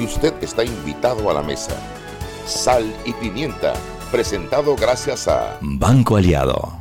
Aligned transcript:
y 0.00 0.04
usted 0.04 0.32
está 0.42 0.64
invitado 0.64 1.30
a 1.30 1.34
la 1.34 1.42
mesa. 1.42 1.72
Sal 2.46 2.90
y 3.04 3.12
pimienta, 3.12 3.74
presentado 4.10 4.74
gracias 4.74 5.28
a 5.28 5.58
Banco 5.60 6.16
Aliado. 6.16 6.80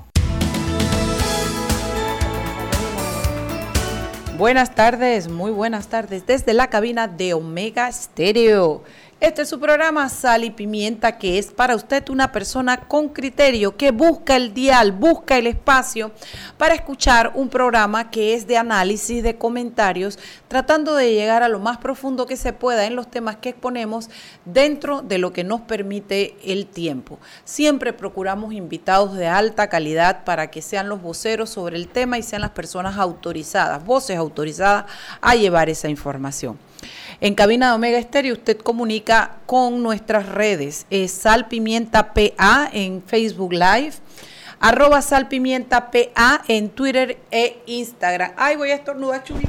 Buenas 4.37 4.73
tardes, 4.73 5.27
muy 5.27 5.51
buenas 5.51 5.87
tardes 5.87 6.25
desde 6.25 6.53
la 6.53 6.67
cabina 6.67 7.09
de 7.09 7.33
Omega 7.33 7.91
Stereo. 7.91 8.83
Este 9.21 9.41
es 9.41 9.49
su 9.49 9.59
programa 9.59 10.07
Sal 10.07 10.45
y 10.45 10.49
Pimienta, 10.49 11.17
que 11.17 11.37
es 11.37 11.47
para 11.47 11.75
usted 11.75 12.07
una 12.07 12.31
persona 12.31 12.79
con 12.87 13.09
criterio 13.09 13.75
que 13.75 13.91
busca 13.91 14.37
el 14.37 14.53
dial, 14.53 14.93
busca 14.93 15.37
el 15.37 15.47
espacio 15.47 16.13
para 16.57 16.73
escuchar 16.73 17.33
un 17.35 17.49
programa 17.49 18.11
que 18.11 18.33
es 18.33 18.47
de 18.47 18.55
análisis, 18.55 19.21
de 19.21 19.37
comentarios, 19.37 20.17
tratando 20.47 20.95
de 20.95 21.11
llegar 21.11 21.43
a 21.43 21.49
lo 21.49 21.59
más 21.59 21.79
profundo 21.79 22.27
que 22.27 22.37
se 22.37 22.53
pueda 22.53 22.85
en 22.85 22.95
los 22.95 23.11
temas 23.11 23.35
que 23.35 23.49
exponemos 23.49 24.09
dentro 24.45 25.01
de 25.01 25.17
lo 25.17 25.33
que 25.33 25.43
nos 25.43 25.59
permite 25.59 26.37
el 26.45 26.65
tiempo. 26.65 27.19
Siempre 27.43 27.91
procuramos 27.91 28.53
invitados 28.53 29.17
de 29.17 29.27
alta 29.27 29.67
calidad 29.67 30.23
para 30.23 30.49
que 30.49 30.61
sean 30.61 30.87
los 30.87 31.01
voceros 31.01 31.49
sobre 31.49 31.75
el 31.75 31.89
tema 31.89 32.17
y 32.17 32.23
sean 32.23 32.41
las 32.41 32.51
personas 32.51 32.97
autorizadas, 32.97 33.83
voces 33.83 34.15
autorizadas 34.15 34.85
a 35.19 35.35
llevar 35.35 35.69
esa 35.69 35.89
información. 35.89 36.57
En 37.21 37.35
cabina 37.35 37.67
de 37.67 37.73
Omega 37.73 37.97
Estéreo 37.97 38.33
usted 38.33 38.57
comunica 38.57 39.35
con 39.45 39.83
nuestras 39.83 40.25
redes. 40.25 40.85
Es 40.89 41.11
Sal 41.11 41.49
Pimienta 41.49 42.13
PA 42.13 42.69
en 42.71 43.03
Facebook 43.05 43.51
Live, 43.51 43.95
arroba 44.61 45.01
Sal 45.01 45.27
Pimienta 45.27 45.91
PA 45.91 46.41
en 46.47 46.69
Twitter 46.69 47.17
e 47.29 47.61
Instagram. 47.65 48.31
Ay, 48.37 48.55
voy 48.55 48.71
a 48.71 48.75
estornudar, 48.75 49.25
Chuy. 49.25 49.43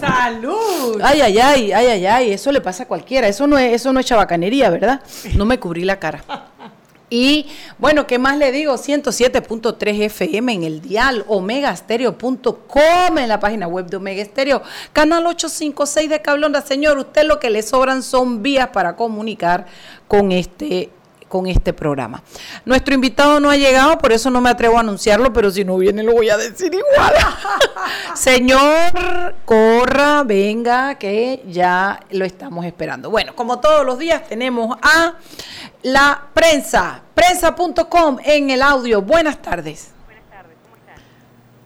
¡Salud! 0.00 1.00
Ay, 1.04 1.20
ay, 1.20 1.38
ay, 1.38 1.72
ay, 1.72 1.86
ay, 1.86 2.06
ay, 2.06 2.32
eso 2.32 2.50
le 2.50 2.60
pasa 2.60 2.82
a 2.82 2.86
cualquiera. 2.86 3.28
Eso 3.28 3.46
no 3.46 3.56
es, 3.56 3.72
eso 3.72 3.92
no 3.92 4.00
es 4.00 4.06
chabacanería, 4.06 4.70
¿verdad? 4.70 5.02
No 5.36 5.44
me 5.44 5.60
cubrí 5.60 5.84
la 5.84 6.00
cara. 6.00 6.24
Y 7.12 7.44
bueno, 7.76 8.06
¿qué 8.06 8.18
más 8.18 8.38
le 8.38 8.50
digo? 8.52 8.72
107.3 8.78 10.04
FM 10.04 10.50
en 10.54 10.62
el 10.62 10.80
dial, 10.80 11.26
omegastereo.com 11.28 13.18
en 13.18 13.28
la 13.28 13.38
página 13.38 13.66
web 13.66 13.84
de 13.84 13.98
Omega 13.98 14.22
Estéreo, 14.22 14.62
canal 14.94 15.26
856 15.26 16.08
de 16.08 16.22
Cablonda. 16.22 16.62
Señor, 16.62 16.96
usted 16.96 17.24
lo 17.24 17.38
que 17.38 17.50
le 17.50 17.60
sobran 17.60 18.02
son 18.02 18.42
vías 18.42 18.68
para 18.68 18.96
comunicar 18.96 19.66
con 20.08 20.32
este 20.32 20.88
con 21.32 21.46
este 21.46 21.72
programa. 21.72 22.22
Nuestro 22.66 22.94
invitado 22.94 23.40
no 23.40 23.48
ha 23.48 23.56
llegado, 23.56 23.96
por 23.96 24.12
eso 24.12 24.28
no 24.28 24.42
me 24.42 24.50
atrevo 24.50 24.76
a 24.76 24.80
anunciarlo, 24.80 25.32
pero 25.32 25.50
si 25.50 25.64
no 25.64 25.78
viene 25.78 26.02
lo 26.02 26.12
voy 26.12 26.28
a 26.28 26.36
decir 26.36 26.70
igual. 26.74 27.14
Señor, 28.14 29.34
corra, 29.46 30.24
venga, 30.24 30.96
que 30.96 31.42
ya 31.48 32.00
lo 32.10 32.26
estamos 32.26 32.66
esperando. 32.66 33.08
Bueno, 33.08 33.34
como 33.34 33.60
todos 33.60 33.86
los 33.86 33.98
días 33.98 34.28
tenemos 34.28 34.76
a 34.82 35.14
la 35.82 36.22
prensa, 36.34 37.00
prensa.com 37.14 38.18
en 38.22 38.50
el 38.50 38.60
audio. 38.60 39.00
Buenas 39.00 39.40
tardes. 39.40 39.92
Buenas 40.04 40.24
tardes, 40.28 40.58
¿cómo 40.62 40.76
están? 40.76 40.96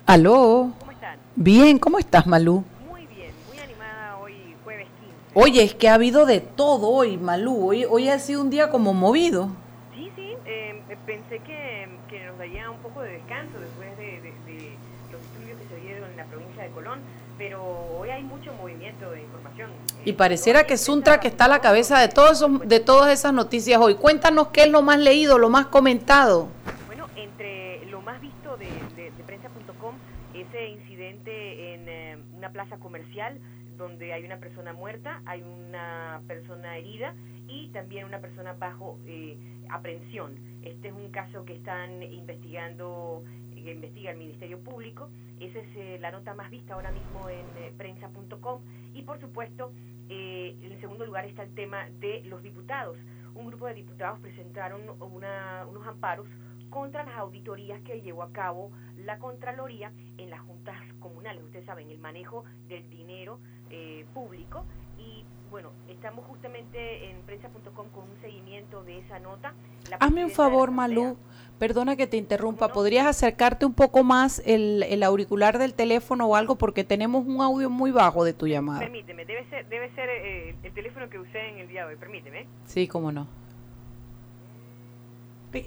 Aló. 0.06 0.70
¿Cómo 0.78 0.92
están? 0.92 1.18
Bien, 1.34 1.80
¿cómo 1.80 1.98
estás, 1.98 2.24
Malú? 2.24 2.64
Muy 2.88 3.04
bien, 3.08 3.32
muy 3.48 3.58
animada 3.58 4.16
hoy 4.22 4.54
jueves 4.62 4.86
15. 5.00 5.25
Oye, 5.38 5.62
es 5.64 5.74
que 5.74 5.90
ha 5.90 5.94
habido 5.94 6.24
de 6.24 6.40
todo 6.40 6.88
hoy, 6.88 7.18
Malú. 7.18 7.68
Hoy, 7.68 7.84
hoy 7.84 8.08
ha 8.08 8.18
sido 8.18 8.40
un 8.40 8.48
día 8.48 8.70
como 8.70 8.94
movido. 8.94 9.50
Sí, 9.94 10.10
sí, 10.16 10.34
eh, 10.46 10.82
pensé 11.04 11.40
que, 11.40 11.88
que 12.08 12.24
nos 12.24 12.38
daría 12.38 12.70
un 12.70 12.78
poco 12.78 13.02
de 13.02 13.10
descanso 13.12 13.58
después 13.60 13.94
de, 13.98 14.04
de- 14.22 14.32
de 14.46 14.76
los 15.12 15.20
estudios 15.20 15.60
que 15.60 15.74
se 15.74 15.80
dieron 15.82 16.10
en 16.10 16.16
la 16.16 16.24
provincia 16.24 16.62
de 16.62 16.70
Colón, 16.70 17.00
pero 17.36 17.62
hoy 17.98 18.08
hay 18.08 18.22
mucho 18.22 18.50
movimiento 18.54 19.10
de 19.10 19.20
información. 19.24 19.70
Y 20.06 20.10
Eh, 20.10 20.14
pareciera 20.14 20.64
que 20.66 20.78
Suntra 20.78 21.20
que 21.20 21.28
está 21.28 21.44
a 21.44 21.48
la 21.48 21.60
cabeza 21.60 21.98
de 22.00 22.08
todos 22.08 22.38
esos- 22.38 22.66
de 22.66 22.80
todas 22.80 23.12
esas 23.12 23.34
noticias 23.34 23.78
hoy. 23.78 23.96
Cuéntanos 23.96 24.48
qué 24.48 24.62
es 24.62 24.70
lo 24.70 24.80
más 24.80 24.98
leído, 24.98 25.36
lo 25.36 25.50
más 25.50 25.66
comentado. 25.66 26.48
Bueno, 26.86 27.08
entre 27.14 27.84
lo 27.90 28.00
más 28.00 28.22
visto 28.22 28.56
de, 28.56 28.70
de- 28.96 29.10
de 29.10 29.22
prensa.com, 29.26 29.96
ese 30.32 30.68
incidente 30.70 31.74
en 31.74 31.88
eh, 31.90 32.16
una 32.34 32.48
plaza 32.48 32.78
comercial 32.78 33.38
donde 33.76 34.12
hay 34.12 34.24
una 34.24 34.38
persona 34.38 34.72
muerta, 34.72 35.22
hay 35.26 35.42
una 35.42 36.20
persona 36.26 36.76
herida 36.76 37.14
y 37.48 37.68
también 37.68 38.04
una 38.06 38.20
persona 38.20 38.54
bajo 38.54 38.98
eh, 39.06 39.38
aprehensión. 39.70 40.36
Este 40.62 40.88
es 40.88 40.94
un 40.94 41.10
caso 41.10 41.44
que 41.44 41.54
están 41.54 42.02
investigando, 42.02 43.22
que 43.54 43.72
investiga 43.72 44.10
el 44.10 44.16
Ministerio 44.18 44.58
Público. 44.60 45.08
Esa 45.40 45.58
es 45.58 45.76
eh, 45.76 45.98
la 46.00 46.10
nota 46.10 46.34
más 46.34 46.50
vista 46.50 46.74
ahora 46.74 46.90
mismo 46.90 47.28
en 47.28 47.46
eh, 47.62 47.72
prensa.com. 47.76 48.60
Y 48.94 49.02
por 49.02 49.20
supuesto, 49.20 49.72
eh, 50.08 50.56
en 50.62 50.80
segundo 50.80 51.04
lugar 51.04 51.24
está 51.26 51.42
el 51.42 51.54
tema 51.54 51.86
de 52.00 52.22
los 52.24 52.42
diputados. 52.42 52.96
Un 53.34 53.46
grupo 53.46 53.66
de 53.66 53.74
diputados 53.74 54.18
presentaron 54.20 54.82
una- 55.00 55.66
unos 55.68 55.86
amparos 55.86 56.26
contra 56.70 57.04
las 57.04 57.16
auditorías 57.16 57.80
que 57.82 58.00
llevó 58.00 58.22
a 58.22 58.32
cabo 58.32 58.70
la 58.96 59.18
Contraloría 59.18 59.92
en 60.18 60.30
las 60.30 60.40
juntas 60.40 60.76
comunales. 61.00 61.44
Ustedes 61.44 61.66
saben, 61.66 61.90
el 61.90 61.98
manejo 61.98 62.44
del 62.68 62.88
dinero 62.90 63.38
eh, 63.70 64.04
público. 64.14 64.64
Y 64.98 65.24
bueno, 65.50 65.70
estamos 65.88 66.24
justamente 66.26 67.10
en 67.10 67.20
prensa.com 67.22 67.88
con 67.90 68.04
un 68.04 68.20
seguimiento 68.20 68.82
de 68.84 68.98
esa 68.98 69.18
nota. 69.18 69.54
La 69.90 69.96
Hazme 69.96 70.24
un 70.24 70.30
favor, 70.30 70.70
Malú. 70.70 71.16
Perdona 71.58 71.96
que 71.96 72.06
te 72.06 72.16
interrumpa. 72.16 72.68
¿Podrías 72.68 73.06
acercarte 73.06 73.64
un 73.64 73.72
poco 73.72 74.04
más 74.04 74.42
el, 74.44 74.82
el 74.82 75.02
auricular 75.02 75.58
del 75.58 75.72
teléfono 75.72 76.26
o 76.26 76.36
algo? 76.36 76.56
Porque 76.56 76.84
tenemos 76.84 77.26
un 77.26 77.40
audio 77.40 77.70
muy 77.70 77.92
bajo 77.92 78.24
de 78.24 78.34
tu 78.34 78.46
llamada. 78.46 78.80
Permíteme, 78.80 79.24
debe 79.24 79.48
ser, 79.48 79.66
debe 79.68 79.90
ser 79.94 80.08
eh, 80.10 80.54
el 80.62 80.72
teléfono 80.72 81.08
que 81.08 81.18
usé 81.18 81.48
en 81.48 81.58
el 81.58 81.68
día 81.68 81.86
de 81.86 81.94
hoy. 81.94 81.96
Permíteme. 81.96 82.46
Sí, 82.66 82.88
cómo 82.88 83.10
no. 83.10 83.26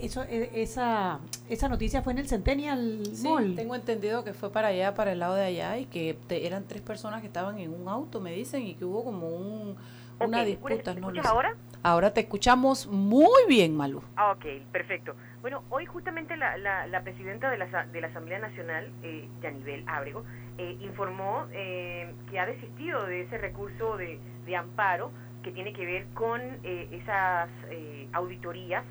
Eso, 0.01 0.23
eh, 0.23 0.49
esa, 0.55 1.19
esa 1.49 1.69
noticia 1.69 2.01
fue 2.01 2.13
en 2.13 2.19
el 2.19 2.27
Centennial 2.27 3.01
Mall. 3.23 3.55
tengo 3.55 3.75
entendido 3.75 4.23
que 4.23 4.33
fue 4.33 4.51
para 4.51 4.67
allá, 4.69 4.93
para 4.93 5.11
el 5.11 5.19
lado 5.19 5.35
de 5.35 5.43
allá, 5.45 5.77
y 5.77 5.85
que 5.85 6.17
te- 6.27 6.45
eran 6.45 6.65
tres 6.67 6.81
personas 6.81 7.21
que 7.21 7.27
estaban 7.27 7.57
en 7.59 7.73
un 7.73 7.87
auto, 7.87 8.19
me 8.21 8.31
dicen, 8.33 8.63
y 8.65 8.75
que 8.75 8.85
hubo 8.85 9.03
como 9.03 9.27
un, 9.29 9.75
una 10.19 10.43
disputa. 10.43 10.93
¿me 10.93 11.01
no 11.01 11.07
lo 11.07 11.13
escuchas 11.13 11.25
sé. 11.25 11.29
ahora? 11.31 11.55
Ahora 11.81 12.11
te 12.13 12.19
escuchamos 12.21 12.87
muy 12.87 13.29
bien, 13.47 13.75
Malú. 13.75 14.03
Ah, 14.17 14.31
ok, 14.33 14.45
perfecto. 14.71 15.15
Bueno, 15.41 15.63
hoy 15.69 15.85
justamente 15.85 16.35
la, 16.35 16.57
la, 16.57 16.87
la 16.87 17.01
presidenta 17.03 17.49
de 17.49 17.57
la, 17.57 17.85
de 17.85 18.01
la 18.01 18.07
Asamblea 18.07 18.39
Nacional, 18.39 18.91
eh, 19.01 19.29
Yanibel 19.41 19.85
Ábrego, 19.87 20.23
eh, 20.57 20.77
informó 20.81 21.45
eh, 21.53 22.13
que 22.29 22.37
ha 22.37 22.45
desistido 22.45 23.05
de 23.05 23.21
ese 23.21 23.37
recurso 23.37 23.95
de, 23.95 24.19
de 24.45 24.55
amparo 24.57 25.11
que 25.41 25.51
tiene 25.51 25.71
que 25.71 25.85
ver 25.85 26.05
con 26.13 26.41
eh, 26.41 26.89
esas 26.91 27.49
eh, 27.69 28.09
auditorías 28.11 28.83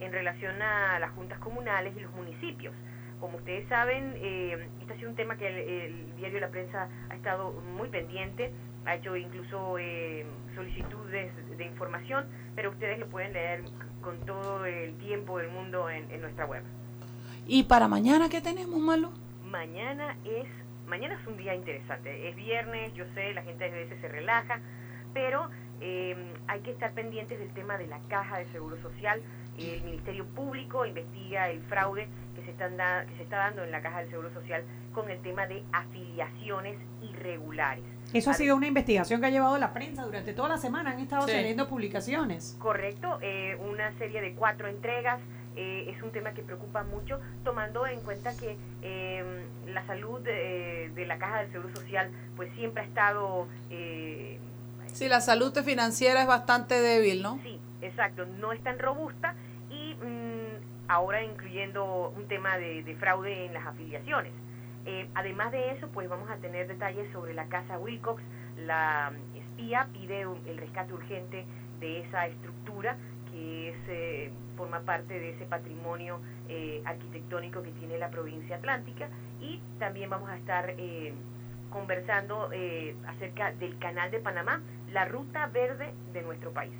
en 0.00 0.12
relación 0.12 0.60
a 0.62 0.98
las 0.98 1.10
juntas 1.12 1.38
comunales 1.38 1.94
y 1.96 2.00
los 2.00 2.12
municipios. 2.12 2.74
Como 3.20 3.38
ustedes 3.38 3.66
saben, 3.68 4.14
eh, 4.16 4.68
este 4.80 4.92
ha 4.92 4.96
sido 4.96 5.10
un 5.10 5.16
tema 5.16 5.36
que 5.36 5.48
el, 5.48 5.56
el 5.56 6.16
diario 6.16 6.40
La 6.40 6.48
Prensa 6.48 6.88
ha 7.08 7.14
estado 7.14 7.52
muy 7.52 7.88
pendiente, 7.88 8.52
ha 8.84 8.94
hecho 8.94 9.16
incluso 9.16 9.78
eh, 9.78 10.26
solicitudes 10.54 11.32
de 11.56 11.64
información, 11.64 12.26
pero 12.54 12.70
ustedes 12.70 12.98
lo 12.98 13.06
pueden 13.08 13.32
leer 13.32 13.64
con 14.02 14.18
todo 14.26 14.66
el 14.66 14.96
tiempo 14.98 15.38
del 15.38 15.48
mundo 15.50 15.88
en, 15.88 16.10
en 16.10 16.20
nuestra 16.20 16.44
web. 16.44 16.62
¿Y 17.46 17.64
para 17.64 17.88
mañana 17.88 18.28
qué 18.28 18.40
tenemos, 18.40 18.78
Malú? 18.78 19.10
Mañana 19.44 20.16
es 20.24 20.46
mañana 20.86 21.18
es 21.20 21.26
un 21.26 21.36
día 21.36 21.54
interesante. 21.54 22.28
Es 22.28 22.36
viernes, 22.36 22.94
yo 22.94 23.04
sé, 23.14 23.34
la 23.34 23.42
gente 23.42 23.64
a 23.64 23.70
veces 23.70 24.00
se 24.00 24.08
relaja, 24.08 24.60
pero 25.12 25.48
eh, 25.80 26.16
hay 26.46 26.60
que 26.60 26.70
estar 26.70 26.92
pendientes 26.92 27.38
del 27.38 27.52
tema 27.52 27.76
de 27.76 27.86
la 27.86 27.98
caja 28.08 28.38
de 28.38 28.46
seguro 28.52 28.80
social. 28.80 29.20
El 29.58 29.82
Ministerio 29.84 30.24
Público 30.26 30.84
investiga 30.86 31.48
el 31.50 31.60
fraude 31.62 32.08
que 32.34 32.42
se, 32.44 32.50
están 32.50 32.76
da- 32.76 33.04
que 33.06 33.16
se 33.16 33.22
está 33.22 33.36
dando 33.38 33.64
en 33.64 33.70
la 33.70 33.80
caja 33.82 34.00
del 34.00 34.10
seguro 34.10 34.32
social 34.32 34.62
con 34.92 35.10
el 35.10 35.20
tema 35.22 35.46
de 35.46 35.62
afiliaciones 35.72 36.76
irregulares. 37.02 37.84
Eso 38.12 38.30
ha 38.30 38.34
sido 38.34 38.54
una 38.56 38.66
investigación 38.68 39.20
que 39.20 39.26
ha 39.26 39.30
llevado 39.30 39.58
la 39.58 39.72
prensa 39.72 40.04
durante 40.04 40.32
toda 40.32 40.48
la 40.50 40.58
semana. 40.58 40.90
Han 40.92 41.00
estado 41.00 41.26
Sí. 41.26 41.32
saliendo 41.32 41.68
publicaciones. 41.68 42.56
Correcto, 42.60 43.18
eh, 43.20 43.56
una 43.68 43.92
serie 43.98 44.20
de 44.20 44.34
cuatro 44.34 44.68
entregas. 44.68 45.20
eh, 45.58 45.90
es 45.96 46.02
un 46.02 46.10
tema 46.10 46.34
que 46.34 46.42
preocupa 46.42 46.82
mucho, 46.82 47.18
tomando 47.42 47.86
en 47.86 47.98
cuenta 48.00 48.36
que 48.36 48.58
eh, 48.82 49.24
la 49.68 49.86
salud 49.86 50.20
eh, 50.26 50.90
de 50.94 51.06
la 51.06 51.16
Caja 51.16 51.38
del 51.40 51.50
Seguro 51.50 51.74
Social 51.74 52.10
pues 52.36 52.52
siempre 52.56 52.82
ha 52.82 52.84
estado 52.84 53.48
eh, 53.70 54.38
Sí, 54.92 55.08
la 55.08 55.22
salud 55.22 55.54
financiera 55.64 56.20
es 56.20 56.26
bastante 56.26 56.74
débil, 56.82 57.22
¿no? 57.22 57.40
Sí, 57.42 57.58
exacto, 57.82 58.26
no 58.26 58.52
es 58.52 58.62
tan 58.62 58.78
robusta 58.78 59.34
y 59.70 59.94
mm, 59.94 60.88
ahora 60.88 61.22
incluyendo 61.22 62.10
un 62.16 62.26
tema 62.28 62.56
de, 62.58 62.82
de 62.82 62.94
fraude 62.96 63.46
en 63.46 63.54
las 63.54 63.66
afiliaciones. 63.66 64.32
Eh, 64.84 65.08
además 65.14 65.50
de 65.50 65.72
eso, 65.72 65.88
pues 65.88 66.08
vamos 66.08 66.30
a 66.30 66.36
tener 66.36 66.68
detalles 66.68 67.10
sobre 67.12 67.34
la 67.34 67.46
casa 67.46 67.78
Wilcox. 67.78 68.22
La 68.58 69.12
espía 69.34 69.88
pide 69.92 70.26
un- 70.26 70.40
el 70.46 70.58
rescate 70.58 70.92
urgente 70.94 71.44
de 71.80 72.00
esa 72.02 72.26
estructura 72.26 72.96
que 73.32 73.70
es, 73.70 73.76
eh, 73.88 74.30
forma 74.56 74.80
parte 74.80 75.18
de 75.18 75.30
ese 75.30 75.44
patrimonio 75.46 76.20
eh, 76.48 76.80
arquitectónico 76.84 77.62
que 77.62 77.72
tiene 77.72 77.98
la 77.98 78.10
provincia 78.10 78.56
atlántica. 78.56 79.08
Y 79.40 79.60
también 79.80 80.08
vamos 80.08 80.30
a 80.30 80.36
estar 80.36 80.70
eh, 80.78 81.12
conversando 81.70 82.50
eh, 82.52 82.94
acerca 83.08 83.52
del 83.52 83.76
canal 83.78 84.10
de 84.12 84.20
Panamá, 84.20 84.60
la 84.92 85.04
ruta 85.06 85.46
verde 85.48 85.92
de 86.12 86.22
nuestro 86.22 86.52
país. 86.52 86.72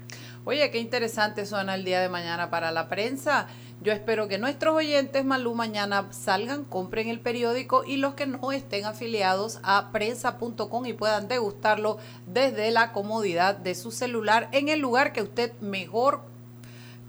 Oye, 0.48 0.70
qué 0.70 0.78
interesante 0.78 1.44
suena 1.44 1.74
el 1.74 1.84
día 1.84 2.00
de 2.00 2.08
mañana 2.08 2.50
para 2.50 2.70
la 2.70 2.88
prensa. 2.88 3.48
Yo 3.82 3.92
espero 3.92 4.28
que 4.28 4.38
nuestros 4.38 4.76
oyentes, 4.76 5.24
Malú, 5.24 5.56
mañana 5.56 6.06
salgan, 6.12 6.62
compren 6.62 7.08
el 7.08 7.18
periódico 7.18 7.82
y 7.84 7.96
los 7.96 8.14
que 8.14 8.28
no 8.28 8.52
estén 8.52 8.84
afiliados 8.84 9.58
a 9.64 9.90
prensa.com 9.90 10.86
y 10.86 10.92
puedan 10.92 11.26
degustarlo 11.26 11.98
desde 12.26 12.70
la 12.70 12.92
comodidad 12.92 13.56
de 13.56 13.74
su 13.74 13.90
celular 13.90 14.48
en 14.52 14.68
el 14.68 14.78
lugar 14.78 15.12
que 15.12 15.22
usted 15.22 15.52
mejor 15.60 16.20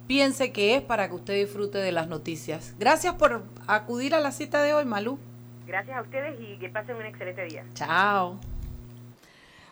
piense 0.07 0.51
que 0.51 0.75
es 0.75 0.81
para 0.81 1.07
que 1.07 1.13
usted 1.13 1.35
disfrute 1.35 1.77
de 1.77 1.91
las 1.91 2.07
noticias. 2.07 2.73
Gracias 2.79 3.13
por 3.13 3.43
acudir 3.67 4.15
a 4.15 4.19
la 4.19 4.31
cita 4.31 4.63
de 4.63 4.73
hoy, 4.73 4.85
Malú. 4.85 5.19
Gracias 5.67 5.95
a 5.95 6.01
ustedes 6.01 6.39
y 6.41 6.57
que 6.57 6.69
pasen 6.69 6.95
un 6.95 7.05
excelente 7.05 7.45
día. 7.45 7.63
Chao. 7.75 8.39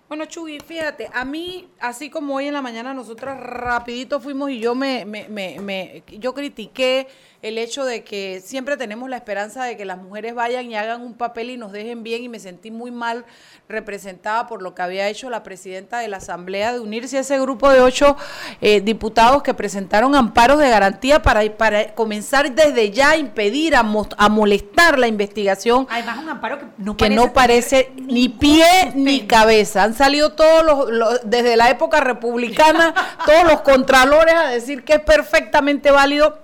Bueno, 0.07 0.25
Chugui, 0.25 0.59
fíjate, 0.59 1.09
a 1.11 1.25
mí, 1.25 1.67
así 1.79 2.11
como 2.11 2.35
hoy 2.35 2.45
en 2.47 2.53
la 2.53 2.61
mañana 2.61 2.93
nosotras 2.93 3.39
rapidito 3.39 4.19
fuimos 4.19 4.51
y 4.51 4.59
yo 4.59 4.75
me, 4.75 5.03
me, 5.03 5.27
me, 5.29 5.59
me- 5.59 6.03
yo 6.19 6.35
critiqué 6.35 7.07
el 7.41 7.57
hecho 7.59 7.85
de 7.85 8.03
que 8.03 8.41
siempre 8.43 8.75
tenemos 8.77 9.07
la 9.09 9.17
esperanza 9.17 9.63
de 9.65 9.77
que 9.77 9.85
las 9.85 9.97
mujeres 9.99 10.33
vayan 10.33 10.69
y 10.69 10.75
hagan 10.75 11.01
un 11.01 11.13
papel 11.13 11.51
y 11.51 11.57
nos 11.57 11.71
dejen 11.71 12.01
bien 12.01 12.23
y 12.23 12.29
me 12.29 12.39
sentí 12.39 12.71
muy 12.71 12.89
mal 12.91 13.23
representada 13.69 14.47
por 14.47 14.61
lo 14.63 14.73
que 14.73 14.81
había 14.81 15.07
hecho 15.09 15.29
la 15.29 15.43
presidenta 15.43 15.99
de 15.99 16.07
la 16.07 16.17
Asamblea 16.17 16.73
de 16.73 16.79
unirse 16.79 17.17
a 17.17 17.21
ese 17.21 17.39
grupo 17.39 17.69
de 17.69 17.81
ocho 17.81 18.15
eh, 18.61 18.81
diputados 18.81 19.43
que 19.43 19.53
presentaron 19.53 20.15
amparos 20.15 20.57
de 20.59 20.69
garantía 20.69 21.21
para, 21.21 21.41
para 21.57 21.93
comenzar 21.93 22.51
desde 22.53 22.89
ya 22.91 23.11
a 23.11 23.17
impedir, 23.17 23.75
a, 23.75 23.83
mo- 23.83 24.07
a 24.17 24.29
molestar 24.29 24.97
la 24.97 25.07
investigación 25.07 25.85
Además, 25.89 26.19
un 26.19 26.29
amparo 26.29 26.59
que 26.59 26.65
no 26.77 26.95
que 26.97 27.05
parece 27.05 27.15
no 27.27 27.33
parece 27.33 27.91
ni 27.97 28.29
pie 28.29 28.65
ni 28.95 29.27
cabeza. 29.27 29.83
Han 29.95 29.99
salido 29.99 30.33
todos 30.33 30.65
los, 30.65 30.89
los- 30.91 31.19
desde 31.23 31.55
la 31.55 31.69
época 31.69 32.01
republicana, 32.01 32.93
todos 33.25 33.45
los 33.45 33.61
contralores 33.61 34.33
a 34.35 34.49
decir 34.49 34.83
que 34.83 34.95
es 34.95 34.99
perfectamente 34.99 35.89
válido 35.89 36.37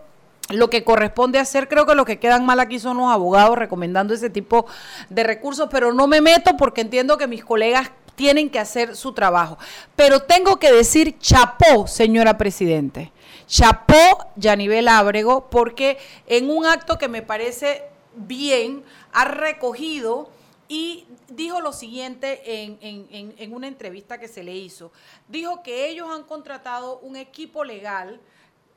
lo 0.51 0.69
que 0.69 0.85
corresponde 0.85 1.37
hacer. 1.37 1.67
Creo 1.67 1.85
que 1.85 1.93
lo 1.93 2.05
que 2.05 2.17
quedan 2.17 2.45
mal 2.45 2.61
aquí 2.61 2.79
son 2.79 2.95
los 2.95 3.11
abogados 3.11 3.57
recomendando 3.57 4.13
ese 4.13 4.29
tipo 4.29 4.67
de 5.09 5.23
recursos, 5.25 5.67
pero 5.69 5.91
no 5.91 6.07
me 6.07 6.21
meto 6.21 6.55
porque 6.55 6.79
entiendo 6.79 7.17
que 7.17 7.27
mis 7.27 7.43
colegas 7.43 7.91
tienen 8.15 8.49
que 8.49 8.57
hacer 8.59 8.95
su 8.95 9.11
trabajo. 9.11 9.57
Pero 9.97 10.21
tengo 10.21 10.57
que 10.57 10.71
decir 10.71 11.19
chapó, 11.19 11.87
señora 11.87 12.37
Presidente. 12.37 13.11
Chapó, 13.47 14.29
Yanivel 14.37 14.87
Ábrego, 14.87 15.49
porque 15.49 15.97
en 16.25 16.49
un 16.49 16.65
acto 16.65 16.97
que 16.97 17.09
me 17.09 17.21
parece 17.21 17.83
bien, 18.15 18.85
ha 19.11 19.25
recogido 19.25 20.29
y 20.69 21.05
dijo 21.35 21.59
lo 21.61 21.73
siguiente 21.73 22.63
en, 22.63 22.77
en- 22.81 23.35
en- 23.37 23.53
una 23.53 23.67
entrevista 23.67 24.19
que 24.19 24.27
se 24.27 24.43
le 24.43 24.55
hizo. 24.55 24.91
Dijo 25.27 25.63
que 25.63 25.89
ellos 25.89 26.09
han 26.09 26.23
contratado 26.23 26.99
un 26.99 27.15
equipo 27.15 27.63
legal, 27.63 28.19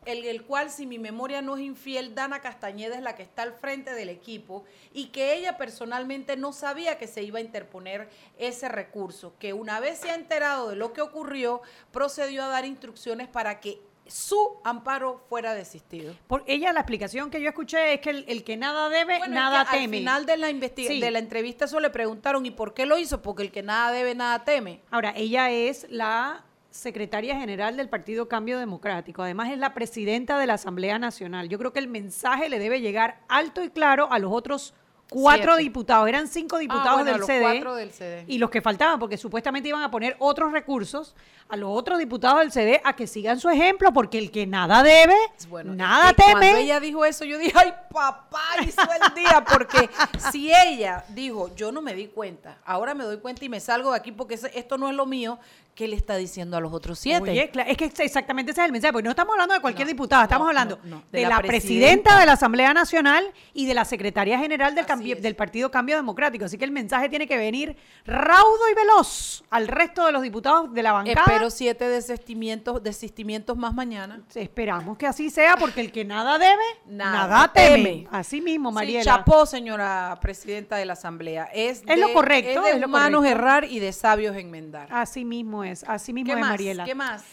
el, 0.07 0.25
el 0.27 0.43
cual, 0.45 0.71
si 0.71 0.85
mi 0.87 0.99
memoria 0.99 1.41
no 1.41 1.57
es 1.57 1.63
infiel, 1.63 2.15
Dana 2.15 2.43
Castañeda 2.43 2.95
es 2.97 3.03
la 3.03 3.17
que 3.17 3.23
está 3.23 3.43
al 3.43 3.55
frente 3.55 3.93
del 3.95 4.11
equipo 4.11 4.65
y 4.93 5.07
que 5.07 5.35
ella 5.35 5.57
personalmente 5.57 6.37
no 6.37 6.53
sabía 6.53 6.99
que 6.99 7.07
se 7.07 7.23
iba 7.23 7.39
a 7.39 7.43
interponer 7.43 8.11
ese 8.39 8.69
recurso, 8.69 9.33
que 9.39 9.55
una 9.55 9.81
vez 9.81 9.99
se 10.01 10.11
ha 10.11 10.15
enterado 10.15 10.69
de 10.69 10.77
lo 10.77 10.93
que 10.93 11.01
ocurrió, 11.01 11.63
procedió 11.91 12.45
a 12.45 12.49
dar 12.49 12.67
instrucciones 12.67 13.29
para 13.29 13.61
que 13.61 13.81
su 14.07 14.59
amparo 14.65 15.25
fuera 15.29 15.55
desistido. 15.55 16.15
Por 16.27 16.45
ella, 16.47 16.73
la 16.73 16.81
explicación 16.81 17.31
que 17.31 17.41
yo 17.41 17.49
escuché 17.49 17.95
es 17.95 18.01
que 18.01 18.11
el, 18.11 18.25
el 18.29 18.45
que 18.45 18.57
nada 18.57 18.89
debe, 18.89 19.19
Bueno, 19.19 19.25
es 19.25 19.31
nada 19.31 19.65
que 19.65 19.79
teme. 19.79 19.97
Al 19.97 20.01
final 20.01 20.27
de 20.27 20.37
la, 20.37 20.49
Sí. 20.49 21.01
de 21.01 21.11
la 21.11 21.19
entrevista 21.19 21.65
eso 21.65 21.81
le 21.81 21.91
preguntaron, 21.91 22.45
¿y 22.47 22.51
por 22.51 22.75
qué 22.75 22.87
lo 22.87 22.99
hizo? 22.99 23.23
Porque 23.23 23.43
el 23.43 23.51
que 23.51 23.63
nada 23.63 23.91
debe, 23.93 24.15
nada 24.15 24.45
teme. 24.45 24.81
Ahora, 24.91 25.13
ella 25.17 25.51
es 25.51 25.87
la 25.91 26.45
secretaria 26.71 27.37
general 27.39 27.77
del 27.77 27.89
Partido 27.89 28.29
Cambio 28.29 28.59
Democrático. 28.59 29.23
Además, 29.23 29.51
es 29.53 29.59
la 29.59 29.75
presidenta 29.75 30.39
de 30.39 30.47
la 30.47 30.55
Asamblea 30.55 30.99
Nacional. 30.99 31.49
Yo 31.49 31.57
creo 31.59 31.73
que 31.73 31.79
el 31.79 31.89
mensaje 31.89 32.49
le 32.49 32.59
debe 32.59 32.81
llegar 32.81 33.21
alto 33.29 33.63
y 33.63 33.71
claro 33.71 34.09
a 34.13 34.19
los 34.19 34.33
otros 34.33 34.75
cuatro 35.09 35.57
diputados. 35.57 36.09
Eran 36.09 36.27
cinco 36.29 36.59
diputados 36.59 36.89
Ah, 36.89 36.95
bueno, 36.95 37.11
del 37.11 37.19
los 37.19 37.27
CD. 37.27 37.41
cuatro 37.43 37.75
del 37.75 37.93
CD. 37.93 38.25
Y 38.27 38.39
los 38.39 38.51
que 38.51 38.61
faltaban, 38.63 38.99
porque 38.99 39.17
supuestamente 39.17 39.69
iban 39.69 39.83
a 39.83 39.91
poner 39.91 40.17
otros 40.19 40.53
recursos 40.53 41.15
a 41.49 41.57
los 41.57 41.71
otros 41.71 41.99
diputados 41.99 42.41
del 42.41 42.51
CD 42.53 42.81
a 42.85 42.97
que 42.97 43.07
sigan 43.07 43.39
su 43.39 43.49
ejemplo, 43.51 43.93
porque 43.93 44.19
el 44.19 44.31
que 44.31 44.47
nada 44.47 44.83
debe, 44.83 45.15
Bueno, 45.49 45.75
nada 45.75 46.13
que 46.15 46.23
Cuando 46.23 46.41
teme. 46.41 46.61
ella 46.61 46.81
dijo 46.81 47.05
eso, 47.05 47.25
yo 47.25 47.39
dije, 47.39 47.53
ay, 47.55 47.73
papá, 47.93 48.41
hizo 48.67 48.81
el 48.81 49.15
día, 49.15 49.45
porque 49.49 49.91
si 50.33 50.51
ella 50.53 51.05
dijo, 51.11 51.55
yo 51.55 51.71
no 51.71 51.83
me 51.83 51.95
di 51.95 52.07
cuenta, 52.09 52.57
ahora 52.65 52.95
me 52.95 53.05
doy 53.05 53.19
cuenta 53.19 53.45
y 53.45 53.49
me 53.51 53.61
salgo 53.61 53.91
de 53.91 53.99
aquí 53.99 54.11
porque 54.11 54.39
esto 54.55 54.79
no 54.79 54.89
es 54.89 54.95
lo 54.97 55.05
mío, 55.07 55.39
¿qué 55.75 55.89
le 55.89 55.97
está 55.97 56.17
diciendo 56.17 56.57
a 56.57 56.61
los 56.61 56.73
otros 56.73 56.99
siete? 56.99 57.31
Oye, 57.31 57.51
es 57.67 57.77
que 57.77 57.91
exactamente 58.05 58.53
ese 58.53 58.61
es 58.61 58.67
el 58.67 58.73
mensaje, 58.73 58.93
porque 58.93 59.05
no 59.05 59.11
estamos 59.11 59.33
hablando 59.35 59.55
de 59.55 59.61
cualquier 59.61 59.87
No, 59.87 59.93
diputada, 59.93 60.23
estamos 60.25 60.45
no, 60.45 60.49
hablando 60.51 60.79
no, 60.85 61.03
de, 61.11 61.23
la, 61.23 61.39
presidenta. 61.39 61.47
presidenta 61.49 62.21
de 62.21 62.27
la 62.27 62.33
Asamblea 62.33 62.73
Nacional 62.75 63.33
y 63.53 63.67
de 63.67 63.75
la 63.75 63.85
secretaria 63.85 64.39
general 64.39 64.75
del, 64.75 64.87
del 65.21 65.37
Partido 65.37 65.71
Cambio 65.71 65.97
Democrático. 65.97 66.45
Así 66.45 66.57
que 66.59 66.65
el 66.65 66.71
mensaje 66.71 67.09
tiene 67.09 67.27
que 67.27 67.37
venir 67.37 67.77
raudo 68.07 68.69
y 68.71 68.75
veloz 68.75 69.45
al 69.51 69.67
resto 69.69 70.07
de 70.07 70.13
los 70.13 70.23
diputados 70.23 70.73
de 70.73 70.83
la 70.83 70.93
bancada. 70.93 71.23
Espero 71.27 71.51
siete 71.51 71.89
desistimientos, 71.89 72.83
desistimientos 72.83 73.57
más 73.57 73.75
mañana. 73.75 74.23
Esperamos 74.35 74.97
que 74.97 75.07
así 75.07 75.31
sea, 75.31 75.57
porque 75.57 75.81
el 75.81 75.91
que 75.93 76.05
nada 76.05 76.39
debe, 76.39 76.55
Nada 76.87 77.27
nada, 77.29 77.53
teme. 77.53 77.75
teme. 77.77 78.09
Así 78.11 78.41
mismo, 78.41 78.71
Sí, 78.71 78.75
Mariela. 78.75 79.05
chapó, 79.05 79.47
señora 79.47 80.19
presidenta 80.21 80.77
de 80.77 80.85
la 80.87 80.93
Asamblea. 80.93 81.49
Es, 81.53 81.83
Es 81.87 81.99
lo 81.99 82.09
de- 82.09 82.13
correcto, 82.13 82.61
Es 82.61 82.65
de 82.65 82.71
es 82.73 82.81
lo 82.81 82.87
humanos 82.87 83.21
correcto. 83.21 83.39
errar 83.39 83.65
y 83.65 83.81
de 83.81 83.93
sabios 83.93 84.37
enmendar. 84.37 84.89
Así 84.91 85.25
mismo 85.25 85.64
es, 85.65 85.85
así 85.85 86.13
mismo 86.13 86.29
¿Qué 86.29 86.35
es, 86.35 86.41
más? 86.41 86.51
Mariela. 86.51 86.85
¿Qué 86.85 86.95
más? 86.95 87.25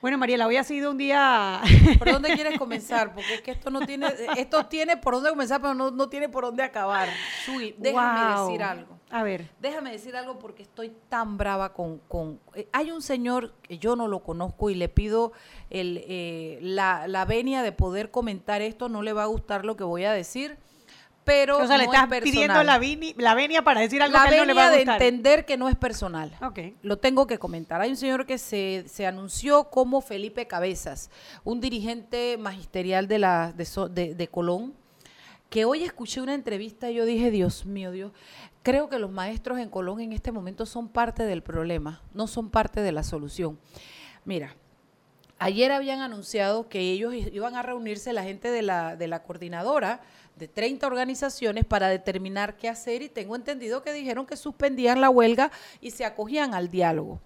Bueno, 0.00 0.16
Mariela, 0.16 0.46
hoy 0.46 0.56
ha 0.56 0.64
sido 0.64 0.92
un 0.92 0.96
día... 0.96 1.60
¿Por 1.98 2.10
dónde 2.10 2.32
quieres 2.32 2.58
comenzar? 2.58 3.12
Porque 3.14 3.34
es 3.34 3.42
que 3.42 3.50
esto 3.50 3.68
no 3.68 3.84
tiene, 3.84 4.06
esto 4.38 4.64
tiene 4.64 4.96
por 4.96 5.12
dónde 5.12 5.28
comenzar, 5.28 5.60
pero 5.60 5.74
no, 5.74 5.90
no 5.90 6.08
tiene 6.08 6.30
por 6.30 6.44
dónde 6.44 6.62
acabar. 6.62 7.06
Sui, 7.44 7.74
déjame 7.76 8.34
Wow. 8.34 8.46
decir 8.46 8.62
algo. 8.62 8.98
A 9.10 9.22
ver. 9.22 9.50
Déjame 9.60 9.92
decir 9.92 10.16
algo 10.16 10.38
porque 10.38 10.62
estoy 10.62 10.90
tan 11.10 11.36
brava 11.36 11.74
con... 11.74 11.98
con 12.08 12.40
eh, 12.54 12.66
hay 12.72 12.92
un 12.92 13.02
señor 13.02 13.52
que 13.60 13.76
yo 13.76 13.94
no 13.94 14.08
lo 14.08 14.22
conozco 14.22 14.70
y 14.70 14.74
le 14.74 14.88
pido 14.88 15.32
el, 15.68 16.02
eh, 16.06 16.58
la, 16.62 17.06
la 17.06 17.26
venia 17.26 17.62
de 17.62 17.72
poder 17.72 18.10
comentar 18.10 18.62
esto. 18.62 18.88
No 18.88 19.02
le 19.02 19.12
va 19.12 19.24
a 19.24 19.26
gustar 19.26 19.66
lo 19.66 19.76
que 19.76 19.84
voy 19.84 20.04
a 20.04 20.12
decir, 20.12 20.56
pero 21.30 21.58
O 21.58 21.66
sea, 21.66 21.78
le 21.78 21.84
estás 21.84 22.10
es 22.10 22.20
pidiendo 22.22 22.62
la, 22.64 22.78
vini- 22.80 23.14
la 23.16 23.34
venia 23.34 23.62
para 23.62 23.80
decir 23.80 24.02
algo 24.02 24.16
La 24.18 24.24
que 24.24 24.28
a 24.30 24.32
él 24.32 24.38
no 24.40 24.44
le 24.46 24.54
va 24.54 24.66
a 24.66 24.70
venia 24.70 24.78
de 24.78 24.84
gustar. 24.84 25.02
entender 25.02 25.44
que 25.46 25.56
no 25.56 25.68
es 25.68 25.76
personal. 25.76 26.36
Lo 26.82 26.98
tengo 26.98 27.26
que 27.28 27.38
comentar. 27.38 27.80
Hay 27.80 27.90
un 27.90 27.96
señor 27.96 28.26
que 28.26 28.36
se, 28.38 28.84
se 28.88 29.06
anunció 29.06 29.70
como 29.70 30.00
Felipe 30.00 30.46
Cabezas, 30.46 31.08
un 31.44 31.60
dirigente 31.60 32.36
magisterial 32.36 33.06
de, 33.06 33.18
la, 33.20 33.52
de, 33.52 33.66
de- 33.90 34.14
de 34.16 34.28
Colón, 34.28 34.74
que 35.48 35.64
hoy 35.64 35.84
escuché 35.84 36.20
una 36.20 36.34
entrevista 36.34 36.90
y 36.90 36.94
yo 36.94 37.04
dije, 37.04 37.30
Dios 37.30 37.64
mío, 37.66 37.90
Dios, 37.92 38.12
creo 38.62 38.88
que 38.88 38.98
los 38.98 39.10
maestros 39.10 39.58
en 39.58 39.68
Colón 39.68 40.00
en 40.00 40.12
este 40.12 40.32
momento 40.32 40.66
son 40.66 40.88
parte 40.88 41.22
del 41.24 41.42
problema, 41.42 42.02
no 42.14 42.26
son 42.26 42.50
parte 42.50 42.80
de 42.82 42.92
la 42.92 43.02
solución. 43.04 43.58
Mira, 44.24 44.54
Ayer 45.42 45.72
habían 45.72 46.00
anunciado 46.00 46.68
que 46.68 46.80
ellos 46.80 47.14
iban 47.14 47.56
a 47.56 47.62
reunirse 47.62 48.12
la 48.12 48.22
gente 48.24 48.50
de 48.50 48.60
la, 48.60 48.94
de 48.96 49.08
la 49.08 49.22
coordinadora 49.22 50.02
de 50.36 50.48
30 50.48 50.86
organizaciones 50.86 51.64
para 51.64 51.88
determinar 51.88 52.56
qué 52.56 52.68
hacer 52.68 53.02
y 53.02 53.08
tengo 53.08 53.36
entendido 53.36 53.82
que 53.82 53.92
dijeron 53.92 54.26
que 54.26 54.36
suspendían 54.36 55.00
la 55.00 55.10
huelga 55.10 55.50
y 55.80 55.90
se 55.90 56.04
acogían 56.04 56.54
al 56.54 56.70
diálogo. 56.70 57.20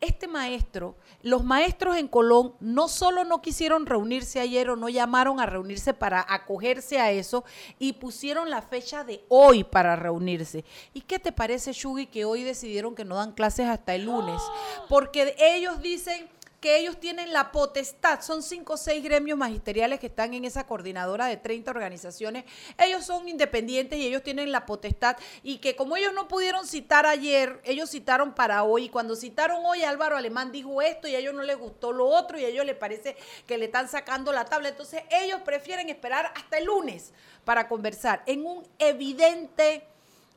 Este 0.00 0.28
maestro, 0.28 0.96
los 1.22 1.44
maestros 1.44 1.96
en 1.96 2.08
Colón 2.08 2.54
no 2.60 2.88
solo 2.88 3.24
no 3.24 3.42
quisieron 3.42 3.86
reunirse 3.86 4.40
ayer 4.40 4.70
o 4.70 4.76
no 4.76 4.88
llamaron 4.88 5.40
a 5.40 5.46
reunirse 5.46 5.94
para 5.94 6.24
acogerse 6.28 6.98
a 6.98 7.10
eso 7.10 7.44
y 7.78 7.94
pusieron 7.94 8.50
la 8.50 8.62
fecha 8.62 9.04
de 9.04 9.24
hoy 9.28 9.64
para 9.64 9.96
reunirse. 9.96 10.64
¿Y 10.92 11.02
qué 11.02 11.18
te 11.18 11.32
parece, 11.32 11.72
Shugi, 11.72 12.06
que 12.06 12.24
hoy 12.24 12.44
decidieron 12.44 12.94
que 12.94 13.04
no 13.04 13.16
dan 13.16 13.32
clases 13.32 13.66
hasta 13.66 13.94
el 13.94 14.04
lunes? 14.04 14.40
Porque 14.88 15.34
ellos 15.38 15.80
dicen 15.80 16.28
que 16.64 16.78
ellos 16.78 16.98
tienen 16.98 17.30
la 17.30 17.52
potestad, 17.52 18.22
son 18.22 18.42
cinco 18.42 18.72
o 18.72 18.76
seis 18.78 19.04
gremios 19.04 19.36
magisteriales 19.36 20.00
que 20.00 20.06
están 20.06 20.32
en 20.32 20.46
esa 20.46 20.66
coordinadora 20.66 21.26
de 21.26 21.36
30 21.36 21.70
organizaciones, 21.70 22.46
ellos 22.82 23.04
son 23.04 23.28
independientes 23.28 23.98
y 23.98 24.06
ellos 24.06 24.22
tienen 24.22 24.50
la 24.50 24.64
potestad. 24.64 25.18
Y 25.42 25.58
que 25.58 25.76
como 25.76 25.94
ellos 25.94 26.14
no 26.14 26.26
pudieron 26.26 26.66
citar 26.66 27.04
ayer, 27.04 27.60
ellos 27.64 27.90
citaron 27.90 28.34
para 28.34 28.62
hoy, 28.62 28.84
y 28.84 28.88
cuando 28.88 29.14
citaron 29.14 29.62
hoy 29.66 29.82
Álvaro 29.82 30.16
Alemán 30.16 30.52
dijo 30.52 30.80
esto 30.80 31.06
y 31.06 31.14
a 31.14 31.18
ellos 31.18 31.34
no 31.34 31.42
les 31.42 31.58
gustó 31.58 31.92
lo 31.92 32.06
otro 32.06 32.38
y 32.38 32.46
a 32.46 32.48
ellos 32.48 32.64
les 32.64 32.76
parece 32.76 33.14
que 33.46 33.58
le 33.58 33.66
están 33.66 33.86
sacando 33.86 34.32
la 34.32 34.46
tabla, 34.46 34.70
entonces 34.70 35.02
ellos 35.10 35.42
prefieren 35.42 35.90
esperar 35.90 36.32
hasta 36.34 36.56
el 36.56 36.64
lunes 36.64 37.12
para 37.44 37.68
conversar 37.68 38.22
en 38.24 38.46
un 38.46 38.66
evidente, 38.78 39.86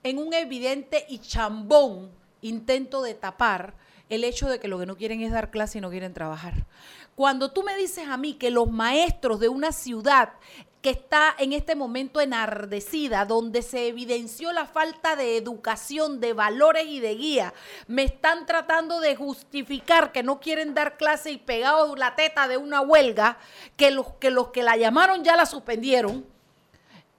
en 0.04 0.18
un 0.18 0.34
evidente 0.34 1.06
y 1.08 1.20
chambón 1.20 2.12
intento 2.42 3.02
de 3.02 3.14
tapar 3.14 3.87
el 4.10 4.24
hecho 4.24 4.50
de 4.50 4.60
que 4.60 4.68
lo 4.68 4.80
que 4.80 4.86
no 4.86 4.96
quieren 4.96 5.22
es 5.22 5.32
dar 5.32 5.52
clase 5.52 5.78
y 5.78 5.82
no 5.82 5.90
quieren 5.90 6.14
trabajar. 6.14 6.66
Cuando 7.16 7.52
tú 7.52 7.64
me 7.64 7.76
dices 7.76 8.08
a 8.08 8.18
mí 8.18 8.36
que 8.36 8.52
los 8.52 8.70
maestros 8.70 9.40
de 9.40 9.50
una 9.50 9.72
ciudad 9.72 10.34
que 10.82 10.92
está 10.92 11.36
en 11.40 11.52
este 11.52 11.76
momento 11.76 12.22
enardecida, 12.22 13.26
donde 13.26 13.64
se 13.64 13.88
evidenció 13.88 14.54
la 14.54 14.66
falta 14.66 15.16
de 15.16 15.36
educación, 15.36 16.20
de 16.20 16.34
valores 16.34 16.86
y 16.88 17.00
de 17.00 17.16
guía, 17.16 17.54
me 17.88 18.04
están 18.04 18.46
tratando 18.46 19.00
de 19.00 19.16
justificar 19.16 20.12
que 20.12 20.24
no 20.24 20.40
quieren 20.40 20.76
dar 20.76 20.98
clase 20.98 21.32
y 21.32 21.38
pegados 21.38 21.98
la 21.98 22.16
teta 22.16 22.48
de 22.48 22.58
una 22.58 22.82
huelga, 22.82 23.40
que 23.76 23.90
los 23.90 24.14
que, 24.20 24.30
los 24.30 24.50
que 24.50 24.62
la 24.62 24.78
llamaron 24.78 25.24
ya 25.24 25.36
la 25.36 25.48
suspendieron, 25.48 26.26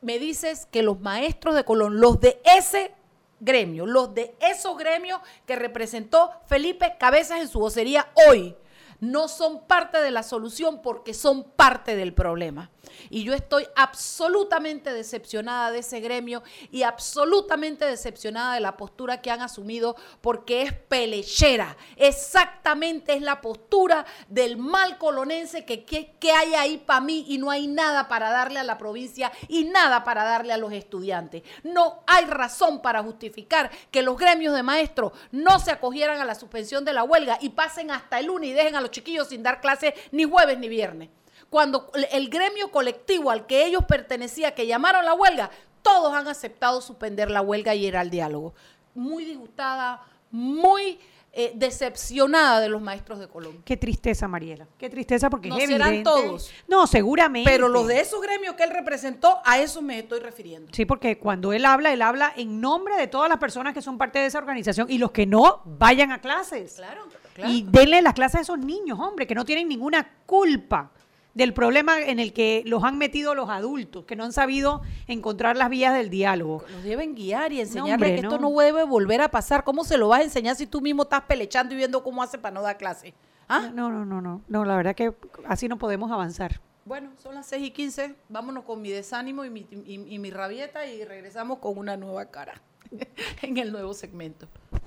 me 0.00 0.18
dices 0.18 0.66
que 0.70 0.82
los 0.82 1.00
maestros 1.00 1.56
de 1.56 1.64
Colón, 1.64 2.00
los 2.00 2.20
de 2.20 2.40
ese 2.44 2.94
gremio, 3.40 3.86
los 3.86 4.14
de 4.14 4.34
esos 4.40 4.76
gremios 4.76 5.20
que 5.46 5.56
representó 5.56 6.30
Felipe 6.46 6.96
Cabezas 6.98 7.40
en 7.40 7.48
su 7.48 7.58
vocería 7.58 8.08
hoy, 8.28 8.56
no 9.00 9.28
son 9.28 9.66
parte 9.66 9.98
de 9.98 10.10
la 10.10 10.22
solución 10.22 10.82
porque 10.82 11.14
son 11.14 11.44
parte 11.44 11.94
del 11.94 12.12
problema. 12.14 12.70
Y 13.10 13.24
yo 13.24 13.34
estoy 13.34 13.66
absolutamente 13.76 14.92
decepcionada 14.92 15.70
de 15.70 15.80
ese 15.80 16.00
gremio 16.00 16.42
y 16.70 16.82
absolutamente 16.82 17.84
decepcionada 17.84 18.54
de 18.54 18.60
la 18.60 18.76
postura 18.76 19.20
que 19.20 19.30
han 19.30 19.42
asumido 19.42 19.96
porque 20.20 20.62
es 20.62 20.72
pelechera. 20.72 21.76
Exactamente 21.96 23.14
es 23.14 23.22
la 23.22 23.40
postura 23.40 24.04
del 24.28 24.56
mal 24.56 24.98
colonense 24.98 25.64
que, 25.64 25.84
que, 25.84 26.32
hay 26.32 26.54
ahí 26.54 26.78
para 26.78 27.00
mí 27.00 27.24
y 27.28 27.38
no 27.38 27.50
hay 27.50 27.66
nada 27.66 28.08
para 28.08 28.30
darle 28.30 28.60
a 28.60 28.64
la 28.64 28.78
provincia 28.78 29.32
y 29.48 29.64
nada 29.64 30.04
para 30.04 30.24
darle 30.24 30.52
a 30.52 30.58
los 30.58 30.72
estudiantes. 30.72 31.42
No 31.64 32.02
hay 32.06 32.24
razón 32.26 32.82
para 32.82 33.02
justificar 33.02 33.70
que 33.90 34.02
los 34.02 34.16
gremios 34.16 34.54
de 34.54 34.62
maestros 34.62 35.12
no 35.32 35.58
se 35.58 35.70
acogieran 35.70 36.20
a 36.20 36.24
la 36.24 36.34
suspensión 36.34 36.84
de 36.84 36.92
la 36.92 37.04
huelga 37.04 37.38
y 37.40 37.50
pasen 37.50 37.90
hasta 37.90 38.20
el 38.20 38.26
lunes 38.26 38.50
y 38.50 38.52
dejen 38.52 38.76
a 38.76 38.80
los 38.80 38.90
chiquillos 38.90 39.28
sin 39.28 39.42
dar 39.42 39.60
clases 39.60 39.94
ni 40.12 40.24
jueves 40.24 40.58
ni 40.58 40.68
viernes 40.68 41.08
cuando 41.50 41.90
el 42.10 42.28
gremio 42.28 42.70
colectivo 42.70 43.30
al 43.30 43.46
que 43.46 43.64
ellos 43.64 43.84
pertenecían, 43.86 44.54
que 44.54 44.66
llamaron 44.66 45.04
la 45.04 45.14
huelga, 45.14 45.50
todos 45.82 46.12
han 46.12 46.28
aceptado 46.28 46.80
suspender 46.80 47.30
la 47.30 47.40
huelga 47.40 47.74
y 47.74 47.86
ir 47.86 47.96
al 47.96 48.10
diálogo. 48.10 48.54
Muy 48.94 49.24
disgustada, 49.24 50.02
muy 50.30 50.98
eh, 51.32 51.52
decepcionada 51.54 52.60
de 52.60 52.68
los 52.68 52.82
maestros 52.82 53.18
de 53.18 53.28
Colombia. 53.28 53.62
Qué 53.64 53.76
tristeza, 53.76 54.28
Mariela. 54.28 54.66
Qué 54.76 54.90
tristeza 54.90 55.30
porque 55.30 55.48
no 55.48 55.56
es 55.56 55.68
serán 55.68 56.02
todos. 56.02 56.50
No, 56.66 56.86
seguramente. 56.86 57.50
Pero 57.50 57.68
los 57.68 57.86
de 57.86 58.00
esos 58.00 58.20
gremios 58.20 58.54
que 58.54 58.64
él 58.64 58.70
representó, 58.70 59.38
a 59.44 59.58
eso 59.58 59.80
me 59.80 60.00
estoy 60.00 60.20
refiriendo. 60.20 60.70
Sí, 60.74 60.84
porque 60.84 61.18
cuando 61.18 61.52
él 61.52 61.64
habla, 61.64 61.92
él 61.92 62.02
habla 62.02 62.32
en 62.36 62.60
nombre 62.60 62.96
de 62.96 63.06
todas 63.06 63.28
las 63.28 63.38
personas 63.38 63.72
que 63.72 63.80
son 63.80 63.96
parte 63.96 64.18
de 64.18 64.26
esa 64.26 64.38
organización 64.38 64.90
y 64.90 64.98
los 64.98 65.12
que 65.12 65.26
no 65.26 65.62
vayan 65.64 66.12
a 66.12 66.20
clases. 66.20 66.74
Claro. 66.74 67.06
claro. 67.34 67.52
Y 67.52 67.62
denle 67.62 68.02
las 68.02 68.14
clases 68.14 68.40
a 68.40 68.42
esos 68.42 68.58
niños, 68.58 68.98
hombre, 68.98 69.26
que 69.26 69.34
no 69.34 69.44
tienen 69.44 69.68
ninguna 69.68 70.10
culpa 70.26 70.92
del 71.38 71.54
problema 71.54 72.00
en 72.00 72.18
el 72.18 72.32
que 72.32 72.64
los 72.66 72.82
han 72.82 72.98
metido 72.98 73.32
los 73.36 73.48
adultos, 73.48 74.04
que 74.04 74.16
no 74.16 74.24
han 74.24 74.32
sabido 74.32 74.82
encontrar 75.06 75.56
las 75.56 75.70
vías 75.70 75.94
del 75.94 76.10
diálogo. 76.10 76.64
Los 76.68 76.82
deben 76.82 77.14
guiar 77.14 77.52
y 77.52 77.60
enseñarles 77.60 78.20
que 78.20 78.26
esto 78.26 78.40
no 78.40 78.50
debe 78.58 78.82
volver 78.82 79.20
a 79.20 79.30
pasar. 79.30 79.62
¿Cómo 79.62 79.84
se 79.84 79.98
lo 79.98 80.08
vas 80.08 80.18
a 80.18 80.24
enseñar 80.24 80.56
si 80.56 80.66
tú 80.66 80.80
mismo 80.80 81.04
estás 81.04 81.22
pelechando 81.22 81.74
y 81.74 81.76
viendo 81.76 82.02
cómo 82.02 82.24
hace 82.24 82.38
para 82.38 82.52
no 82.52 82.62
dar 82.62 82.76
clase? 82.76 83.14
¿Ah? 83.48 83.70
No, 83.72 83.88
no, 83.88 84.04
no, 84.04 84.20
no, 84.20 84.42
no, 84.48 84.64
la 84.64 84.76
verdad 84.76 84.96
que 84.96 85.14
así 85.46 85.68
no 85.68 85.78
podemos 85.78 86.10
avanzar. 86.10 86.60
Bueno, 86.84 87.10
son 87.22 87.36
las 87.36 87.46
6 87.46 87.66
y 87.66 87.70
15, 87.70 88.16
vámonos 88.28 88.64
con 88.64 88.82
mi 88.82 88.90
desánimo 88.90 89.44
y 89.44 89.50
mi, 89.50 89.64
y 89.70 90.18
mi 90.18 90.30
rabieta 90.32 90.86
y 90.86 91.04
regresamos 91.04 91.60
con 91.60 91.78
una 91.78 91.96
nueva 91.96 92.24
cara 92.32 92.60
en 93.42 93.58
el 93.58 93.70
nuevo 93.70 93.94
segmento. 93.94 94.48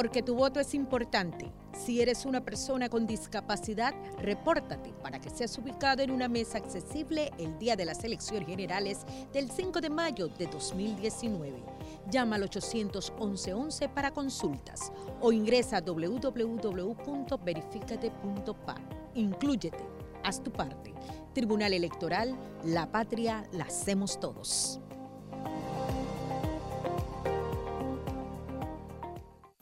Porque 0.00 0.22
tu 0.22 0.34
voto 0.34 0.60
es 0.60 0.72
importante. 0.72 1.52
Si 1.74 2.00
eres 2.00 2.24
una 2.24 2.42
persona 2.42 2.88
con 2.88 3.06
discapacidad, 3.06 3.94
repórtate 4.16 4.94
para 5.02 5.20
que 5.20 5.28
seas 5.28 5.58
ubicado 5.58 6.00
en 6.00 6.10
una 6.10 6.26
mesa 6.26 6.56
accesible 6.56 7.30
el 7.36 7.58
día 7.58 7.76
de 7.76 7.84
las 7.84 8.02
elecciones 8.02 8.48
generales 8.48 9.04
del 9.34 9.50
5 9.50 9.82
de 9.82 9.90
mayo 9.90 10.28
de 10.28 10.46
2019. 10.46 11.62
Llama 12.10 12.36
al 12.36 12.44
811 12.44 13.90
para 13.90 14.10
consultas 14.10 14.90
o 15.20 15.32
ingresa 15.32 15.76
a 15.76 15.82
www.verificate.pa. 15.82 18.74
Inclúyete, 19.16 19.84
haz 20.24 20.42
tu 20.42 20.50
parte. 20.50 20.94
Tribunal 21.34 21.74
Electoral, 21.74 22.34
la 22.64 22.90
patria 22.90 23.44
la 23.52 23.64
hacemos 23.64 24.18
todos. 24.18 24.80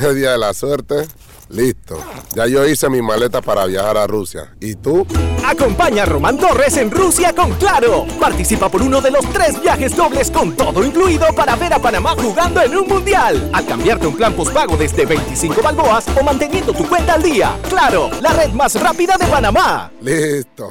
media 0.00 0.32
de 0.32 0.38
la 0.38 0.54
suerte, 0.54 1.06
listo. 1.50 1.98
Ya 2.34 2.46
yo 2.46 2.66
hice 2.66 2.88
mi 2.88 3.02
maleta 3.02 3.40
para 3.42 3.66
viajar 3.66 3.96
a 3.96 4.06
Rusia. 4.06 4.54
¿Y 4.60 4.74
tú? 4.74 5.06
Acompaña 5.44 6.04
a 6.04 6.06
Román 6.06 6.38
Torres 6.38 6.76
en 6.76 6.90
Rusia 6.90 7.34
con 7.34 7.52
Claro. 7.54 8.06
Participa 8.20 8.68
por 8.68 8.82
uno 8.82 9.00
de 9.00 9.10
los 9.10 9.24
tres 9.32 9.60
viajes 9.60 9.94
dobles 9.96 10.30
con 10.30 10.56
todo 10.56 10.84
incluido 10.84 11.26
para 11.34 11.56
ver 11.56 11.74
a 11.74 11.78
Panamá 11.78 12.14
jugando 12.16 12.62
en 12.62 12.76
un 12.76 12.88
mundial. 12.88 13.50
Al 13.52 13.66
cambiarte 13.66 14.06
un 14.06 14.16
plan 14.16 14.32
postpago 14.34 14.76
desde 14.76 15.04
25 15.04 15.60
balboas 15.62 16.06
o 16.18 16.22
manteniendo 16.22 16.72
tu 16.72 16.88
cuenta 16.88 17.14
al 17.14 17.22
día. 17.22 17.56
Claro, 17.68 18.10
la 18.20 18.32
red 18.32 18.50
más 18.52 18.74
rápida 18.80 19.16
de 19.18 19.26
Panamá. 19.26 19.90
Listo. 20.00 20.68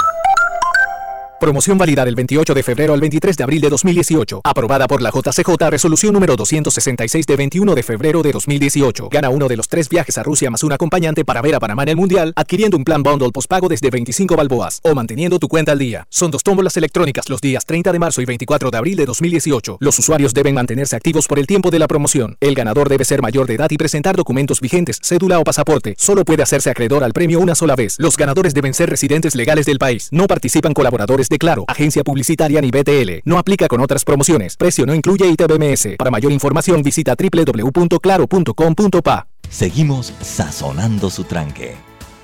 Promoción 1.42 1.76
válida 1.80 2.06
del 2.06 2.14
28 2.14 2.54
de 2.54 2.62
febrero 2.62 2.94
al 2.94 3.02
23 3.02 3.36
de 3.36 3.44
abril 3.44 3.62
de 3.62 3.70
2018. 3.70 4.42
Aprobada 4.44 4.88
por 4.88 5.02
la 5.02 5.10
JCJ 5.10 5.72
Resolución 5.72 6.14
número 6.14 6.36
266 6.36 7.26
de 7.26 7.36
21 7.36 7.74
de 7.74 7.82
febrero 7.82 8.22
de 8.22 8.32
2018. 8.32 9.10
Gana 9.10 9.30
uno 9.32 9.48
de 9.48 9.58
los 9.58 9.68
tres 9.68 9.90
viajes 9.90 10.20
a 10.20 10.24
Rusia 10.24 10.52
más 10.52 10.64
un 10.64 10.72
acompañante 10.72 11.26
para 11.26 11.42
ver 11.42 11.56
a 11.56 11.60
Panamá 11.60 11.82
en 11.82 11.90
el 11.90 11.96
Mundial, 11.96 12.32
adquiriendo 12.36 12.78
un 12.78 12.84
plan 12.84 13.02
bundle 13.02 13.32
postpago 13.32 13.70
desde 13.70 13.90
25 13.90 14.36
balboas 14.36 14.82
o 14.84 14.94
manteniendo 14.94 15.40
tu 15.40 15.48
cuenta 15.48 15.72
al 15.72 15.80
día. 15.80 16.06
Son 16.12 16.30
dos 16.30 16.44
tómbolas 16.44 16.78
electrónicas 16.78 17.28
los 17.28 17.42
días 17.42 17.66
30 17.66 17.92
de 17.92 17.98
marzo 17.98 18.22
y 18.22 18.26
24 18.26 18.70
de 18.70 18.78
abril 18.78 18.98
de 18.98 19.08
2018. 19.08 19.78
Los 19.80 19.98
usuarios 19.98 20.36
deben 20.36 20.54
mantenerse 20.54 20.96
activos 20.96 21.26
por 21.26 21.40
el 21.40 21.48
tiempo 21.48 21.72
de 21.72 21.80
la 21.80 21.88
promoción. 21.88 22.38
El 22.40 22.54
ganador 22.54 22.88
debe 22.88 23.04
ser 23.04 23.24
mayor 23.24 23.48
de 23.48 23.56
edad 23.56 23.72
y 23.72 23.78
presentar 23.78 24.16
documentos 24.16 24.62
vigentes, 24.62 25.00
cédula 25.02 25.40
o 25.40 25.44
pasaporte. 25.44 25.96
Solo 25.98 26.24
puede 26.24 26.44
hacerse 26.44 26.70
acreedor 26.70 27.04
al 27.04 27.14
premio 27.14 27.40
una 27.40 27.56
sola 27.56 27.76
vez. 27.76 27.96
Los 27.98 28.16
ganadores 28.16 28.54
deben 28.54 28.76
ser 28.76 28.92
residentes 28.92 29.34
legales 29.34 29.66
del 29.66 29.80
país. 29.80 30.08
No 30.12 30.28
participan 30.28 30.76
colaboradores 30.76 31.31
de 31.32 31.40
Claro, 31.40 31.66
agencia 31.68 32.04
publicitaria 32.04 32.62
ni 32.62 32.70
BTL. 32.70 33.22
No 33.26 33.40
aplica 33.40 33.68
con 33.68 33.82
otras 33.82 34.06
promociones. 34.06 34.56
Precio 34.58 34.86
no 34.86 34.94
incluye 34.94 35.28
ITBMS. 35.28 35.96
Para 35.98 36.12
mayor 36.12 36.32
información 36.32 36.84
visita 36.84 37.16
www.claro.com.pa. 37.16 39.28
Seguimos 39.50 40.14
sazonando 40.22 41.10
su 41.10 41.24
tranque. 41.24 41.74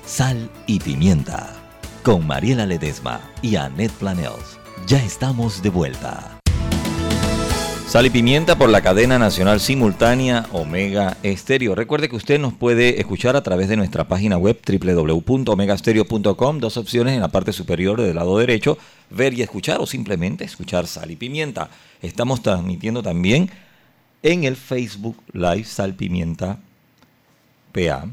Sal 0.06 0.48
y 0.66 0.78
Pimienta, 0.78 1.52
con 2.02 2.26
Mariela 2.26 2.64
Ledesma 2.64 3.20
y 3.42 3.56
Annette 3.56 3.92
Planels. 3.92 4.58
Ya 4.86 5.04
estamos 5.04 5.60
de 5.62 5.68
vuelta. 5.70 6.37
Sal 7.88 8.04
y 8.04 8.10
Pimienta 8.10 8.58
por 8.58 8.68
la 8.68 8.82
cadena 8.82 9.18
nacional 9.18 9.60
simultánea 9.60 10.44
Omega 10.52 11.16
Estéreo. 11.22 11.74
Recuerde 11.74 12.10
que 12.10 12.16
usted 12.16 12.38
nos 12.38 12.52
puede 12.52 13.00
escuchar 13.00 13.34
a 13.34 13.42
través 13.42 13.70
de 13.70 13.78
nuestra 13.78 14.06
página 14.06 14.36
web 14.36 14.60
www.omegastereo.com. 14.62 16.58
Dos 16.58 16.76
opciones 16.76 17.14
en 17.14 17.22
la 17.22 17.28
parte 17.28 17.54
superior 17.54 18.02
del 18.02 18.16
lado 18.16 18.36
derecho, 18.36 18.76
ver 19.08 19.32
y 19.32 19.40
escuchar 19.40 19.80
o 19.80 19.86
simplemente 19.86 20.44
escuchar 20.44 20.86
Sal 20.86 21.10
y 21.10 21.16
Pimienta. 21.16 21.70
Estamos 22.02 22.42
transmitiendo 22.42 23.02
también 23.02 23.50
en 24.22 24.44
el 24.44 24.56
Facebook 24.56 25.16
Live 25.32 25.64
Sal 25.64 25.94
Pimienta 25.94 26.58
PA. 27.72 28.06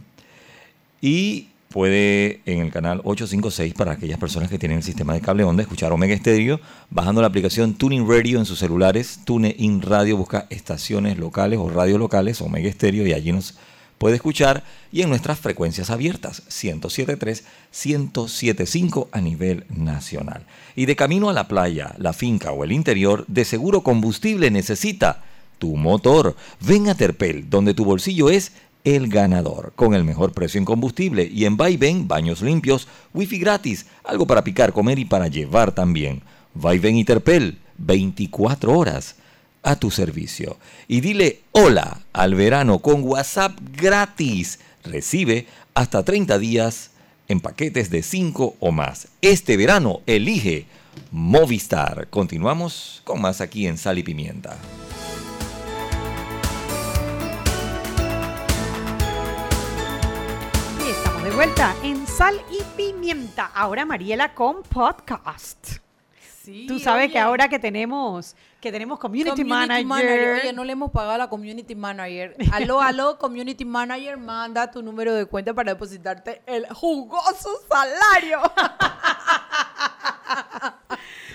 Y 1.01 1.49
puede 1.75 2.39
en 2.45 2.61
el 2.61 2.71
canal 2.71 3.01
856 3.03 3.73
para 3.73 3.91
aquellas 3.91 4.17
personas 4.17 4.49
que 4.49 4.57
tienen 4.57 4.77
el 4.77 4.83
sistema 4.85 5.13
de 5.13 5.19
cable 5.19 5.43
onda 5.43 5.61
escuchar 5.61 5.91
Omega 5.91 6.15
Stereo 6.15 6.61
bajando 6.89 7.19
la 7.19 7.27
aplicación 7.27 7.73
Tuning 7.73 8.07
Radio 8.07 8.39
en 8.39 8.45
sus 8.45 8.59
celulares, 8.59 9.19
TuneIn 9.25 9.81
Radio 9.81 10.15
busca 10.15 10.47
estaciones 10.49 11.17
locales 11.17 11.59
o 11.59 11.69
radio 11.69 11.97
locales 11.97 12.39
Omega 12.39 12.71
Stereo 12.71 13.05
y 13.05 13.11
allí 13.11 13.33
nos 13.33 13.55
puede 13.97 14.15
escuchar 14.15 14.63
y 14.89 15.01
en 15.01 15.09
nuestras 15.09 15.37
frecuencias 15.37 15.89
abiertas 15.89 16.43
107.3, 16.47 17.43
107.5 17.73 19.09
a 19.11 19.19
nivel 19.19 19.65
nacional. 19.67 20.45
Y 20.77 20.85
de 20.85 20.95
camino 20.95 21.29
a 21.29 21.33
la 21.33 21.49
playa, 21.49 21.93
la 21.97 22.13
finca 22.13 22.53
o 22.53 22.63
el 22.63 22.71
interior, 22.71 23.25
de 23.27 23.43
seguro 23.43 23.81
combustible 23.81 24.49
necesita 24.49 25.25
tu 25.59 25.75
motor. 25.75 26.35
Ven 26.61 26.89
a 26.89 26.95
Terpel, 26.95 27.49
donde 27.49 27.73
tu 27.73 27.85
bolsillo 27.85 28.29
es 28.29 28.53
el 28.85 29.09
ganador, 29.09 29.73
con 29.75 29.93
el 29.93 30.05
mejor 30.05 30.31
precio 30.31 30.59
en 30.59 30.65
combustible 30.65 31.25
y 31.25 31.45
en 31.45 31.57
Vaivén, 31.57 32.07
baños 32.07 32.41
limpios, 32.41 32.87
wifi 33.13 33.39
gratis, 33.39 33.87
algo 34.03 34.25
para 34.25 34.43
picar, 34.43 34.71
comer 34.71 34.99
y 34.99 35.05
para 35.05 35.27
llevar 35.27 35.73
también. 35.73 36.21
Vaivén 36.53 36.95
y 36.95 37.03
Terpel, 37.03 37.57
24 37.77 38.77
horas 38.77 39.15
a 39.63 39.75
tu 39.75 39.91
servicio. 39.91 40.57
Y 40.87 41.01
dile 41.01 41.41
hola 41.51 41.99
al 42.13 42.35
verano 42.35 42.79
con 42.79 43.03
WhatsApp 43.03 43.57
gratis. 43.73 44.59
Recibe 44.83 45.47
hasta 45.73 46.03
30 46.03 46.37
días 46.37 46.91
en 47.27 47.39
paquetes 47.39 47.89
de 47.89 48.03
5 48.03 48.57
o 48.59 48.71
más. 48.71 49.07
Este 49.21 49.57
verano 49.57 50.01
elige 50.05 50.67
Movistar. 51.11 52.07
Continuamos 52.09 53.01
con 53.03 53.19
más 53.19 53.41
aquí 53.41 53.67
en 53.67 53.77
Sal 53.77 53.97
y 53.97 54.03
Pimienta. 54.03 54.57
Vuelta 61.35 61.75
en 61.83 62.07
Sal 62.07 62.41
y 62.49 62.63
Pimienta. 62.77 63.51
Ahora 63.53 63.85
Mariela 63.85 64.33
con 64.33 64.63
podcast. 64.63 65.79
Sí, 66.21 66.65
Tú 66.65 66.79
sabes 66.79 67.05
oye. 67.05 67.13
que 67.13 67.19
ahora 67.19 67.49
que 67.49 67.59
tenemos 67.59 68.37
que 68.61 68.71
tenemos 68.71 68.99
community, 68.99 69.43
manager, 69.43 70.39
Oye, 70.41 70.53
no 70.53 70.63
le 70.63 70.71
hemos 70.71 70.91
pagado 70.91 71.13
a 71.13 71.17
la 71.17 71.29
community 71.29 71.75
manager. 71.75 72.37
Aló, 72.53 72.79
aló, 72.81 73.17
community 73.17 73.65
manager, 73.65 74.17
manda 74.17 74.71
tu 74.71 74.81
número 74.81 75.13
de 75.13 75.25
cuenta 75.25 75.53
para 75.53 75.73
depositarte 75.73 76.41
el 76.45 76.65
jugoso 76.67 77.49
salario. 77.69 78.39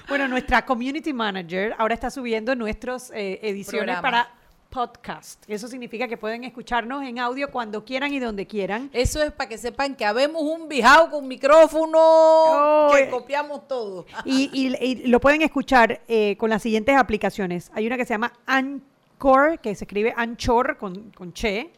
Bueno, 0.09 0.27
nuestra 0.27 0.67
community 0.67 1.13
manager 1.13 1.73
ahora 1.79 1.95
está 1.95 2.11
subiendo 2.11 2.57
nuestras 2.57 3.13
ediciones 3.15 3.97
Programas. 3.97 4.03
para 4.03 4.40
podcast. 4.71 5.43
Eso 5.49 5.69
significa 5.69 6.07
que 6.09 6.17
pueden 6.17 6.45
escucharnos 6.45 7.03
en 7.03 7.19
audio 7.19 7.51
cuando 7.51 7.85
quieran 7.85 8.13
y 8.15 8.21
donde 8.21 8.47
quieran. 8.47 8.89
Eso 8.93 9.23
es 9.23 9.33
para 9.33 9.49
que 9.49 9.59
sepan 9.59 9.97
que 9.97 10.05
habemos 10.05 10.41
un 10.43 10.69
bijao 10.69 11.11
con 11.11 11.27
micrófono 11.29 11.99
Oh, 11.99 12.91
que 12.95 13.03
eh. 13.03 13.11
copiamos 13.11 13.67
todo. 13.69 14.07
Y, 14.25 14.49
y- 14.53 14.77
y 14.85 14.95
lo 15.09 15.21
pueden 15.21 15.43
escuchar 15.43 16.01
eh, 16.09 16.37
con 16.39 16.49
las 16.51 16.63
siguientes 16.63 16.97
aplicaciones. 16.97 17.71
Hay 17.75 17.87
una 17.87 17.97
que 17.97 18.05
se 18.05 18.15
llama 18.15 18.33
Anchor, 18.47 19.59
que 19.59 19.75
se 19.75 19.85
escribe 19.85 20.15
Anchor 20.17 20.77
con, 20.79 21.11
con 21.11 21.33
Che. 21.33 21.71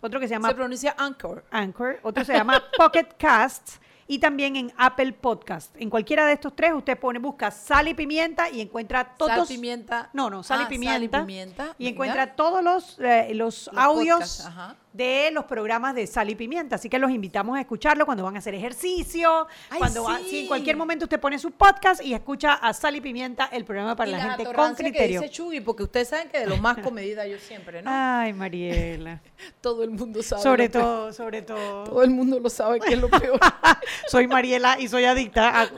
Otro 0.00 0.20
que 0.20 0.28
se 0.28 0.34
llama 0.34 0.48
Se 0.48 0.54
pronuncia 0.54 0.94
Anchor. 0.96 1.44
Anchor. 1.50 1.98
Otro 2.02 2.24
se 2.24 2.32
llama 2.34 2.62
Pocket 2.78 3.08
Casts. 3.18 3.80
Y 4.08 4.18
también 4.20 4.54
en 4.56 4.72
Apple 4.76 5.12
Podcast. 5.14 5.74
En 5.76 5.90
cualquiera 5.90 6.26
de 6.26 6.34
estos 6.34 6.54
tres, 6.54 6.72
usted 6.72 6.98
pone, 6.98 7.18
busca 7.18 7.50
sal 7.50 7.88
y 7.88 7.94
pimienta 7.94 8.48
y 8.50 8.60
encuentra 8.60 9.16
todos. 9.16 9.32
Sal, 9.34 9.46
pimienta. 9.48 10.10
No, 10.12 10.30
no, 10.30 10.42
sal 10.42 10.60
y 10.60 10.64
Ah, 10.64 10.68
pimienta. 10.68 11.20
pimienta. 11.20 11.74
Y 11.78 11.84
venga. 11.84 11.90
encuentra 11.90 12.36
todos 12.36 12.62
los, 12.62 12.98
eh, 13.00 13.34
los, 13.34 13.68
Los 13.72 13.76
audios 13.76 14.18
podcasts, 14.18 14.46
ajá. 14.46 14.76
De 14.96 15.30
los 15.32 15.44
programas 15.44 15.94
de 15.94 16.06
Sal 16.06 16.30
y 16.30 16.34
Pimienta. 16.34 16.76
Así 16.76 16.88
que 16.88 16.98
los 16.98 17.10
invitamos 17.10 17.56
a 17.56 17.60
escucharlo 17.60 18.06
cuando 18.06 18.24
van 18.24 18.36
a 18.36 18.38
hacer 18.38 18.54
ejercicio, 18.54 19.46
Ay, 19.70 19.78
cuando 19.78 20.06
sí. 20.18 20.26
sí, 20.30 20.38
en 20.40 20.46
cualquier 20.46 20.76
momento 20.76 21.04
usted 21.04 21.20
pone 21.20 21.38
su 21.38 21.50
podcast 21.50 22.02
y 22.02 22.14
escucha 22.14 22.54
a 22.54 22.72
Sal 22.72 22.96
y 22.96 23.00
Pimienta, 23.00 23.46
el 23.52 23.64
programa 23.64 23.94
para 23.94 24.08
Y 24.08 24.12
la, 24.12 24.18
la 24.18 24.24
gente 24.36 24.52
con 24.52 24.74
criterio. 24.74 25.20
que 25.20 25.26
dice 25.26 25.30
Chuy, 25.34 25.60
porque 25.60 25.82
ustedes 25.82 26.08
saben 26.08 26.28
que 26.28 26.40
de 26.40 26.46
lo 26.46 26.56
más 26.56 26.78
comedida 26.78 27.26
yo 27.26 27.38
siempre, 27.38 27.82
¿no? 27.82 27.90
Ay, 27.92 28.32
Mariela. 28.32 29.20
Todo 29.60 29.82
el 29.84 29.90
mundo 29.90 30.22
sabe. 30.22 30.42
sobre 30.42 30.70
peor. 30.70 30.84
todo, 30.84 31.12
sobre 31.12 31.42
todo. 31.42 31.84
Todo 31.84 32.02
el 32.02 32.10
mundo 32.10 32.40
lo 32.40 32.48
sabe 32.48 32.80
que 32.80 32.94
es 32.94 33.00
lo 33.00 33.10
peor. 33.10 33.38
soy 34.08 34.26
Mariela 34.26 34.78
y 34.80 34.88
soy 34.88 35.04
adicta 35.04 35.60
a, 35.62 35.68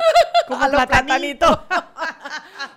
como 0.46 0.62
A 0.68 0.68
platanito. 0.70 1.64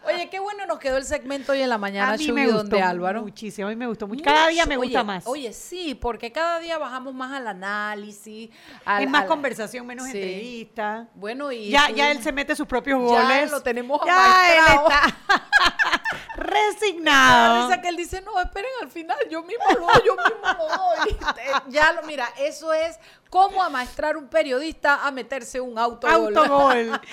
Oye, 0.06 0.30
qué 0.30 0.40
bueno 0.40 0.66
nos 0.66 0.80
quedó 0.80 0.98
el 0.98 1.04
segmento 1.06 1.52
hoy 1.52 1.62
en 1.62 1.70
la 1.70 1.78
mañana, 1.78 2.14
A 2.14 2.18
mí 2.18 2.26
Chuy, 2.26 2.34
me 2.34 2.46
gustó 2.46 2.58
donde 2.60 2.82
Álvaro. 2.82 3.22
muchísimo, 3.22 3.68
a 3.68 3.70
mí 3.70 3.76
me 3.76 3.88
gustó 3.88 4.08
mucho. 4.08 4.24
Cada 4.24 4.48
día 4.48 4.66
me 4.66 4.76
gusta 4.78 5.00
Oye, 5.00 5.04
más. 5.08 5.28
Oye, 5.28 5.54
sí, 5.54 5.96
porque 5.96 6.31
cada 6.32 6.60
día 6.60 6.78
bajamos 6.78 7.14
más 7.14 7.32
al 7.34 7.48
análisis. 7.48 8.50
al- 8.86 9.04
es 9.04 9.10
más 9.10 9.24
al- 9.24 9.28
conversación, 9.28 9.86
menos 9.86 10.08
Sí. 10.08 10.18
entrevista. 10.18 11.08
Bueno, 11.16 11.52
y 11.52 11.70
Ya, 11.70 11.88
tú- 11.88 11.96
ya 11.96 12.12
él 12.12 12.22
se 12.24 12.32
mete 12.32 12.56
sus 12.56 12.68
propios 12.68 13.00
Ya 13.12 13.22
goles. 13.24 13.52
lo 13.52 13.62
tenemos 13.62 14.00
Ya 14.06 14.54
él 14.54 14.60
está 14.76 15.02
resignado. 16.36 17.68
risa 17.68 17.82
que 17.82 17.88
él 17.90 17.96
dice, 17.96 18.22
no, 18.22 18.40
esperen 18.40 18.70
al 18.82 18.90
final, 18.90 19.18
yo 19.30 19.44
mismo 19.44 19.64
lo 19.74 19.80
doy, 19.82 20.02
yo 20.06 20.16
mismo 20.16 20.54
lo 20.58 20.68
doy. 20.68 21.18
Ya 21.70 21.92
lo, 21.94 22.04
mira, 22.04 22.28
eso 22.38 22.74
es 22.74 23.00
como 23.30 23.62
amaestrar 23.64 24.18
un 24.18 24.28
periodista 24.28 25.06
a 25.06 25.12
meterse 25.12 25.62
un 25.62 25.78
autogol. 25.78 26.38
Autogol. 26.38 27.02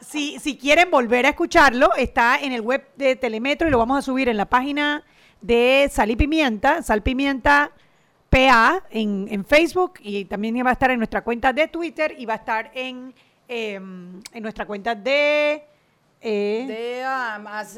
Si, 0.00 0.38
si 0.40 0.58
quieren 0.58 0.90
volver 0.90 1.26
a 1.26 1.28
escucharlo, 1.28 1.94
está 1.94 2.36
en 2.40 2.52
el 2.52 2.60
web 2.60 2.88
de 2.96 3.14
Telemetro 3.14 3.68
y 3.68 3.70
lo 3.70 3.78
vamos 3.78 3.98
a 3.98 4.02
subir 4.02 4.28
en 4.28 4.36
la 4.36 4.46
página 4.46 5.04
de 5.40 5.88
Sal 5.92 6.10
y 6.10 6.16
Pimienta, 6.16 6.82
Sal 6.82 7.02
Pimienta 7.02 7.70
PA 8.32 8.82
en, 8.90 9.28
en 9.30 9.44
Facebook 9.44 10.00
y 10.00 10.24
también 10.24 10.56
va 10.64 10.70
a 10.70 10.72
estar 10.72 10.90
en 10.90 10.96
nuestra 10.96 11.22
cuenta 11.22 11.52
de 11.52 11.68
Twitter 11.68 12.14
y 12.16 12.24
va 12.24 12.32
a 12.32 12.36
estar 12.38 12.70
en, 12.72 13.14
em, 13.46 14.22
en 14.32 14.42
nuestra 14.42 14.64
cuenta 14.64 14.94
de, 14.94 15.66
eh, 16.18 16.64
De 16.66 17.00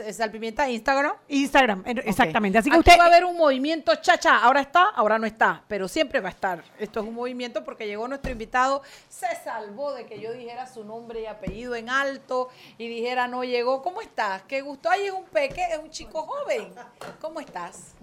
eh, 0.06 0.12
salpimienta 0.12 0.70
Instagram. 0.70 1.14
Instagram. 1.26 1.82
En- 1.84 1.98
Exactamente. 1.98 2.58
Así 2.58 2.70
que 2.70 2.76
Aquí 2.76 2.88
usted... 2.88 3.00
va 3.00 3.04
a 3.04 3.06
haber 3.08 3.24
un 3.24 3.36
movimiento 3.36 3.96
chacha. 3.96 4.36
Ahora 4.44 4.60
está, 4.60 4.90
ahora 4.90 5.18
no 5.18 5.26
está, 5.26 5.64
pero 5.66 5.88
siempre 5.88 6.20
va 6.20 6.28
a 6.28 6.32
estar. 6.32 6.62
Esto 6.78 7.00
es 7.00 7.06
un 7.08 7.14
movimiento 7.14 7.64
porque 7.64 7.88
llegó 7.88 8.06
nuestro 8.06 8.30
invitado, 8.30 8.82
se 9.08 9.26
salvó 9.42 9.92
de 9.92 10.06
que 10.06 10.20
yo 10.20 10.32
dijera 10.32 10.68
su 10.68 10.84
nombre 10.84 11.22
y 11.22 11.26
apellido 11.26 11.74
en 11.74 11.88
alto 11.88 12.48
y 12.78 12.86
dijera 12.86 13.26
no 13.26 13.42
llegó. 13.42 13.82
¿Cómo 13.82 14.00
estás? 14.00 14.42
Qué 14.42 14.60
gusto. 14.60 14.88
Ay, 14.88 15.06
es 15.06 15.12
un 15.12 15.24
peque, 15.24 15.62
es 15.72 15.78
un 15.78 15.90
chico 15.90 16.22
joven. 16.22 16.72
¿Cómo 17.20 17.40
estás? 17.40 17.96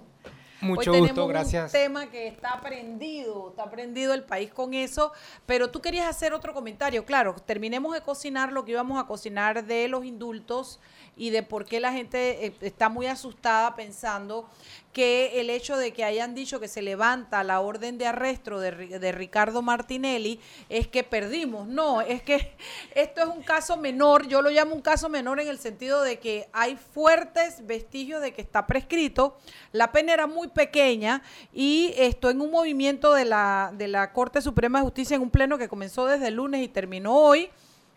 Mucho 0.62 0.91
Hoy 0.91 1.00
gusto, 1.00 1.28
gracias. 1.28 1.65
un 1.65 1.71
tema 1.71 2.06
que 2.08 2.28
está 2.28 2.62
prendido, 2.62 3.50
está 3.50 3.69
prendido 3.69 4.13
el 4.13 4.24
país 4.24 4.52
con 4.54 4.74
eso, 4.74 5.12
pero 5.45 5.71
tú 5.71 5.82
querías 5.82 6.08
hacer 6.08 6.34
otro 6.34 6.54
comentario. 6.54 7.04
Claro, 7.04 7.36
terminemos 7.45 7.93
de 7.93 8.02
cocinar 8.02 8.52
lo 8.52 8.63
que 8.63 8.71
íbamos 8.71 9.02
a 9.02 9.08
cocinar 9.08 9.65
de 9.65 9.88
los 9.88 10.06
indultos 10.06 10.80
y 11.17 11.30
de 11.30 11.43
por 11.43 11.65
qué 11.65 11.80
la 11.80 11.91
gente 11.91 12.45
eh, 12.47 12.54
está 12.62 12.89
muy 12.89 13.06
asustada 13.08 13.76
pensando 13.76 14.50
que 14.93 15.39
el 15.39 15.50
hecho 15.50 15.78
de 15.78 15.93
que 15.93 16.04
hayan 16.04 16.36
dicho 16.36 16.60
que 16.60 16.67
se 16.67 16.82
levanta 16.82 17.43
la 17.45 17.62
orden 17.62 17.97
de 17.97 18.08
arresto 18.08 18.60
de, 18.60 18.74
Ri- 18.76 19.00
de 19.00 19.12
Ricardo 19.13 19.62
Martinelli 19.62 20.39
es 20.67 20.88
que 20.88 21.04
perdimos. 21.04 21.67
No, 21.67 22.02
es 22.02 22.21
que 22.24 22.54
esto 22.95 23.21
es 23.21 23.28
un 23.28 23.41
caso 23.43 23.78
menor, 23.78 24.28
yo 24.28 24.41
lo 24.41 24.50
llamo 24.50 24.74
un 24.76 24.82
caso 24.82 25.08
menor 25.10 25.39
en 25.39 25.47
el 25.47 25.60
sentido 25.60 26.02
de 26.02 26.19
que 26.19 26.50
hay 26.54 26.78
fuertes 26.93 27.65
vestigios 27.65 28.21
de 28.21 28.34
que 28.34 28.41
está 28.41 28.67
prescrito, 28.67 29.38
la 29.71 29.91
pena 29.91 30.13
era 30.13 30.28
muy 30.28 30.47
pequeña 30.50 31.21
y 31.54 31.93
esto 31.97 32.30
en 32.30 32.41
un 32.41 32.52
movimiento 32.52 33.13
de 33.13 33.26
la, 33.26 33.71
de 33.74 33.88
la 33.88 34.12
Corte 34.12 34.41
Suprema 34.41 34.80
de 34.80 34.86
Justicia 34.86 35.15
en 35.15 35.21
un 35.21 35.30
pleno 35.30 35.58
que 35.58 35.69
comenzó 35.69 36.06
desde 36.06 36.28
el 36.28 36.36
lunes 36.36 36.62
y 36.63 36.67
terminó 36.67 37.15
hoy. 37.15 37.50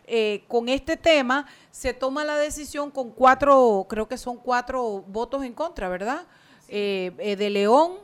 Eh, 0.06 0.44
con 0.48 0.68
este 0.68 0.96
tema 0.96 1.46
se 1.70 1.94
toma 1.94 2.24
la 2.24 2.36
decisión 2.36 2.90
con 2.90 3.10
cuatro, 3.10 3.86
creo 3.88 4.06
que 4.08 4.18
son 4.18 4.36
cuatro 4.36 5.02
votos 5.06 5.44
en 5.44 5.52
contra, 5.52 5.88
¿verdad? 5.88 6.26
Eh, 6.68 7.12
eh, 7.18 7.36
de 7.36 7.50
León, 7.50 7.98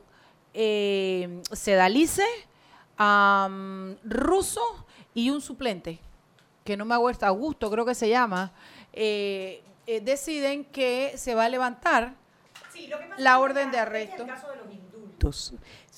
eh, 0.54 1.42
Sedalice, 1.52 2.24
am, 2.96 3.96
Russo 4.04 4.60
y 5.14 5.30
un 5.30 5.40
suplente, 5.40 5.98
que 6.64 6.76
no 6.76 6.84
me 6.84 6.94
acuerdo, 6.94 7.26
Augusto 7.26 7.70
creo 7.70 7.84
que 7.84 7.94
se 7.94 8.08
llama, 8.08 8.52
eh, 8.92 9.62
eh, 9.86 10.00
deciden 10.00 10.64
que 10.64 11.14
se 11.16 11.34
va 11.34 11.44
a 11.44 11.48
levantar 11.48 12.14
la 13.18 13.38
orden 13.38 13.70
de 13.70 13.78
arresto. 13.78 14.26
indultos. 14.70 15.54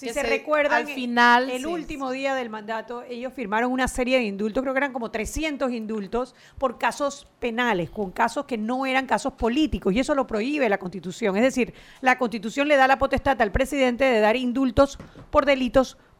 Si 0.09 0.15
se, 0.15 0.21
se- 0.21 0.27
recuerdan, 0.29 0.87
al 0.87 0.93
final, 0.93 1.51
el 1.51 1.63
sí. 1.63 1.67
último 1.67 2.11
día 2.11 2.35
del 2.35 2.51
mandato, 2.51 3.03
ellos 3.03 3.33
firmaron 3.33 3.73
una 3.73 3.89
serie 3.89 4.19
de 4.19 4.25
indultos, 4.25 4.63
creo 4.63 4.75
que 4.75 4.79
eran 4.79 4.93
como 4.93 5.11
300 5.11 5.73
indultos, 5.73 6.35
por 6.59 6.79
casos 6.79 7.27
penales, 7.39 7.91
con 7.91 8.11
casos 8.11 8.45
que 8.47 8.59
no 8.59 8.85
eran 8.87 9.07
casos 9.07 9.35
políticos, 9.35 9.93
y 9.95 10.01
eso 10.01 10.15
lo 10.15 10.27
prohíbe 10.27 10.69
la 10.69 10.79
Constitución. 10.79 11.37
Es 11.37 11.43
decir, 11.43 11.73
la 12.01 12.19
Constitución 12.19 12.69
le 12.69 12.77
da 12.77 12.87
la 12.87 12.99
potestad 12.99 13.41
al 13.41 13.53
presidente 13.53 14.05
de 14.05 14.21
dar 14.21 14.37
indultos 14.37 14.99
por 15.31 15.47
delitos 15.47 15.95
políticos. 15.95 16.12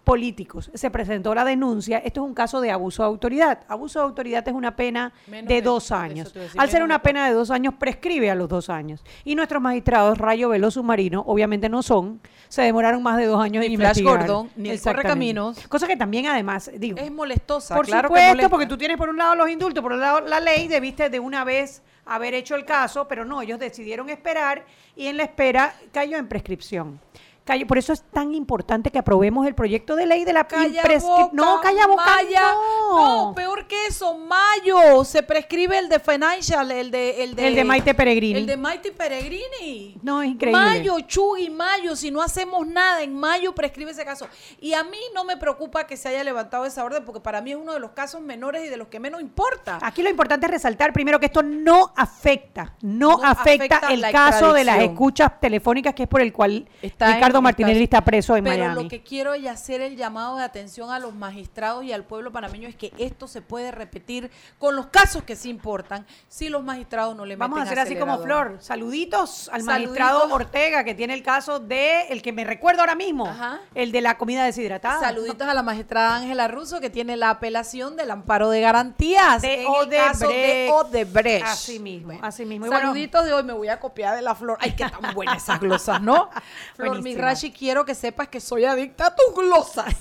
Se 0.75 0.91
presentó 0.91 1.35
la 1.35 1.45
denuncia. 1.45 1.99
Esto 1.99 2.23
es 2.23 2.27
un 2.27 2.35
caso 2.35 2.61
de 2.61 2.71
abuso 2.71 3.03
de 3.03 3.07
autoridad. 3.07 3.61
Abuso 3.69 4.01
de 4.01 4.05
autoridad 4.05 4.47
es 4.47 4.55
una 4.55 4.77
pena 4.77 5.13
Menos 5.27 5.49
de 5.49 5.63
dos 5.63 5.93
años. 5.93 6.35
Al 6.57 6.71
ser 6.71 6.83
una 6.83 7.01
pena 7.03 7.27
de 7.29 7.35
dos 7.35 7.51
años, 7.51 7.75
prescribe 7.79 8.31
a 8.31 8.35
los 8.35 8.49
dos 8.49 8.69
años. 8.69 9.03
Y 9.25 9.35
nuestros 9.35 9.63
magistrados, 9.63 10.19
Rayo 10.19 10.49
Velo 10.49 10.71
Submarino, 10.71 11.23
obviamente 11.27 11.69
no 11.69 11.83
son, 11.83 12.21
se 12.49 12.63
demoraron 12.63 13.03
más 13.03 13.17
de 13.17 13.27
dos 13.27 13.41
años 13.43 13.65
Ni 13.65 13.75
en 13.75 13.81
Flash 13.81 13.99
investigar. 13.99 14.27
Gordon, 14.27 14.51
ni 14.57 14.71
el. 14.71 14.81
Correcaminos. 14.81 15.67
Cosa 15.69 15.87
que 15.87 15.97
también, 15.97 16.27
además, 16.27 16.71
digo, 16.77 16.99
Es 16.99 17.11
molestosa, 17.11 17.75
por 17.75 17.87
claro 17.87 18.09
que 18.09 18.15
supuesto, 18.15 18.29
molesta. 18.31 18.49
porque 18.49 18.67
tú 18.67 18.77
tienes 18.77 18.97
por 18.97 19.09
un 19.09 19.17
lado 19.17 19.35
los 19.35 19.49
indultos, 19.49 19.83
por 19.83 19.93
otro 19.93 20.05
lado 20.05 20.21
la 20.21 20.41
ley, 20.41 20.69
debiste 20.69 21.09
de 21.09 21.21
una 21.21 21.45
vez 21.45 21.83
haber 22.05 22.35
hecho 22.35 22.57
el 22.57 22.65
caso, 22.65 23.07
pero 23.07 23.25
no, 23.25 23.41
ellos 23.43 23.59
decidieron 23.59 24.11
esperar 24.11 24.65
y 24.97 25.07
en 25.07 25.17
la 25.17 25.23
espera 25.23 25.75
cayó 25.93 26.17
en 26.17 26.27
prescripción. 26.29 27.01
Cayó- 27.45 27.67
por 27.67 27.77
eso 27.77 27.93
es 27.93 28.03
tan 28.03 28.35
importante 28.35 28.91
que 28.91 28.99
aprobemos 28.99 29.47
el 29.47 29.55
proyecto 29.55 29.97
de 29.97 30.07
ley 30.07 30.25
de 30.25 30.33
la 30.33 30.45
boca, 30.45 31.29
No, 31.33 31.61
calla 31.61 31.87
boca, 31.89 32.05
Maya. 32.05 32.41
no. 32.53 33.27
No, 33.29 33.35
peor 33.35 33.67
que 33.67 33.87
eso, 33.87 34.17
mayo. 34.17 35.05
Se 35.05 35.23
prescribe 35.23 35.79
el 35.79 35.89
de 35.89 35.99
Financial, 35.99 36.71
el 36.71 36.91
de... 36.91 37.23
El 37.25 37.35
de, 37.35 37.49
El 37.49 37.55
de 37.55 37.65
Maite 37.65 37.95
Peregrini. 37.95 38.39
El 38.39 38.47
de 38.47 38.57
Maite 38.57 38.93
Peregrini. 38.93 39.99
No, 40.03 40.23
es 40.23 40.31
increíble. 40.31 40.61
Mayo, 40.61 41.01
Chugui, 41.01 41.51
mayo. 41.51 41.97
Si 41.97 42.11
no 42.11 42.23
hacemos 42.23 42.67
nada, 42.67 43.03
en 43.03 43.15
mayo 43.15 43.55
prescribe 43.55 43.91
ese 43.91 44.05
caso. 44.05 44.29
Y 44.61 44.75
a 44.75 44.85
mí 44.85 44.99
no 45.15 45.25
me 45.25 45.37
preocupa 45.37 45.87
que 45.87 45.97
se 45.97 46.09
haya 46.09 46.23
levantado 46.25 46.65
esa 46.65 46.85
orden, 46.85 47.05
porque 47.05 47.21
para 47.21 47.41
mí 47.41 47.51
es 47.53 47.57
uno 47.57 47.73
de 47.73 47.81
los 47.81 47.91
casos 47.93 48.21
menores 48.21 48.65
y 48.65 48.69
de 48.69 48.77
los 48.77 48.89
que 48.89 49.01
menos 49.01 49.21
importa. 49.21 49.79
Aquí 49.83 50.03
lo 50.03 50.11
importante 50.11 50.47
es 50.47 50.53
resaltar 50.53 50.93
primero 50.93 51.19
que 51.19 51.27
esto 51.27 51.43
no 51.43 51.93
afecta, 51.97 52.75
no, 52.83 53.19
No 53.19 53.25
afecta, 53.25 53.77
afecta 53.79 53.93
el 53.93 54.03
caso 54.13 54.53
de 54.53 54.65
las 54.65 54.79
escuchas 54.81 55.41
telefónicas 55.41 55.95
que 55.95 56.05
es 56.05 56.09
por 56.09 56.21
el 56.21 56.33
cual 56.33 56.69
Está 56.81 57.15
Ricardo 57.15 57.32
Martinelli 57.41 57.85
está 57.85 58.03
preso 58.03 58.37
en 58.37 58.45
Pero 58.45 58.57
Miami. 58.65 58.83
lo 58.83 58.89
que 58.89 59.03
quiero 59.03 59.33
es 59.35 59.47
hacer 59.47 59.81
el 59.81 59.97
llamado 59.97 60.37
de 60.37 60.45
atención 60.45 60.91
a 60.91 60.99
los 60.99 61.15
magistrados 61.15 61.85
y 61.85 61.93
al 61.93 62.05
pueblo 62.05 62.33
panameño 62.33 62.69
es 62.69 62.75
que 62.77 62.93
esto 62.99 63.29
se 63.29 63.41
puede 63.41 63.71
repetir 63.71 64.31
con 64.59 64.77
los 64.77 64.87
casos 64.87 65.23
que 65.23 65.37
sí 65.37 65.49
importan 65.49 66.05
si 66.29 66.49
los 66.49 66.63
magistrados 66.65 67.17
no 67.17 67.25
le 67.25 67.37
Vamos 67.37 67.59
a 67.61 67.63
hacer 67.63 67.79
así 67.79 67.97
como. 67.97 68.19
Flor. 68.19 68.57
Saluditos 68.61 69.49
al 69.53 69.63
Saluditos. 69.63 69.67
magistrado 69.67 70.35
Ortega, 70.35 70.85
que 70.85 70.95
tiene 70.95 71.15
el 71.15 71.23
caso 71.23 71.61
de 71.61 72.09
el 72.09 72.21
que 72.23 72.33
me 72.33 72.45
recuerdo 72.45 72.81
ahora 72.81 72.95
mismo, 72.95 73.27
Ajá. 73.27 73.61
el 73.75 73.93
de 73.93 74.01
la 74.01 74.19
comida 74.19 74.45
deshidratada. 74.45 75.01
Saluditos 75.01 75.47
a 75.49 75.55
la 75.55 75.63
magistrada 75.63 76.17
Ángela 76.17 76.49
Russo 76.49 76.81
que 76.81 76.91
tiene 76.91 77.17
la 77.17 77.31
apelación 77.31 77.97
del 77.97 78.11
amparo 78.11 78.51
de 78.51 78.61
garantías 78.61 79.43
De 79.43 79.63
en 79.65 79.73
el 79.73 79.91
caso 79.97 80.29
de 80.29 80.69
Odebrecht. 80.73 81.47
Así 81.47 81.79
mismo, 81.79 82.19
así 82.23 82.45
mismo. 82.45 82.67
Y 82.67 82.69
bueno, 82.69 82.83
Saluditos 82.89 83.25
de 83.25 83.33
hoy, 83.33 83.43
me 83.45 83.53
voy 83.53 83.69
a 83.69 83.79
copiar 83.79 84.17
de 84.17 84.23
la 84.23 84.35
Flor. 84.35 84.59
Ay, 84.61 84.73
qué 84.73 84.85
tan 84.89 85.15
buenas 85.15 85.43
esas 85.43 85.61
glosas, 85.61 86.01
¿no? 86.03 86.31
Flor 86.75 87.03
Buenísima. 87.23 87.49
Mirachi, 87.49 87.53
quiero 87.53 87.85
que 87.85 87.95
sepas 87.95 88.29
que 88.29 88.41
soy 88.41 88.65
adicta 88.65 89.07
a 89.07 89.15
tus 89.15 89.35
glosas. 89.35 89.95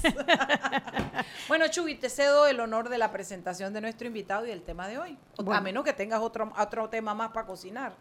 bueno, 1.48 1.68
Chubi, 1.68 1.96
te 1.96 2.10
cedo 2.10 2.48
el 2.48 2.60
honor 2.60 2.90
de 2.90 2.98
la 2.98 3.12
presentación 3.12 3.74
de 3.74 3.82
nuestro 3.82 4.08
invitado 4.08 4.46
y 4.46 4.50
del 4.50 4.64
tema 4.64 4.88
de 4.88 4.98
hoy. 4.98 5.18
Bueno. 5.38 5.54
A 5.54 5.62
menos 5.62 5.84
que 5.84 5.94
tengas 5.94 6.22
otro, 6.22 6.52
otro 6.58 6.90
tema 6.90 7.14
más 7.14 7.32
para 7.32 7.46
cocinar. 7.46 7.94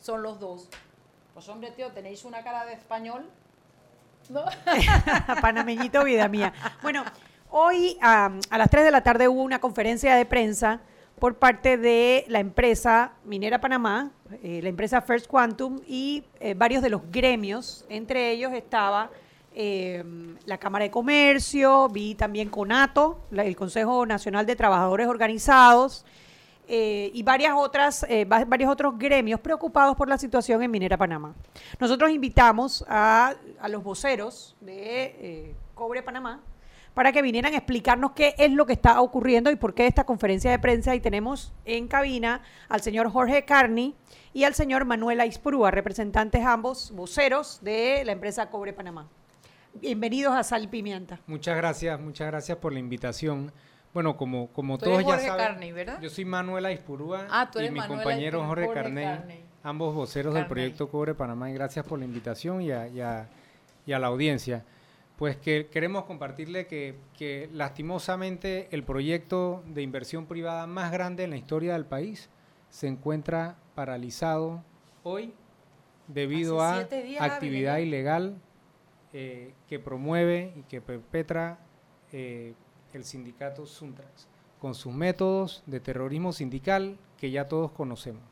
Son 0.00 0.22
los 0.22 0.38
dos. 0.38 0.68
Pues 1.34 1.48
hombre, 1.48 1.70
tío, 1.70 1.90
tenéis 1.92 2.24
una 2.24 2.42
cara 2.42 2.64
de 2.64 2.74
español. 2.74 3.28
¿No? 4.28 4.44
panameñito, 5.40 6.02
vida 6.04 6.28
mía. 6.28 6.52
Bueno, 6.82 7.04
hoy 7.50 7.96
am, 8.02 8.40
a 8.50 8.58
las 8.58 8.68
3 8.68 8.84
de 8.84 8.90
la 8.90 9.02
tarde 9.02 9.28
hubo 9.28 9.42
una 9.42 9.60
conferencia 9.60 10.16
de 10.16 10.24
prensa 10.26 10.80
por 11.18 11.36
parte 11.36 11.78
de 11.78 12.24
la 12.28 12.40
empresa 12.40 13.12
Minera 13.24 13.60
Panamá, 13.60 14.10
eh, 14.42 14.60
la 14.62 14.68
empresa 14.68 15.00
First 15.00 15.26
Quantum 15.26 15.80
y 15.86 16.24
eh, 16.40 16.54
varios 16.54 16.82
de 16.82 16.90
los 16.90 17.00
gremios. 17.10 17.86
Entre 17.88 18.30
ellos 18.32 18.52
estaba 18.52 19.10
eh, 19.54 20.04
la 20.44 20.58
Cámara 20.58 20.84
de 20.84 20.90
Comercio, 20.90 21.88
vi 21.88 22.14
también 22.14 22.50
CONATO, 22.50 23.18
el 23.32 23.56
Consejo 23.56 24.04
Nacional 24.04 24.44
de 24.44 24.56
Trabajadores 24.56 25.06
Organizados, 25.08 26.04
y 26.68 27.22
varias 27.22 27.52
otras, 27.56 28.04
va- 28.04 28.44
varios 28.44 28.68
otros 28.68 28.98
gremios 28.98 29.38
preocupados 29.38 29.94
por 29.96 30.08
la 30.08 30.18
situación 30.18 30.64
en 30.64 30.70
Minera 30.72 30.96
Panamá. 30.96 31.32
Nosotros 31.78 32.10
invitamos 32.10 32.84
a, 32.88 33.34
a 33.60 33.68
los 33.68 33.84
voceros 33.84 34.56
de 34.60 35.54
Cobre 35.76 36.02
Panamá 36.02 36.40
para 36.96 37.12
que 37.12 37.20
vinieran 37.20 37.52
a 37.52 37.58
explicarnos 37.58 38.12
qué 38.12 38.34
es 38.38 38.50
lo 38.50 38.64
que 38.64 38.72
está 38.72 39.02
ocurriendo 39.02 39.50
y 39.50 39.56
por 39.56 39.74
qué 39.74 39.86
esta 39.86 40.04
conferencia 40.04 40.50
de 40.50 40.58
prensa. 40.58 40.94
Y 40.94 41.00
tenemos 41.00 41.52
en 41.66 41.88
cabina 41.88 42.40
al 42.70 42.80
señor 42.80 43.10
Jorge 43.10 43.44
Carni 43.44 43.94
y 44.32 44.44
al 44.44 44.54
señor 44.54 44.86
Manuel 44.86 45.20
Aispurúa, 45.20 45.70
representantes 45.70 46.42
ambos, 46.42 46.92
voceros 46.92 47.58
de 47.62 48.02
la 48.06 48.12
empresa 48.12 48.48
Cobre 48.48 48.72
Panamá. 48.72 49.08
Bienvenidos 49.74 50.34
a 50.34 50.42
Sal 50.42 50.64
y 50.64 50.68
Pimienta. 50.68 51.20
Muchas 51.26 51.54
gracias, 51.58 52.00
muchas 52.00 52.28
gracias 52.28 52.56
por 52.56 52.72
la 52.72 52.78
invitación. 52.78 53.52
Bueno, 53.92 54.16
como, 54.16 54.48
como 54.48 54.78
Tú 54.78 54.86
todos 54.86 55.00
eres 55.00 55.06
ya 55.06 55.18
saben, 55.28 55.46
Carney, 55.46 55.72
¿verdad? 55.72 56.00
yo 56.00 56.08
soy 56.08 56.24
Manuel 56.24 56.64
Aispurúa 56.64 57.26
Ah, 57.30 57.50
tú 57.52 57.60
y 57.60 57.70
mi 57.70 57.80
compañero 57.86 58.42
Jorge 58.46 58.64
Jorge 58.68 58.82
Carney, 58.82 59.04
Carney. 59.04 59.44
ambos 59.62 59.94
voceros 59.94 60.32
del 60.32 60.44
Carney. 60.44 60.48
proyecto 60.54 60.88
Cobre 60.88 61.14
Panamá 61.14 61.50
y 61.50 61.54
gracias 61.54 61.84
por 61.86 61.98
la 61.98 62.06
invitación 62.06 62.62
y 62.62 62.70
a, 62.72 62.88
y 62.88 63.02
a- 63.02 63.28
y 63.84 63.92
a 63.92 63.98
la 63.98 64.06
audiencia. 64.06 64.64
Pues 65.16 65.36
que 65.36 65.68
queremos 65.68 66.04
compartirle 66.04 66.66
que, 66.66 66.96
que 67.16 67.48
lastimosamente 67.52 68.68
el 68.70 68.84
proyecto 68.84 69.62
de 69.66 69.82
inversión 69.82 70.26
privada 70.26 70.66
más 70.66 70.92
grande 70.92 71.24
en 71.24 71.30
la 71.30 71.36
historia 71.36 71.72
del 71.72 71.86
país 71.86 72.28
se 72.68 72.86
encuentra 72.86 73.56
paralizado 73.74 74.62
hoy 75.02 75.32
debido 76.08 76.60
Hace 76.60 76.98
a 76.98 77.02
días, 77.02 77.22
actividad 77.22 77.78
ilegal 77.78 78.38
eh, 79.12 79.54
que 79.68 79.78
promueve 79.78 80.52
y 80.56 80.62
que 80.64 80.80
perpetra 80.80 81.58
eh, 82.12 82.54
el 82.92 83.04
sindicato 83.04 83.66
Suntrax 83.66 84.28
con 84.60 84.74
sus 84.74 84.92
métodos 84.92 85.62
de 85.66 85.80
terrorismo 85.80 86.32
sindical 86.32 86.98
que 87.16 87.30
ya 87.30 87.48
todos 87.48 87.70
conocemos. 87.72 88.22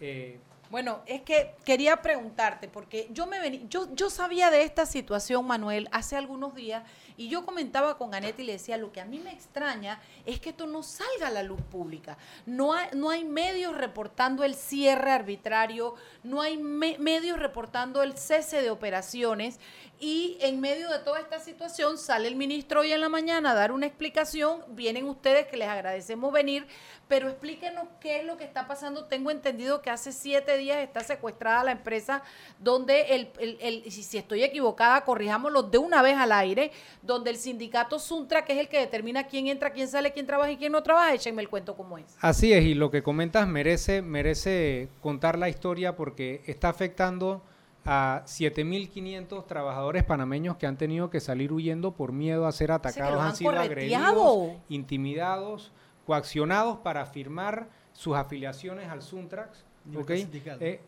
Eh, 0.00 0.38
Bueno, 0.70 1.00
es 1.06 1.22
que 1.22 1.56
quería 1.64 2.00
preguntarte, 2.00 2.68
porque 2.68 3.08
yo 3.10 3.26
me 3.26 3.40
vení, 3.40 3.66
yo, 3.68 3.92
yo 3.92 4.08
sabía 4.08 4.52
de 4.52 4.62
esta 4.62 4.86
situación, 4.86 5.44
Manuel, 5.44 5.88
hace 5.90 6.16
algunos 6.16 6.54
días, 6.54 6.84
y 7.20 7.28
yo 7.28 7.44
comentaba 7.44 7.98
con 7.98 8.14
Anet 8.14 8.38
y 8.40 8.44
le 8.44 8.52
decía, 8.52 8.78
lo 8.78 8.92
que 8.92 9.00
a 9.02 9.04
mí 9.04 9.18
me 9.18 9.30
extraña 9.30 10.00
es 10.24 10.40
que 10.40 10.48
esto 10.50 10.66
no 10.66 10.82
salga 10.82 11.26
a 11.26 11.30
la 11.30 11.42
luz 11.42 11.60
pública. 11.70 12.16
No 12.46 12.72
hay, 12.72 12.88
no 12.94 13.10
hay 13.10 13.24
medios 13.24 13.76
reportando 13.76 14.42
el 14.42 14.54
cierre 14.54 15.10
arbitrario, 15.12 15.94
no 16.22 16.40
hay 16.40 16.56
me- 16.56 16.96
medios 16.98 17.38
reportando 17.38 18.02
el 18.02 18.16
cese 18.16 18.62
de 18.62 18.70
operaciones, 18.70 19.60
y 20.02 20.38
en 20.40 20.62
medio 20.62 20.88
de 20.88 21.00
toda 21.00 21.20
esta 21.20 21.40
situación 21.40 21.98
sale 21.98 22.26
el 22.26 22.34
ministro 22.36 22.80
hoy 22.80 22.90
en 22.90 23.02
la 23.02 23.10
mañana 23.10 23.50
a 23.50 23.54
dar 23.54 23.70
una 23.70 23.84
explicación, 23.84 24.64
vienen 24.68 25.06
ustedes 25.06 25.46
que 25.46 25.58
les 25.58 25.68
agradecemos 25.68 26.32
venir, 26.32 26.66
pero 27.06 27.28
explíquenos 27.28 27.86
qué 28.00 28.20
es 28.20 28.24
lo 28.24 28.38
que 28.38 28.44
está 28.44 28.66
pasando. 28.66 29.04
Tengo 29.04 29.30
entendido 29.30 29.82
que 29.82 29.90
hace 29.90 30.12
siete 30.12 30.56
días 30.56 30.78
está 30.78 31.00
secuestrada 31.00 31.64
la 31.64 31.72
empresa 31.72 32.22
donde 32.60 33.14
el- 33.14 33.30
el- 33.60 33.92
si, 33.92 34.02
si 34.02 34.16
estoy 34.16 34.42
equivocada, 34.42 35.04
corrijámoslo 35.04 35.64
de 35.64 35.76
una 35.76 36.00
vez 36.00 36.16
al 36.16 36.32
aire, 36.32 36.72
donde 37.10 37.30
el 37.30 37.36
sindicato 37.36 37.98
Suntra, 37.98 38.44
que 38.44 38.54
es 38.54 38.58
el 38.58 38.68
que 38.68 38.78
determina 38.78 39.24
quién 39.24 39.48
entra, 39.48 39.72
quién 39.72 39.88
sale, 39.88 40.12
quién 40.12 40.26
trabaja 40.26 40.52
y 40.52 40.56
quién 40.56 40.72
no 40.72 40.82
trabaja, 40.82 41.12
échenme 41.14 41.42
el 41.42 41.48
cuento 41.48 41.76
cómo 41.76 41.98
es. 41.98 42.16
Así 42.20 42.52
es, 42.52 42.64
y 42.64 42.74
lo 42.74 42.90
que 42.90 43.02
comentas 43.02 43.46
merece, 43.46 44.02
merece 44.02 44.88
contar 45.00 45.38
la 45.38 45.48
historia 45.48 45.96
porque 45.96 46.42
está 46.46 46.68
afectando 46.68 47.42
a 47.84 48.22
7.500 48.26 49.46
trabajadores 49.46 50.04
panameños 50.04 50.56
que 50.56 50.66
han 50.66 50.76
tenido 50.76 51.10
que 51.10 51.20
salir 51.20 51.52
huyendo 51.52 51.92
por 51.92 52.12
miedo 52.12 52.46
a 52.46 52.52
ser 52.52 52.72
atacados, 52.72 53.20
han 53.20 53.28
han 53.28 53.36
sido 53.36 53.50
agredidos, 53.50 54.52
intimidados, 54.68 55.72
coaccionados 56.06 56.78
para 56.78 57.06
firmar 57.06 57.68
sus 57.92 58.16
afiliaciones 58.16 58.88
al 58.88 59.02
Suntrax. 59.02 59.64
Libertad 59.86 60.14
¿ok? 60.14 60.20
sindical. 60.20 60.58
Eh, 60.60 60.80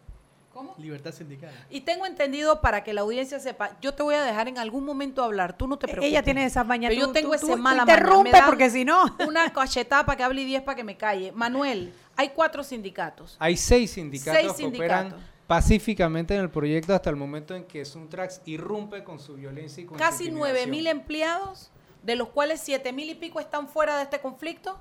¿Cómo? 0.53 0.75
Libertad 0.79 1.13
sindical. 1.13 1.51
Y 1.71 1.81
tengo 1.81 2.05
entendido 2.05 2.61
para 2.61 2.85
que 2.85 2.93
la 2.93 3.01
audiencia 3.01 3.41
sepa, 3.41 3.77
yo 3.81 3.95
te 3.95 4.03
voy 4.03 4.15
a 4.15 4.23
dejar 4.23 4.49
en 4.49 4.59
algún 4.59 4.85
momento 4.85 5.25
hablar, 5.25 5.57
tú 5.57 5.67
no 5.67 5.79
te 5.79 5.87
preocupes. 5.87 6.11
Ella 6.11 6.23
tiene 6.23 6.45
esas 6.45 6.67
tú- 6.67 6.73
yo 7.07 7.13
tengo 7.13 7.29
tú- 7.31 7.35
ese 7.35 7.47
tú- 7.47 7.53
tú 7.53 7.59
mala 7.59 7.83
interrumpe 7.83 8.39
porque 8.47 8.69
si 8.71 8.85
no... 8.85 9.05
Una 9.27 9.51
cachetada 9.53 10.05
para 10.05 10.17
que 10.17 10.23
hable 10.25 10.43
y 10.43 10.45
diez 10.45 10.63
para 10.63 10.77
que 10.77 10.85
me 10.85 10.97
calle. 10.97 11.33
Manuel, 11.33 11.95
hay 12.17 12.29
cuatro 12.31 12.63
sindicatos. 12.63 13.37
Hay 13.39 13.57
seis 13.57 13.93
sindicatos 13.93 14.41
Seis 14.41 14.53
que 14.57 14.67
operan 14.67 15.15
pacíficamente 15.47 16.35
en 16.35 16.41
el 16.41 16.51
proyecto 16.51 16.95
hasta 16.95 17.11
el 17.11 17.17
momento 17.17 17.55
en 17.55 17.65
que 17.65 17.85
Suntrax 17.85 18.43
irrumpe 18.47 19.05
con 19.05 19.19
su 19.19 19.35
violencia 19.35 19.83
y 19.83 19.87
con 19.87 19.99
su 19.99 20.05
Casi 20.05 20.31
nueve 20.31 20.67
mil 20.67 20.87
empleados, 20.87 21.71
de 22.03 22.17
los 22.17 22.29
cuales 22.29 22.61
siete 22.61 22.93
mil 22.93 23.09
y 23.11 23.15
pico 23.15 23.41
están 23.41 23.69
fuera 23.69 23.97
de 23.97 24.05
este 24.05 24.21
conflicto. 24.21 24.79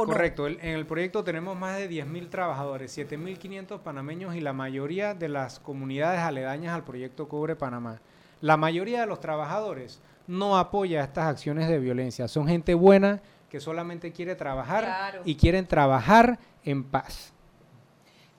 ¿O 0.00 0.06
no? 0.06 0.12
Correcto, 0.12 0.46
el- 0.46 0.60
en 0.60 0.74
el 0.76 0.86
proyecto 0.86 1.24
tenemos 1.24 1.56
más 1.56 1.76
de 1.76 1.88
10.000 1.88 2.30
trabajadores, 2.30 2.92
7.500 2.96 3.80
panameños 3.80 4.36
y 4.36 4.40
la 4.40 4.52
mayoría 4.52 5.12
de 5.14 5.28
las 5.28 5.58
comunidades 5.58 6.20
aledañas 6.20 6.72
al 6.74 6.84
proyecto 6.84 7.26
Cobre 7.28 7.56
Panamá. 7.56 8.00
La 8.40 8.56
mayoría 8.56 9.00
de 9.00 9.06
los 9.06 9.18
trabajadores 9.20 10.00
no 10.28 10.56
apoya 10.56 11.02
estas 11.02 11.26
acciones 11.26 11.68
de 11.68 11.80
violencia, 11.80 12.28
son 12.28 12.46
gente 12.46 12.74
buena 12.74 13.20
que 13.50 13.58
solamente 13.58 14.12
quiere 14.12 14.36
trabajar 14.36 14.84
Claro. 14.84 15.22
y 15.24 15.34
quieren 15.34 15.66
trabajar 15.66 16.38
en 16.64 16.84
paz. 16.84 17.32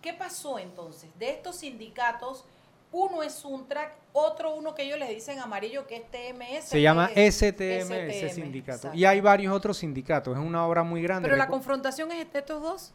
¿Qué 0.01 0.13
pasó 0.13 0.59
entonces? 0.59 1.09
De 1.19 1.29
estos 1.31 1.57
sindicatos, 1.57 2.45
uno 2.91 3.23
es 3.23 3.33
Suntrack, 3.33 3.93
otro 4.13 4.55
uno 4.55 4.73
que 4.73 4.83
ellos 4.83 4.97
les 4.97 5.09
dicen 5.09 5.39
amarillo 5.39 5.85
que 5.85 5.97
es 5.97 6.03
TMS. 6.09 6.65
Se 6.65 6.81
llama 6.81 7.09
STM, 7.09 7.91
ese 7.91 8.29
sindicato. 8.29 8.77
exacto. 8.77 8.97
Y 8.97 9.05
hay 9.05 9.21
varios 9.21 9.53
otros 9.53 9.77
sindicatos, 9.77 10.37
es 10.37 10.43
una 10.43 10.65
obra 10.65 10.83
muy 10.83 11.01
grande. 11.01 11.27
Pero 11.27 11.37
la 11.37 11.47
confrontación 11.47 12.11
es 12.11 12.21
entre 12.21 12.39
estos 12.39 12.61
dos. 12.61 12.93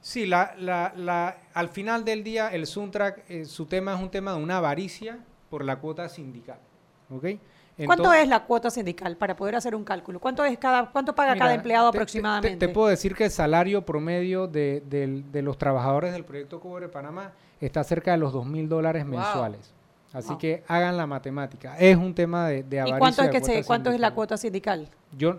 Sí, 0.00 0.26
la, 0.26 0.54
la, 0.58 0.92
la, 0.96 1.36
al 1.52 1.68
final 1.68 2.04
del 2.04 2.22
día 2.22 2.48
el 2.48 2.66
Suntrack, 2.66 3.24
eh, 3.28 3.44
su 3.44 3.66
tema 3.66 3.94
es 3.94 4.00
un 4.00 4.10
tema 4.10 4.32
de 4.32 4.42
una 4.42 4.58
avaricia 4.58 5.18
por 5.50 5.64
la 5.64 5.76
cuota 5.80 6.08
sindical. 6.08 6.58
¿ok? 7.10 7.24
¿Cuánto 7.84 8.04
Entonces- 8.04 8.22
es 8.22 8.28
la 8.30 8.44
cuota 8.44 8.70
sindical 8.70 9.16
para 9.16 9.36
poder 9.36 9.54
hacer 9.56 9.74
un 9.74 9.84
cálculo? 9.84 10.18
¿Cuánto 10.18 10.42
es 10.44 10.56
cada, 10.58 10.90
cuánto 10.90 11.14
paga 11.14 11.34
Mira, 11.34 11.44
cada 11.44 11.54
empleado 11.54 11.90
te- 11.90 11.92
te- 11.92 11.98
aproximadamente? 11.98 12.56
Te, 12.58 12.66
te 12.68 12.72
puedo 12.72 12.88
decir 12.88 13.14
que 13.14 13.24
el 13.24 13.30
salario 13.30 13.84
promedio 13.84 14.46
de, 14.46 14.82
los 15.42 15.58
trabajadores 15.58 16.12
del 16.14 16.24
proyecto 16.24 16.58
Cobre 16.58 16.88
Panamá 16.88 17.32
está 17.60 17.84
cerca 17.84 18.12
de 18.12 18.16
los 18.16 18.32
dos 18.32 18.46
mil 18.46 18.68
dólares 18.68 19.04
Wow. 19.04 19.12
Así 20.12 20.28
Wow. 20.28 20.38
que 20.38 20.62
hagan 20.68 20.96
la 20.96 21.06
matemática. 21.06 21.76
Es 21.78 21.96
un 21.96 22.14
tema 22.14 22.48
de, 22.48 22.62
de 22.62 22.76
¿Y 22.76 22.78
avaricia. 22.78 22.98
cuánto 23.00 23.22
es 23.22 23.30
que 23.30 23.40
se, 23.44 23.64
cuánto 23.64 23.90
es 23.90 24.00
la 24.00 24.14
cuota 24.14 24.36
sindical? 24.38 24.88
Yo 25.12 25.30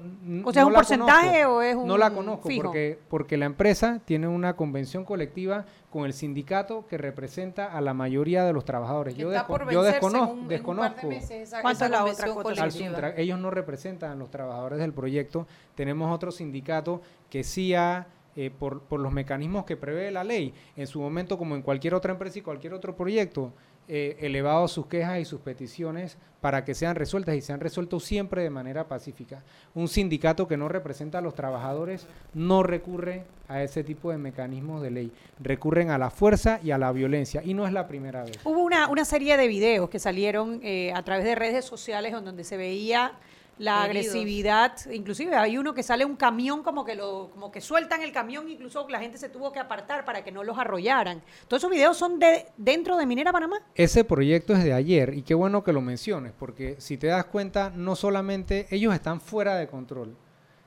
O 0.44 0.52
sea, 0.54 0.62
¿es 0.62 0.66
no 0.66 0.68
un 0.68 0.74
la 0.74 0.80
porcentaje 0.80 1.28
conozco. 1.44 1.56
o 1.56 1.62
es 1.62 1.76
un 1.76 1.88
No 1.88 1.98
la 1.98 2.12
conozco 2.12 2.48
fijo? 2.48 2.64
porque 2.66 3.00
porque 3.10 3.38
la 3.38 3.46
empresa 3.46 4.02
tiene 4.06 4.28
una 4.28 4.56
convención 4.56 5.04
colectiva 5.06 5.66
con 5.90 6.06
el 6.06 6.14
sindicato 6.14 6.86
que 6.88 6.98
representa 6.98 7.66
a 7.76 7.82
la 7.82 7.94
mayoría 7.94 8.44
de 8.44 8.54
los 8.54 8.66
trabajadores. 8.66 9.16
Yo, 9.16 9.32
está 9.32 9.44
desco- 9.46 9.48
por 9.48 9.72
yo 9.72 9.82
vencerse 9.82 10.06
en 10.06 10.14
descono- 10.14 10.24
un- 10.24 10.30
un 10.32 10.38
par 10.42 10.48
de 10.50 10.56
desconozco. 10.56 11.08
meses 11.08 11.32
esa- 11.32 11.62
¿Cuánto 11.62 11.86
es 11.86 11.92
la 11.92 11.98
otra 12.04 12.14
convención 12.14 12.34
cuota 12.34 12.64
al 12.64 12.72
colectiva. 12.72 13.10
Ellos 13.18 13.40
no 13.40 13.50
representan 13.50 14.12
a 14.12 14.16
los 14.16 14.30
trabajadores 14.30 14.80
del 14.80 14.94
proyecto. 14.94 15.48
Tenemos 15.76 16.14
otro 16.14 16.32
sindicato 16.32 17.02
que 17.32 17.44
sí 17.44 17.74
ha, 17.74 18.08
eh, 18.36 18.52
por, 18.52 18.82
por 18.82 19.00
los 19.00 19.12
mecanismos 19.12 19.66
que 19.66 19.76
prevé 19.78 20.12
la 20.12 20.24
ley, 20.24 20.54
en 20.76 20.86
su 20.86 21.00
momento, 21.02 21.38
como 21.40 21.56
en 21.56 21.64
cualquier 21.64 21.96
otra 21.96 22.12
empresa 22.12 22.38
y 22.38 22.42
cualquier 22.44 22.74
otro 22.74 22.96
proyecto, 22.96 23.54
eh, 23.88 24.18
elevado 24.20 24.68
sus 24.68 24.88
quejas 24.88 25.20
y 25.20 25.26
sus 25.26 25.40
peticiones 25.40 26.18
para 26.42 26.66
que 26.66 26.76
sean 26.76 26.96
resueltas 26.96 27.36
y 27.36 27.42
se 27.42 27.54
han 27.54 27.60
resuelto 27.60 28.00
siempre 28.00 28.44
de 28.44 28.50
manera 28.50 28.88
pacífica. 28.88 29.44
Un 29.74 29.88
sindicato 29.88 30.48
que 30.48 30.58
no 30.58 30.68
representa 30.68 31.20
a 31.20 31.22
los 31.22 31.36
trabajadores 31.36 32.06
no 32.34 32.64
recurre 32.64 33.24
a 33.48 33.64
ese 33.64 33.84
tipo 33.84 34.12
de 34.12 34.18
mecanismos 34.18 34.82
de 34.82 34.92
ley. 34.92 35.12
Recurren 35.40 35.90
a 35.90 35.98
la 35.98 36.10
fuerza 36.10 36.60
y 36.64 36.72
a 36.72 36.78
la 36.78 36.92
violencia. 36.92 37.42
Y 37.44 37.54
no 37.54 37.66
es 37.66 37.74
la 37.74 37.88
primera 37.88 38.24
vez. 38.24 38.40
Hubo 38.44 38.62
una, 38.62 38.88
una 38.90 39.06
serie 39.06 39.38
de 39.38 39.48
videos 39.48 39.90
que 39.90 40.00
salieron 40.00 40.60
eh, 40.64 40.92
a 40.94 41.04
través 41.04 41.26
de 41.26 41.36
redes 41.36 41.66
sociales 41.66 42.12
donde 42.12 42.44
se 42.44 42.58
veía 42.58 43.14
la 43.60 43.86
Heridos. 43.86 44.08
agresividad, 44.14 44.92
inclusive 44.92 45.36
hay 45.36 45.58
uno 45.58 45.74
que 45.74 45.82
sale 45.84 46.06
un 46.06 46.16
camión 46.16 46.62
como 46.64 46.86
que 46.86 46.96
lo 46.96 47.30
como 47.32 47.52
que 47.52 47.60
sueltan 47.62 48.02
el 48.02 48.12
camión, 48.12 48.50
incluso 48.50 48.88
la 48.90 49.00
gente 49.00 49.18
se 49.18 49.30
tuvo 49.30 49.52
que 49.52 49.60
apartar 49.60 50.06
para 50.06 50.24
que 50.24 50.32
no 50.32 50.44
los 50.44 50.58
arrollaran. 50.60 51.22
Todos 51.48 51.62
esos 51.62 51.72
videos 51.72 51.98
son 51.98 52.20
de 52.20 52.46
dentro 52.58 52.98
de 52.98 53.06
Minera 53.06 53.32
Panamá. 53.32 53.58
Ese 53.76 54.04
proyecto 54.04 54.54
es 54.54 54.64
de 54.64 54.74
ayer 54.74 55.14
y 55.16 55.24
qué 55.24 55.34
bueno 55.34 55.64
que 55.64 55.74
lo 55.74 55.82
menciones, 55.82 56.34
porque 56.38 56.76
si 56.80 56.98
te 56.98 57.08
das 57.08 57.26
cuenta, 57.26 57.72
no 57.76 57.96
solamente 57.96 58.68
ellos 58.70 58.94
están 58.94 59.22
fuera 59.22 59.56
de 59.56 59.68
control, 59.68 60.16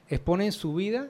exponen 0.08 0.52
su 0.52 0.74
vida 0.74 1.08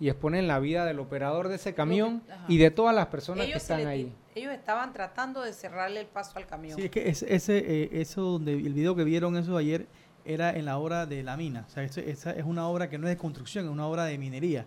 y 0.00 0.08
exponen 0.08 0.48
la 0.48 0.58
vida 0.58 0.84
del 0.84 0.98
operador 0.98 1.48
de 1.48 1.54
ese 1.56 1.74
camión 1.74 2.22
y 2.48 2.58
de 2.58 2.70
todas 2.70 2.94
las 2.94 3.06
personas 3.06 3.44
que 3.46 3.52
Ellos, 3.52 3.62
están 3.62 3.86
ahí. 3.86 4.12
ellos 4.34 4.52
estaban 4.52 4.92
tratando 4.92 5.42
de 5.42 5.52
cerrarle 5.52 6.00
el 6.00 6.06
paso 6.08 6.36
al 6.38 6.46
camión. 6.46 6.76
Sí, 6.76 6.86
es 6.86 6.90
que 6.90 7.08
ese, 7.08 7.32
ese, 7.32 7.58
eh, 7.58 7.88
eso 7.92 8.22
donde 8.22 8.52
el 8.54 8.74
video 8.74 8.96
que 8.96 9.04
vieron 9.04 9.36
eso 9.36 9.56
ayer 9.56 9.86
era 10.24 10.50
en 10.50 10.64
la 10.64 10.78
obra 10.78 11.06
de 11.06 11.22
la 11.22 11.36
mina. 11.36 11.64
O 11.68 11.70
sea, 11.70 11.82
esa 11.84 12.30
es 12.30 12.44
una 12.44 12.66
obra 12.68 12.88
que 12.88 12.98
no 12.98 13.06
es 13.08 13.14
de 13.14 13.18
construcción, 13.18 13.64
es 13.66 13.70
una 13.70 13.86
obra 13.86 14.04
de 14.04 14.18
minería. 14.18 14.66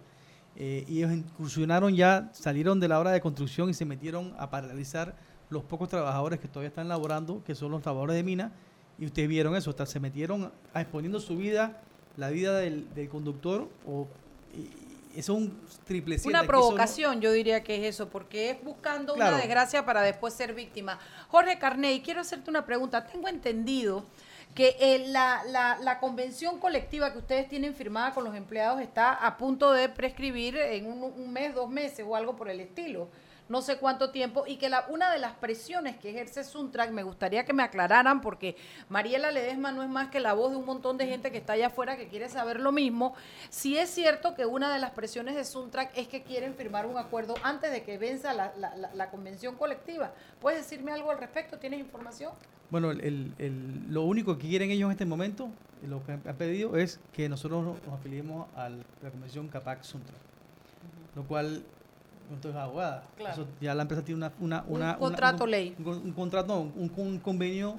Eh, 0.58 0.86
y 0.88 0.98
ellos 1.00 1.12
incursionaron 1.12 1.96
ya, 1.96 2.30
salieron 2.34 2.80
de 2.80 2.88
la 2.88 3.00
obra 3.00 3.12
de 3.12 3.22
construcción 3.22 3.70
y 3.70 3.74
se 3.74 3.86
metieron 3.86 4.34
a 4.38 4.50
paralizar 4.50 5.16
los 5.50 5.64
pocos 5.64 5.90
trabajadores 5.90 6.40
que 6.40 6.48
todavía 6.48 6.70
están 6.70 6.88
laborando, 6.88 7.44
que 7.44 7.56
son 7.56 7.72
los 7.72 7.82
trabajadores 7.82 8.16
de 8.16 8.24
mina. 8.24 8.52
Y 8.98 9.06
ustedes 9.06 9.28
vieron 9.28 9.56
eso, 9.56 9.70
hasta 9.70 9.86
se 9.86 10.00
metieron 10.00 10.52
a 10.74 10.82
exponiendo 10.82 11.20
su 11.20 11.36
vida, 11.38 11.82
la 12.18 12.30
vida 12.30 12.58
del, 12.60 12.94
del 12.96 13.10
conductor. 13.10 13.68
O, 13.86 14.08
y- 14.58 14.70
eso 15.20 15.34
es 15.38 15.44
un 15.44 15.58
triple 15.86 16.18
siete, 16.18 16.28
Una 16.30 16.42
no- 16.42 16.48
provocación, 16.48 17.22
yo 17.22 17.32
diría 17.32 17.64
que 17.64 17.76
es 17.78 17.96
eso, 17.96 18.10
porque 18.10 18.50
es 18.50 18.62
buscando 18.64 19.14
Claro. 19.14 19.36
una 19.36 19.42
desgracia 19.42 19.86
para 19.86 20.02
después 20.02 20.34
ser 20.34 20.54
víctima. 20.54 21.00
Jorge 21.30 21.58
Carney, 21.58 22.02
quiero 22.02 22.20
hacerte 22.20 22.50
una 22.50 22.66
pregunta. 22.66 23.06
Tengo 23.06 23.30
entendido 23.30 24.04
que 24.54 24.76
eh, 24.80 25.06
la, 25.08 25.42
la- 25.50 25.78
la 25.82 26.00
convención 26.00 26.60
colectiva 26.60 27.12
que 27.12 27.18
ustedes 27.20 27.50
tienen 27.50 27.74
firmada 27.76 28.14
con 28.14 28.24
los 28.24 28.36
empleados 28.36 28.80
está 28.82 29.14
a 29.14 29.38
punto 29.38 29.72
de 29.74 29.90
prescribir 29.90 30.58
en 30.58 30.88
un, 30.88 31.04
un 31.04 31.34
mes, 31.34 31.54
dos 31.56 31.70
meses 31.70 32.06
o 32.08 32.16
algo 32.16 32.36
por 32.36 32.50
el 32.50 32.60
estilo. 32.62 33.10
No 33.48 33.62
sé 33.62 33.78
cuánto 33.78 34.10
tiempo, 34.10 34.46
y 34.48 34.56
que 34.58 34.70
la, 34.70 34.86
una 34.90 35.12
de 35.12 35.20
las 35.20 35.34
presiones 35.34 35.98
que 35.98 36.10
ejerce 36.10 36.44
Suntrack, 36.44 36.90
me 36.92 37.04
gustaría 37.04 37.46
que 37.46 37.54
me 37.54 37.62
aclararan, 37.62 38.20
porque 38.22 38.56
Mariela 38.90 39.30
Ledesma 39.32 39.72
no 39.72 39.84
es 39.84 39.90
más 39.90 40.10
que 40.10 40.20
la 40.20 40.34
voz 40.34 40.50
de 40.52 40.58
un 40.58 40.66
montón 40.66 40.98
de 40.98 41.06
gente 41.06 41.32
que 41.32 41.38
está 41.38 41.54
allá 41.54 41.68
afuera 41.68 41.96
que 41.96 42.08
quiere 42.08 42.28
saber 42.28 42.60
lo 42.60 42.72
mismo. 42.72 43.14
Si 43.50 43.78
es 43.78 43.92
cierto 43.92 44.34
que 44.34 44.48
una 44.48 44.74
de 44.74 44.80
las 44.80 44.92
presiones 44.92 45.36
de 45.36 45.46
Suntrack 45.46 45.96
es 45.96 46.08
que 46.08 46.24
quieren 46.24 46.56
firmar 46.56 46.88
un 46.88 46.98
acuerdo 46.98 47.36
antes 47.44 47.72
de 47.72 47.84
que 47.84 48.00
venza 48.00 48.34
la, 48.34 48.52
la- 48.58 48.76
la- 48.76 48.94
la 48.96 49.10
convención 49.12 49.56
colectiva. 49.56 50.12
¿Puedes 50.42 50.62
decirme 50.64 50.92
algo 50.92 51.12
al 51.12 51.20
respecto? 51.20 51.60
¿Tienes 51.60 51.80
información? 51.80 52.34
Bueno, 52.72 52.90
el- 52.90 53.02
el- 53.02 53.34
el- 53.38 53.94
lo 53.94 54.02
único 54.06 54.40
que 54.40 54.48
quieren 54.48 54.72
ellos 54.72 54.88
en 54.88 54.92
este 54.94 55.06
momento, 55.06 55.50
lo 55.88 56.04
que 56.04 56.14
han 56.14 56.22
pedido 56.36 56.78
es 56.78 57.00
que 57.14 57.30
nosotros 57.30 57.64
nos, 57.64 57.76
nos 57.84 57.94
afiliemos 58.00 58.48
a 58.56 58.70
la 58.70 59.12
convención 59.12 59.48
CAPAC 59.50 59.84
Suntra, 59.84 60.16
lo 61.16 61.24
cual 61.26 61.64
no 62.30 62.50
es 62.50 62.56
abogada. 62.56 63.08
Claro. 63.18 63.34
Eso 63.44 63.48
ya 63.62 63.74
la 63.76 63.82
empresa 63.84 64.04
tiene 64.04 64.18
una, 64.18 64.34
una, 64.40 64.62
Un 64.68 64.76
una- 64.76 64.86
una- 64.92 64.98
contrato 64.98 65.44
un- 65.46 65.52
ley. 65.52 65.76
Un, 65.80 65.88
un 65.88 66.12
contrato, 66.14 66.48
no, 66.54 66.62
un, 66.62 66.92
un 66.96 67.20
convenio 67.20 67.78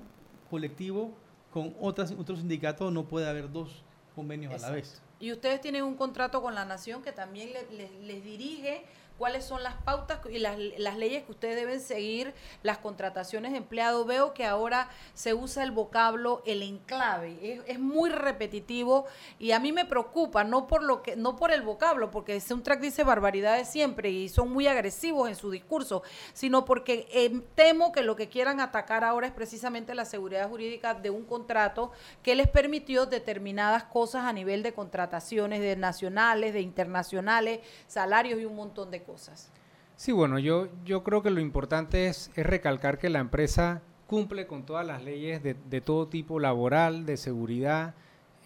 colectivo 0.51 1.13
con 1.53 1.75
otras, 1.81 2.13
otros 2.13 2.39
sindicatos, 2.41 2.93
no 2.93 3.05
puede 3.05 3.29
haber 3.29 3.51
dos 3.51 3.83
convenios 4.15 4.53
a 4.55 4.59
la 4.69 4.75
vez. 4.75 5.03
Y 5.19 5.33
ustedes 5.33 5.61
tienen 5.61 5.83
un 5.85 5.95
contrato 5.97 6.43
con 6.43 6.55
la 6.55 6.65
Nación 6.65 7.03
que 7.03 7.13
también 7.13 7.51
le- 7.53 7.67
le- 7.77 8.03
les 8.03 8.23
dirige 8.25 8.85
cuáles 9.19 9.45
son 9.45 9.63
las 9.63 9.75
pautas 9.75 10.21
y 10.31 10.39
las, 10.39 10.57
leyes 10.97 11.25
que 11.25 11.33
ustedes 11.33 11.57
deben 11.57 11.81
seguir, 11.81 12.35
las 12.63 12.79
contrataciones 12.79 13.53
de 13.53 13.59
empleado. 13.59 14.05
Veo 14.05 14.35
que 14.35 14.45
ahora 14.45 14.89
se 15.15 15.35
usa 15.35 15.63
el 15.63 15.71
vocablo 15.71 16.43
el 16.47 16.63
enclave. 16.63 17.63
Es, 17.67 17.79
muy 17.79 18.11
repetitivo 18.11 19.07
y 19.39 19.53
a 19.53 19.61
mí 19.61 19.71
me 19.71 19.85
preocupa, 19.85 20.45
no 20.45 20.67
por 20.67 20.83
lo 20.83 21.03
que, 21.03 21.15
no 21.15 21.37
por 21.37 21.53
el 21.53 21.63
vocablo, 21.63 22.11
porque 22.11 22.41
Soundtrack 22.41 22.81
dice 22.81 23.05
barbaridades 23.05 23.69
siempre 23.69 24.11
y 24.11 24.29
son 24.29 24.51
muy 24.51 24.67
agresivos 24.67 25.29
en 25.29 25.37
su 25.37 25.51
discurso, 25.51 26.03
sino 26.33 26.65
porque 26.65 27.07
eh, 27.13 27.43
temo 27.55 27.93
que 27.93 28.03
lo 28.03 28.17
que 28.17 28.29
quieran 28.29 28.61
atacar 28.61 29.05
ahora 29.05 29.27
es 29.27 29.33
precisamente 29.33 29.95
la 29.95 30.05
seguridad 30.05 30.49
jurídica 30.49 30.95
de 30.95 31.11
un 31.11 31.25
contrato 31.25 31.93
que 32.23 32.35
les 32.35 32.49
permitió 32.49 33.07
determinadas 33.07 33.85
cosas 33.85 34.25
a 34.25 34.33
nivel 34.33 34.63
de 34.63 34.73
contrataciones 34.73 35.61
de 35.61 35.77
nacionales, 35.77 36.55
de 36.55 36.61
internacionales, 36.61 37.61
salarios 37.87 38.41
y 38.41 38.45
un 38.45 38.57
montón 38.57 38.91
de 38.91 39.06
cosas. 39.07 39.51
Sí, 39.97 40.13
bueno, 40.13 40.39
yo, 40.39 40.69
yo 40.85 41.03
creo 41.03 41.23
que 41.23 41.31
lo 41.31 41.41
importante 41.41 42.09
es, 42.09 42.31
es 42.37 42.45
recalcar 42.45 42.99
que 42.99 43.09
la 43.09 43.21
empresa 43.21 43.81
cumple 44.07 44.47
con 44.47 44.65
todas 44.65 44.87
las 44.87 45.03
leyes 45.03 45.43
de, 45.43 45.81
todo 45.81 46.07
tipo 46.07 46.39
laboral, 46.39 47.07
de 47.07 47.17
seguridad 47.17 47.95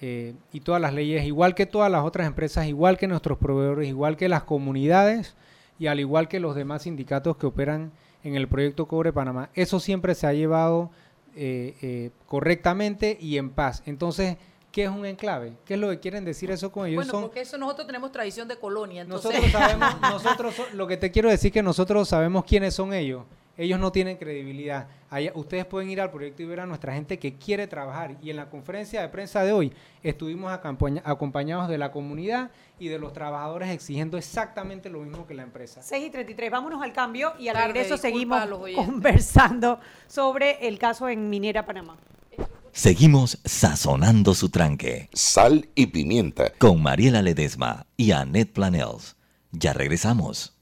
eh, 0.00 0.34
y 0.52 0.60
todas 0.60 0.80
las 0.80 0.94
leyes, 0.94 1.24
igual 1.24 1.54
que 1.54 1.66
todas 1.66 1.90
las 1.90 2.04
otras 2.04 2.26
empresas, 2.26 2.66
igual 2.66 2.96
que 2.96 3.06
nuestros 3.06 3.38
proveedores, 3.38 3.88
igual 3.88 4.16
que 4.16 4.28
las 4.28 4.44
comunidades 4.44 5.34
y 5.78 5.88
al 5.88 6.00
igual 6.00 6.28
que 6.28 6.40
los 6.40 6.54
demás 6.54 6.82
sindicatos 6.82 7.36
que 7.36 7.46
operan 7.46 7.92
en 8.22 8.36
el 8.36 8.48
proyecto 8.48 8.86
Cobre 8.86 9.12
Panamá. 9.12 9.50
Eso 9.54 9.80
siempre 9.80 10.14
se 10.14 10.26
ha 10.26 10.32
llevado 10.32 10.90
eh, 11.36 11.76
eh, 11.82 12.10
correctamente 12.26 13.18
y 13.20 13.38
en 13.38 13.50
paz. 13.50 13.82
Entonces, 13.86 14.36
¿qué 14.72 14.84
es 14.84 14.90
un 14.90 15.04
enclave? 15.06 15.54
¿Qué 15.64 15.74
es 15.74 15.80
lo 15.80 15.88
que 15.90 15.98
quieren 16.00 16.24
decir 16.24 16.50
eso 16.50 16.70
con 16.72 16.86
ellos? 16.86 16.96
bueno, 16.96 17.10
Son 17.12 17.22
porque 17.22 17.40
eso 17.40 17.58
nosotros 17.58 17.86
tenemos 17.86 18.10
tradición 18.12 18.46
de 18.48 18.56
colonia, 18.58 19.02
entonces 19.02 19.32
nosotros 19.32 19.52
sabemos, 19.52 20.00
nosotros, 20.00 20.54
so- 20.54 20.66
lo 20.74 20.86
que 20.86 20.96
te 20.96 21.10
quiero 21.10 21.28
decir 21.30 21.52
que 21.52 21.62
nosotros 21.62 22.08
sabemos 22.08 22.44
quiénes 22.44 22.74
son 22.74 22.92
ellos. 22.94 23.24
Ellos 23.56 23.78
no 23.78 23.92
tienen 23.92 24.16
credibilidad. 24.16 24.88
Allá- 25.10 25.32
ustedes 25.34 25.66
pueden 25.66 25.90
ir 25.90 26.00
al 26.00 26.10
proyecto 26.10 26.42
y 26.42 26.46
ver 26.46 26.60
a 26.60 26.66
nuestra 26.66 26.94
gente 26.94 27.18
que 27.18 27.34
quiere 27.34 27.66
trabajar. 27.66 28.16
Y 28.22 28.30
en 28.30 28.36
la 28.36 28.48
conferencia 28.48 29.02
de 29.02 29.08
prensa 29.10 29.44
de 29.44 29.52
hoy 29.52 29.70
estuvimos 30.02 30.50
acompaña- 30.50 31.02
acompañados 31.04 31.68
de 31.68 31.76
la 31.76 31.92
comunidad 31.92 32.50
y 32.78 32.88
de 32.88 32.98
los 32.98 33.12
trabajadores 33.12 33.68
exigiendo 33.68 34.16
exactamente 34.16 34.88
lo 34.88 35.00
mismo 35.00 35.26
que 35.26 35.34
la 35.34 35.42
empresa. 35.42 35.82
6 35.82 36.06
y 36.06 36.10
33, 36.10 36.50
vámonos 36.50 36.80
al 36.82 36.94
cambio 36.94 37.34
y 37.38 37.48
al 37.48 37.54
Tarde, 37.54 37.72
regreso 37.74 37.98
seguimos 37.98 38.42
conversando 38.76 39.78
sobre 40.06 40.66
el 40.66 40.78
caso 40.78 41.06
en 41.10 41.28
Minera 41.28 41.66
Panamá. 41.66 41.96
Seguimos 42.72 43.38
sazonando 43.44 44.34
su 44.34 44.48
tranque. 44.48 45.08
Sal 45.12 45.68
y 45.74 45.86
pimienta. 45.86 46.52
Con 46.58 46.82
Mariela 46.82 47.20
Ledesma 47.20 47.86
y 47.96 48.12
Annette 48.12 48.52
Planels. 48.52 49.16
Ya 49.50 49.72
regresamos. 49.72 50.56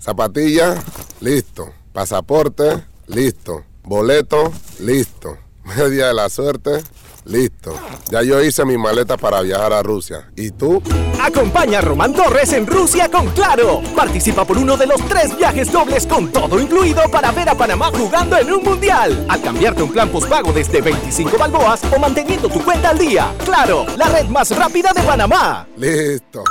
Zapatilla, 0.00 0.82
listo. 1.20 1.72
Pasaporte, 1.92 2.84
listo. 3.06 3.64
Boleto, 3.82 4.52
listo. 4.80 5.38
Media 5.64 6.08
de 6.08 6.14
la 6.14 6.28
suerte, 6.30 6.82
listo. 7.24 7.78
Ya 8.10 8.22
yo 8.22 8.42
hice 8.42 8.64
mi 8.64 8.76
maleta 8.76 9.16
para 9.16 9.40
viajar 9.42 9.72
a 9.72 9.82
Rusia. 9.82 10.30
¿Y 10.36 10.50
tú? 10.50 10.82
Acompaña 11.22 11.78
a 11.78 11.80
Román 11.80 12.12
Torres 12.12 12.52
en 12.52 12.66
Rusia 12.66 13.10
con 13.10 13.28
Claro. 13.28 13.82
Participa 13.96 14.44
por 14.44 14.58
uno 14.58 14.76
de 14.76 14.86
los 14.86 15.00
tres 15.08 15.36
viajes 15.36 15.72
dobles 15.72 16.06
con 16.06 16.30
todo 16.30 16.60
incluido 16.60 17.02
para 17.10 17.32
ver 17.32 17.48
a 17.48 17.54
Panamá 17.54 17.90
jugando 17.92 18.36
en 18.36 18.52
un 18.52 18.62
mundial. 18.62 19.26
Al 19.28 19.40
cambiarte 19.40 19.82
un 19.82 19.92
plan 19.92 20.08
postpago 20.08 20.52
desde 20.52 20.80
25 20.80 21.38
balboas 21.38 21.80
o 21.94 21.98
manteniendo 21.98 22.48
tu 22.48 22.62
cuenta 22.62 22.90
al 22.90 22.98
día. 22.98 23.32
Claro, 23.44 23.86
la 23.96 24.08
red 24.08 24.26
más 24.26 24.54
rápida 24.56 24.92
de 24.92 25.02
Panamá. 25.02 25.66
Listo. 25.76 26.44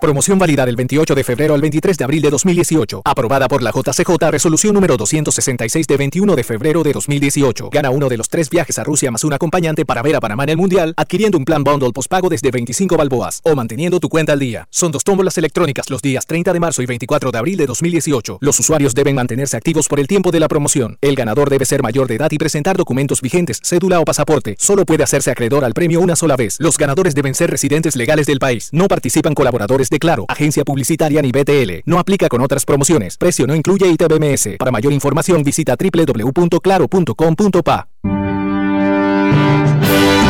Promoción 0.00 0.38
válida 0.38 0.64
del 0.64 0.76
28 0.76 1.16
de 1.16 1.24
febrero 1.24 1.54
al 1.54 1.60
23 1.60 1.98
de 1.98 2.04
abril 2.04 2.22
de 2.22 2.30
2018. 2.30 3.02
Aprobada 3.04 3.48
por 3.48 3.64
la 3.64 3.72
JCJ 3.72 4.30
Resolución 4.30 4.74
número 4.74 4.96
266 4.96 5.88
de 5.88 5.96
21 5.96 6.36
de 6.36 6.44
febrero 6.44 6.84
de 6.84 6.92
2018. 6.92 7.68
Gana 7.72 7.90
uno 7.90 8.08
de 8.08 8.16
los 8.16 8.28
tres 8.28 8.48
viajes 8.48 8.78
a 8.78 8.84
Rusia 8.84 9.10
más 9.10 9.24
un 9.24 9.32
acompañante 9.32 9.84
para 9.84 10.02
ver 10.02 10.14
a 10.14 10.20
Panamá 10.20 10.44
en 10.44 10.50
el 10.50 10.56
Mundial, 10.56 10.94
adquiriendo 10.96 11.36
un 11.36 11.44
plan 11.44 11.64
bundle 11.64 11.90
postpago 11.90 12.28
desde 12.28 12.52
25 12.52 12.96
balboas 12.96 13.40
o 13.42 13.56
manteniendo 13.56 13.98
tu 13.98 14.08
cuenta 14.08 14.34
al 14.34 14.38
día. 14.38 14.68
Son 14.70 14.92
dos 14.92 15.02
tómbolas 15.02 15.36
electrónicas 15.36 15.90
los 15.90 16.00
días 16.00 16.26
30 16.26 16.52
de 16.52 16.60
marzo 16.60 16.80
y 16.80 16.86
24 16.86 17.32
de 17.32 17.38
abril 17.38 17.56
de 17.56 17.66
2018. 17.66 18.38
Los 18.40 18.60
usuarios 18.60 18.94
deben 18.94 19.16
mantenerse 19.16 19.56
activos 19.56 19.88
por 19.88 19.98
el 19.98 20.06
tiempo 20.06 20.30
de 20.30 20.38
la 20.38 20.46
promoción. 20.46 20.96
El 21.00 21.16
ganador 21.16 21.50
debe 21.50 21.64
ser 21.64 21.82
mayor 21.82 22.06
de 22.06 22.14
edad 22.14 22.30
y 22.30 22.38
presentar 22.38 22.76
documentos 22.76 23.20
vigentes, 23.20 23.58
cédula 23.64 23.98
o 23.98 24.04
pasaporte. 24.04 24.54
Solo 24.60 24.86
puede 24.86 25.02
hacerse 25.02 25.32
acreedor 25.32 25.64
al 25.64 25.74
premio 25.74 26.00
una 26.00 26.14
sola 26.14 26.36
vez. 26.36 26.54
Los 26.60 26.78
ganadores 26.78 27.16
deben 27.16 27.34
ser 27.34 27.50
residentes 27.50 27.96
legales 27.96 28.28
del 28.28 28.38
país. 28.38 28.68
No 28.70 28.86
participan 28.86 29.34
colaboradores 29.34 29.87
de 29.90 29.98
Claro, 29.98 30.24
agencia 30.28 30.64
publicitaria 30.64 31.20
ni 31.22 31.32
BTL. 31.32 31.80
No 31.84 31.98
aplica 31.98 32.28
con 32.28 32.40
otras 32.40 32.64
promociones. 32.64 33.18
Precio 33.18 33.46
no 33.46 33.54
incluye 33.54 33.86
ITBMS. 33.88 34.56
Para 34.58 34.70
mayor 34.70 34.92
información 34.92 35.42
visita 35.42 35.76
www.claro.com.pa. 35.76 37.88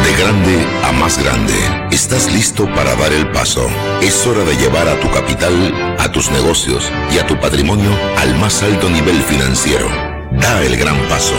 De 0.05 0.13
grande 0.17 0.67
a 0.85 0.93
más 0.93 1.19
grande, 1.23 1.53
estás 1.91 2.33
listo 2.33 2.65
para 2.75 2.95
dar 2.97 3.13
el 3.13 3.31
paso. 3.31 3.67
Es 4.01 4.27
hora 4.27 4.43
de 4.45 4.57
llevar 4.57 4.89
a 4.89 4.99
tu 5.01 5.11
capital, 5.11 5.53
a 5.99 6.11
tus 6.11 6.31
negocios 6.31 6.91
y 7.13 7.19
a 7.19 7.27
tu 7.27 7.39
patrimonio 7.39 7.91
al 8.17 8.35
más 8.39 8.63
alto 8.63 8.89
nivel 8.89 9.21
financiero. 9.23 9.87
Da 10.33 10.65
el 10.65 10.77
gran 10.77 10.97
paso. 11.09 11.35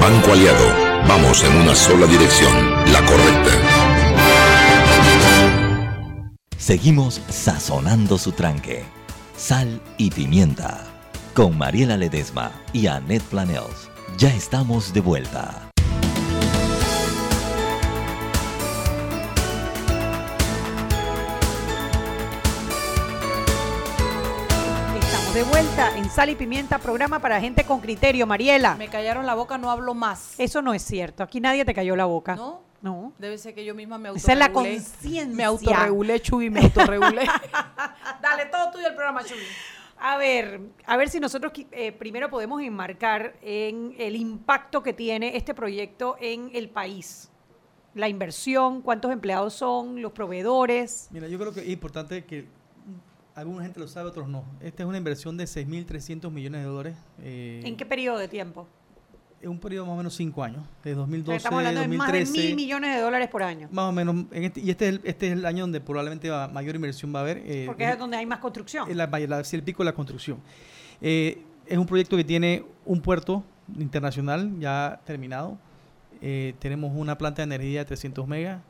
Banco 0.00 0.32
Aliado, 0.32 0.66
vamos 1.08 1.42
en 1.44 1.56
una 1.56 1.74
sola 1.74 2.06
dirección, 2.06 2.52
la 2.92 3.04
correcta. 3.04 3.73
Seguimos 6.64 7.20
sazonando 7.28 8.16
su 8.16 8.32
tranque. 8.32 8.86
Sal 9.36 9.82
y 9.98 10.08
pimienta. 10.08 10.82
Con 11.34 11.58
Mariela 11.58 11.98
Ledesma 11.98 12.52
y 12.72 12.86
Annette 12.86 13.22
Planels. 13.24 13.90
Ya 14.16 14.30
estamos 14.34 14.94
de 14.94 15.02
vuelta. 15.02 15.68
Estamos 24.98 25.34
de 25.34 25.42
vuelta 25.42 25.98
en 25.98 26.08
Sal 26.08 26.30
y 26.30 26.34
Pimienta, 26.34 26.78
programa 26.78 27.18
para 27.18 27.42
gente 27.42 27.64
con 27.64 27.80
criterio, 27.80 28.26
Mariela. 28.26 28.76
Me 28.76 28.88
callaron 28.88 29.26
la 29.26 29.34
boca, 29.34 29.58
no 29.58 29.70
hablo 29.70 29.92
más. 29.92 30.32
Eso 30.38 30.62
no 30.62 30.72
es 30.72 30.80
cierto. 30.80 31.22
Aquí 31.22 31.40
nadie 31.40 31.66
te 31.66 31.74
cayó 31.74 31.94
la 31.94 32.06
boca. 32.06 32.36
¿No? 32.36 32.73
No. 32.84 33.14
Debe 33.18 33.38
ser 33.38 33.54
que 33.54 33.64
yo 33.64 33.74
misma 33.74 33.96
me 33.96 34.10
Esa 34.10 34.32
es 34.32 34.38
la 34.38 34.44
autorregulé. 34.44 34.76
conciencia. 34.76 35.34
Me 35.34 35.44
autorregulé, 35.44 36.20
Chuy, 36.20 36.50
me 36.50 36.60
autorregulé. 36.60 37.22
Dale, 38.22 38.44
todo 38.52 38.72
tuyo 38.72 38.88
el 38.88 38.94
programa, 38.94 39.24
Chuy. 39.24 39.38
A 39.98 40.18
ver, 40.18 40.60
a 40.84 40.98
ver 40.98 41.08
si 41.08 41.18
nosotros 41.18 41.50
eh, 41.72 41.92
primero 41.92 42.28
podemos 42.28 42.60
enmarcar 42.60 43.36
en 43.40 43.94
el 43.98 44.16
impacto 44.16 44.82
que 44.82 44.92
tiene 44.92 45.34
este 45.34 45.54
proyecto 45.54 46.16
en 46.20 46.50
el 46.52 46.68
país. 46.68 47.30
La 47.94 48.06
inversión, 48.10 48.82
cuántos 48.82 49.10
empleados 49.12 49.54
son, 49.54 50.02
los 50.02 50.12
proveedores. 50.12 51.08
Mira, 51.10 51.26
yo 51.26 51.38
creo 51.38 51.54
que 51.54 51.60
es 51.60 51.68
importante 51.70 52.26
que 52.26 52.46
alguna 53.34 53.62
gente 53.62 53.80
lo 53.80 53.88
sabe, 53.88 54.10
otros 54.10 54.28
no. 54.28 54.44
Esta 54.60 54.82
es 54.82 54.88
una 54.90 54.98
inversión 54.98 55.38
de 55.38 55.44
6.300 55.44 56.30
millones 56.30 56.60
de 56.60 56.66
dólares. 56.66 56.96
eh, 57.22 57.62
¿En 57.64 57.78
qué 57.78 57.86
periodo 57.86 58.18
de 58.18 58.28
tiempo? 58.28 58.66
En 59.44 59.50
un 59.50 59.58
periodo 59.58 59.84
más 59.84 59.92
o 59.92 59.96
menos 59.98 60.14
5 60.14 60.42
años, 60.42 60.62
de 60.82 60.94
2012 60.94 61.36
Estamos 61.36 61.58
hablando 61.58 61.80
de 61.82 61.88
más 61.88 62.10
de 62.10 62.20
2013. 62.20 62.46
mil 62.48 62.56
millones 62.56 62.94
de 62.96 63.00
dólares 63.02 63.28
por 63.28 63.42
año. 63.42 63.68
Más 63.70 63.90
o 63.90 63.92
menos, 63.92 64.24
en 64.32 64.44
este, 64.44 64.60
y 64.60 64.70
este 64.70 64.88
es, 64.88 64.94
el, 64.94 65.00
este 65.04 65.26
es 65.26 65.32
el 65.34 65.44
año 65.44 65.64
donde 65.64 65.82
probablemente 65.82 66.30
va- 66.30 66.48
mayor 66.48 66.74
inversión 66.74 67.14
va 67.14 67.18
a 67.18 67.22
haber. 67.24 67.42
eh, 67.44 67.64
Porque 67.66 67.84
es 67.90 67.98
donde 67.98 68.16
hay 68.16 68.24
más 68.24 68.38
construcción. 68.38 68.88
la, 68.96 69.04
el 69.04 69.62
pico 69.62 69.82
de 69.82 69.84
la 69.84 69.92
construcción. 69.94 70.38
Eh, 71.02 71.42
es 71.66 71.76
un 71.76 71.84
proyecto 71.84 72.16
que 72.16 72.24
tiene 72.24 72.64
un 72.86 73.02
puerto 73.02 73.44
internacional 73.78 74.50
ya 74.58 74.98
terminado. 75.04 75.58
Eh, 76.22 76.54
tenemos 76.58 76.92
una 76.94 77.18
planta 77.18 77.42
de 77.42 77.54
energía 77.54 77.80
de 77.80 77.84
300 77.84 78.26
megas, 78.26 78.62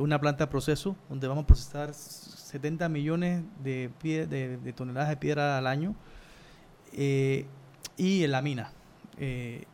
una 0.00 0.20
planta 0.20 0.44
de 0.44 0.50
proceso 0.50 0.94
donde 1.08 1.26
vamos 1.26 1.42
a 1.42 1.46
procesar 1.48 1.92
70 1.92 2.88
millones 2.88 3.42
de, 3.64 3.90
pie- 4.00 4.26
de, 4.28 4.58
de 4.58 4.72
toneladas 4.72 5.08
de 5.08 5.16
piedra 5.16 5.58
al 5.58 5.66
año 5.66 5.96
y 6.92 8.22
en 8.24 8.30
la 8.30 8.42
mina. 8.42 8.70
Eh, 9.18 9.64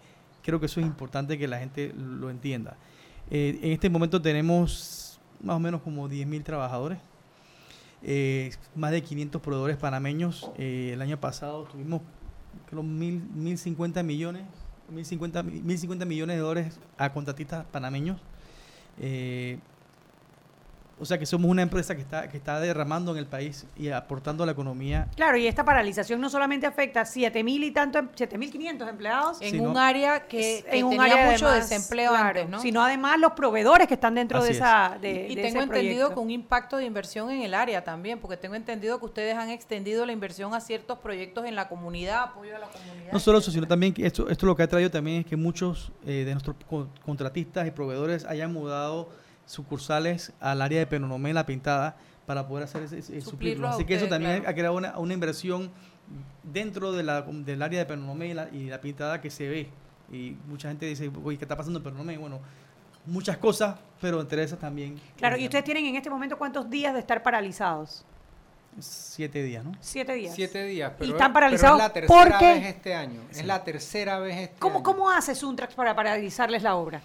creo 0.49 0.59
que 0.61 0.65
eso 0.65 0.81
es 0.81 0.87
importante 0.87 1.37
que 1.37 1.47
la 1.47 1.59
gente 1.59 1.93
lo 1.95 2.31
entienda. 2.31 2.79
Eh, 3.31 3.59
en 3.63 3.73
este 3.73 3.91
momento 3.91 4.23
tenemos 4.23 5.21
más 5.43 5.57
o 5.57 5.61
menos 5.61 5.83
como 5.83 6.09
10.000 6.09 6.43
trabajadores, 6.43 6.97
eh, 8.03 8.51
más 8.75 8.91
de 8.93 9.03
500 9.03 9.43
proveedores 9.43 9.77
panameños. 9.77 10.51
Eh, 10.57 10.93
el 10.95 11.03
año 11.03 11.21
pasado 11.21 11.65
tuvimos 11.65 12.01
creo, 12.71 12.83
mil, 12.83 13.23
1.050 13.37 14.03
millones, 14.03 14.45
1.050, 14.91 15.43
mi- 15.43 15.61
1.050 15.61 16.07
millones 16.07 16.37
de 16.37 16.41
dólares 16.41 16.81
a 16.97 17.13
contratistas 17.13 17.67
panameños. 17.67 18.19
O 21.01 21.05
sea 21.05 21.19
que 21.19 21.27
somos 21.27 21.51
una 21.51 21.63
empresa 21.63 21.95
que 21.95 22.01
está, 22.03 22.29
que 22.29 22.37
está 22.37 22.59
derramando 22.61 23.13
en 23.13 23.19
el 23.19 23.27
país 23.27 23.67
y 23.77 23.89
aportando 23.91 24.43
a 24.43 24.47
la 24.47 24.53
economía 24.53 25.09
Claro, 25.17 25.37
y 25.37 25.47
esta 25.47 25.65
paralización 25.65 26.21
no 26.21 26.29
solamente 26.29 26.67
afecta 26.67 27.03
a 27.03 27.05
7 27.05 27.45
mil 27.45 27.63
y 27.65 27.71
tanto, 27.71 28.01
7.500 28.01 28.89
empleados. 28.89 29.39
En 29.41 29.61
un 29.67 29.77
área 29.77 30.27
que, 30.27 30.65
que 30.69 30.79
en 30.79 30.85
un 30.87 30.91
tenía 30.97 31.05
área 31.15 31.31
mucho 31.31 31.47
además, 31.47 31.69
desempleo 31.71 32.11
claro, 32.11 32.27
antes, 32.29 32.49
¿no? 32.49 32.61
Sino 32.61 32.83
además 32.83 33.19
los 33.21 33.33
proveedores 33.33 33.87
que 33.89 33.95
están 33.95 34.15
dentro 34.15 34.43
de 34.43 34.51
Así 34.51 34.57
esa 34.59 34.99
de, 35.01 35.29
y 35.29 35.35
de 35.35 35.43
tengo 35.43 35.59
ese 35.59 35.65
entendido 35.65 35.95
proyecto. 36.09 36.15
con 36.15 36.25
un 36.25 36.31
impacto 36.31 36.77
de 36.79 36.85
inversión 36.85 37.31
en 37.31 37.43
el 37.43 37.55
área 37.55 37.85
también, 37.85 38.19
porque 38.19 38.37
tengo 38.37 38.55
entendido 38.55 38.99
que 38.99 39.05
ustedes 39.07 39.37
han 39.37 39.51
extendido 39.51 40.05
la 40.07 40.13
inversión 40.13 40.55
a 40.55 40.61
ciertos 40.61 40.99
proyectos 40.99 41.45
en 41.47 41.55
la 41.55 41.69
comunidad, 41.69 42.25
apoyo 42.25 42.57
a 42.57 42.59
la 42.59 42.67
comunidad. 42.69 43.13
No 43.13 43.19
solo 43.21 43.39
eso, 43.39 43.51
sino 43.51 43.67
también 43.67 43.95
que 43.95 44.07
esto, 44.07 44.29
esto 44.29 44.47
lo 44.47 44.57
que 44.57 44.63
ha 44.65 44.69
traído 44.69 44.91
también 44.91 45.21
es 45.21 45.27
que 45.27 45.37
muchos 45.37 45.93
eh, 46.07 46.25
de 46.25 46.33
nuestros 46.33 46.57
co- 46.69 46.89
contratistas 47.05 47.67
y 47.67 47.71
proveedores 47.71 48.25
hayan 48.25 48.53
mudado 48.53 49.11
sucursales 49.49 50.33
al 50.41 50.61
área 50.63 50.79
de 50.79 50.87
Penonomé, 50.87 51.33
La 51.33 51.47
Pintada, 51.47 51.97
para 52.27 52.47
poder 52.47 52.65
hacer 52.65 52.83
ese, 52.83 52.99
ese- 52.99 53.21
Suplirlo 53.23 53.69
Así 53.69 53.85
que 53.85 53.95
eso 53.95 54.07
también 54.07 54.37
claro. 54.41 54.51
ha 54.51 54.55
creado 54.55 54.77
una, 54.77 54.99
una 54.99 55.15
inversión 55.15 55.71
dentro 56.43 56.93
de 56.93 57.03
la, 57.03 57.23
del 57.23 57.63
área 57.63 57.79
de 57.81 57.87
Penonomé 57.87 58.29
y 58.29 58.35
la, 58.35 58.49
y 58.51 58.67
la 58.67 58.81
Pintada 58.81 59.21
que 59.21 59.31
se 59.31 59.49
ve. 59.49 59.69
Y 60.13 60.37
mucha 60.47 60.69
gente 60.69 60.85
dice, 60.87 61.11
oye, 61.25 61.39
¿qué 61.39 61.45
está 61.45 61.57
pasando 61.57 61.79
en 61.79 61.85
Penonomé? 61.85 62.19
Bueno, 62.19 62.41
muchas 63.07 63.39
cosas, 63.39 63.77
pero 64.01 64.21
entre 64.21 64.43
esas 64.43 64.59
también. 64.59 65.01
Claro, 65.17 65.39
y 65.39 65.43
eh, 65.43 65.47
ustedes 65.47 65.65
tienen 65.65 65.87
en 65.87 65.97
este 65.97 66.11
momento 66.11 66.37
cuántos 66.37 66.69
días 66.69 66.93
de 66.93 67.01
estar 67.01 67.23
paralizados? 67.23 68.05
Siete 68.79 69.43
días, 69.43 69.65
¿no? 69.65 69.73
Siete 69.81 70.13
días. 70.15 70.35
Siete 70.35 70.65
días. 70.67 70.93
Pero 70.99 71.13
están 71.13 71.31
es- 71.31 71.35
paralizados 71.35 71.81
pero 71.93 72.05
es 72.07 72.11
la 72.11 72.17
tercera 72.19 72.39
porque- 72.39 72.53
vez 72.55 72.67
este 72.77 72.95
año. 72.95 73.21
Es 73.31 73.45
la 73.45 73.65
tercera 73.65 74.19
vez 74.19 74.37
este 74.37 74.59
¿Cómo, 74.59 74.77
año. 74.77 74.83
¿Cómo 74.85 75.11
hace 75.11 75.35
Suntrax 75.35 75.75
para 75.75 75.97
paralizarles 75.97 76.63
la 76.63 76.77
obra? 76.77 77.01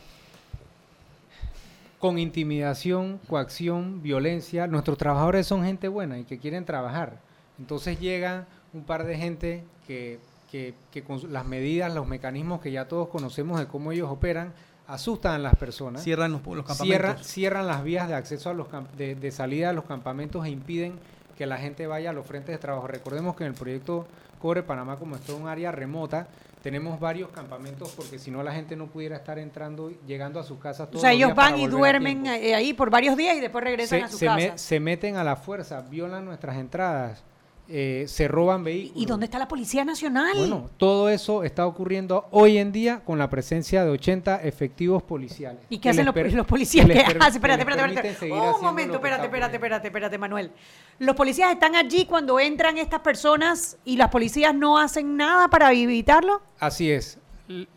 Con 2.03 2.19
intimidación, 2.19 3.17
coacción, 3.29 4.01
violencia. 4.01 4.67
Nuestros 4.67 4.97
trabajadores 4.97 5.47
son 5.47 5.63
gente 5.63 5.87
buena 5.87 6.19
y 6.19 6.25
que 6.25 6.37
quieren 6.37 6.65
trabajar. 6.65 7.21
Entonces 7.57 7.97
llega 7.97 8.45
un 8.73 8.83
par 8.83 9.05
de 9.05 9.17
gente 9.17 9.63
que, 9.87 10.19
que, 10.51 10.73
que 10.91 11.01
con 11.05 11.31
las 11.31 11.45
medidas, 11.45 11.93
los 11.95 12.05
mecanismos 12.05 12.59
que 12.59 12.73
ya 12.73 12.89
todos 12.89 13.07
conocemos 13.07 13.57
de 13.57 13.67
cómo 13.67 13.93
ellos 13.93 14.09
operan, 14.09 14.51
asustan 14.85 15.35
a 15.35 15.37
las 15.37 15.55
personas. 15.55 16.03
Cierran 16.03 16.33
los, 16.33 16.41
los 16.45 16.65
campamentos. 16.65 16.85
Cierran, 16.85 17.23
cierran 17.23 17.67
las 17.67 17.85
vías 17.85 18.09
de 18.09 18.15
acceso 18.15 18.49
a 18.49 18.53
los 18.53 18.67
de, 18.97 19.15
de 19.15 19.31
salida 19.31 19.69
a 19.69 19.73
los 19.73 19.85
campamentos 19.85 20.45
e 20.45 20.49
impiden 20.49 20.99
que 21.37 21.45
la 21.45 21.55
gente 21.55 21.87
vaya 21.87 22.09
a 22.09 22.13
los 22.13 22.27
frentes 22.27 22.53
de 22.53 22.59
trabajo. 22.59 22.85
Recordemos 22.85 23.37
que 23.37 23.45
en 23.45 23.51
el 23.51 23.55
proyecto 23.55 24.07
Cobre 24.41 24.61
Panamá, 24.61 24.97
como 24.97 25.15
esto 25.15 25.35
es 25.35 25.39
un 25.39 25.47
área 25.47 25.71
remota, 25.71 26.27
tenemos 26.63 26.99
varios 26.99 27.29
campamentos 27.29 27.91
porque 27.95 28.17
si 28.17 28.31
no 28.31 28.41
la 28.41 28.53
gente 28.53 28.75
no 28.75 28.87
pudiera 28.87 29.17
estar 29.17 29.37
entrando, 29.37 29.91
llegando 30.07 30.39
a 30.39 30.43
sus 30.43 30.57
casas 30.59 30.87
O 30.87 30.91
todos 30.91 31.01
sea, 31.01 31.11
los 31.11 31.17
ellos 31.17 31.27
días 31.27 31.35
van 31.35 31.59
y 31.59 31.67
duermen 31.67 32.25
ahí 32.27 32.73
por 32.73 32.89
varios 32.89 33.15
días 33.17 33.35
y 33.37 33.41
después 33.41 33.63
regresan 33.63 33.99
Se, 33.99 34.05
a 34.05 34.07
sus 34.09 34.17
se 34.19 34.29
me- 34.29 34.57
se 34.57 34.79
meten 34.79 35.17
a 35.17 35.23
la 35.23 35.35
fuerza, 35.35 35.81
violan 35.81 36.23
nuestras 36.25 36.55
entradas 36.55 37.23
eh, 37.69 38.03
se 38.07 38.27
roban 38.27 38.63
vehículos. 38.63 39.01
¿Y 39.01 39.05
dónde 39.05 39.25
está 39.25 39.39
la 39.39 39.47
Policía 39.47 39.85
Nacional? 39.85 40.33
Bueno, 40.35 40.69
todo 40.77 41.07
eso 41.07 41.43
está 41.43 41.65
ocurriendo 41.65 42.27
hoy 42.31 42.57
en 42.57 42.71
día 42.71 43.01
con 43.05 43.17
la 43.17 43.29
presencia 43.29 43.85
de 43.85 43.91
80 43.91 44.43
efectivos 44.43 45.01
policiales. 45.01 45.61
¿Y 45.69 45.77
qué 45.77 45.89
hacen 45.89 46.05
los, 46.05 46.13
policías? 46.45 46.85
que 46.85 46.93
Espérate, 46.93 47.37
espérate, 47.37 47.61
espérate. 47.61 48.31
Un 48.31 48.61
momento, 48.61 48.95
espérate, 48.95 49.25
espérate, 49.25 49.55
espérate, 49.55 49.87
espérate, 49.87 50.17
Manuel. 50.17 50.51
Los 50.99 51.15
policías 51.15 51.51
están 51.51 51.75
allí 51.75 52.05
cuando 52.05 52.39
entran 52.39 52.77
estas 52.77 52.99
personas 52.99 53.77
y 53.85 53.95
las 53.95 54.09
policías 54.09 54.53
no 54.53 54.77
hacen 54.77 55.15
nada 55.15 55.47
para 55.47 55.71
evitarlo. 55.71 56.41
Así 56.59 56.91
es. 56.91 57.17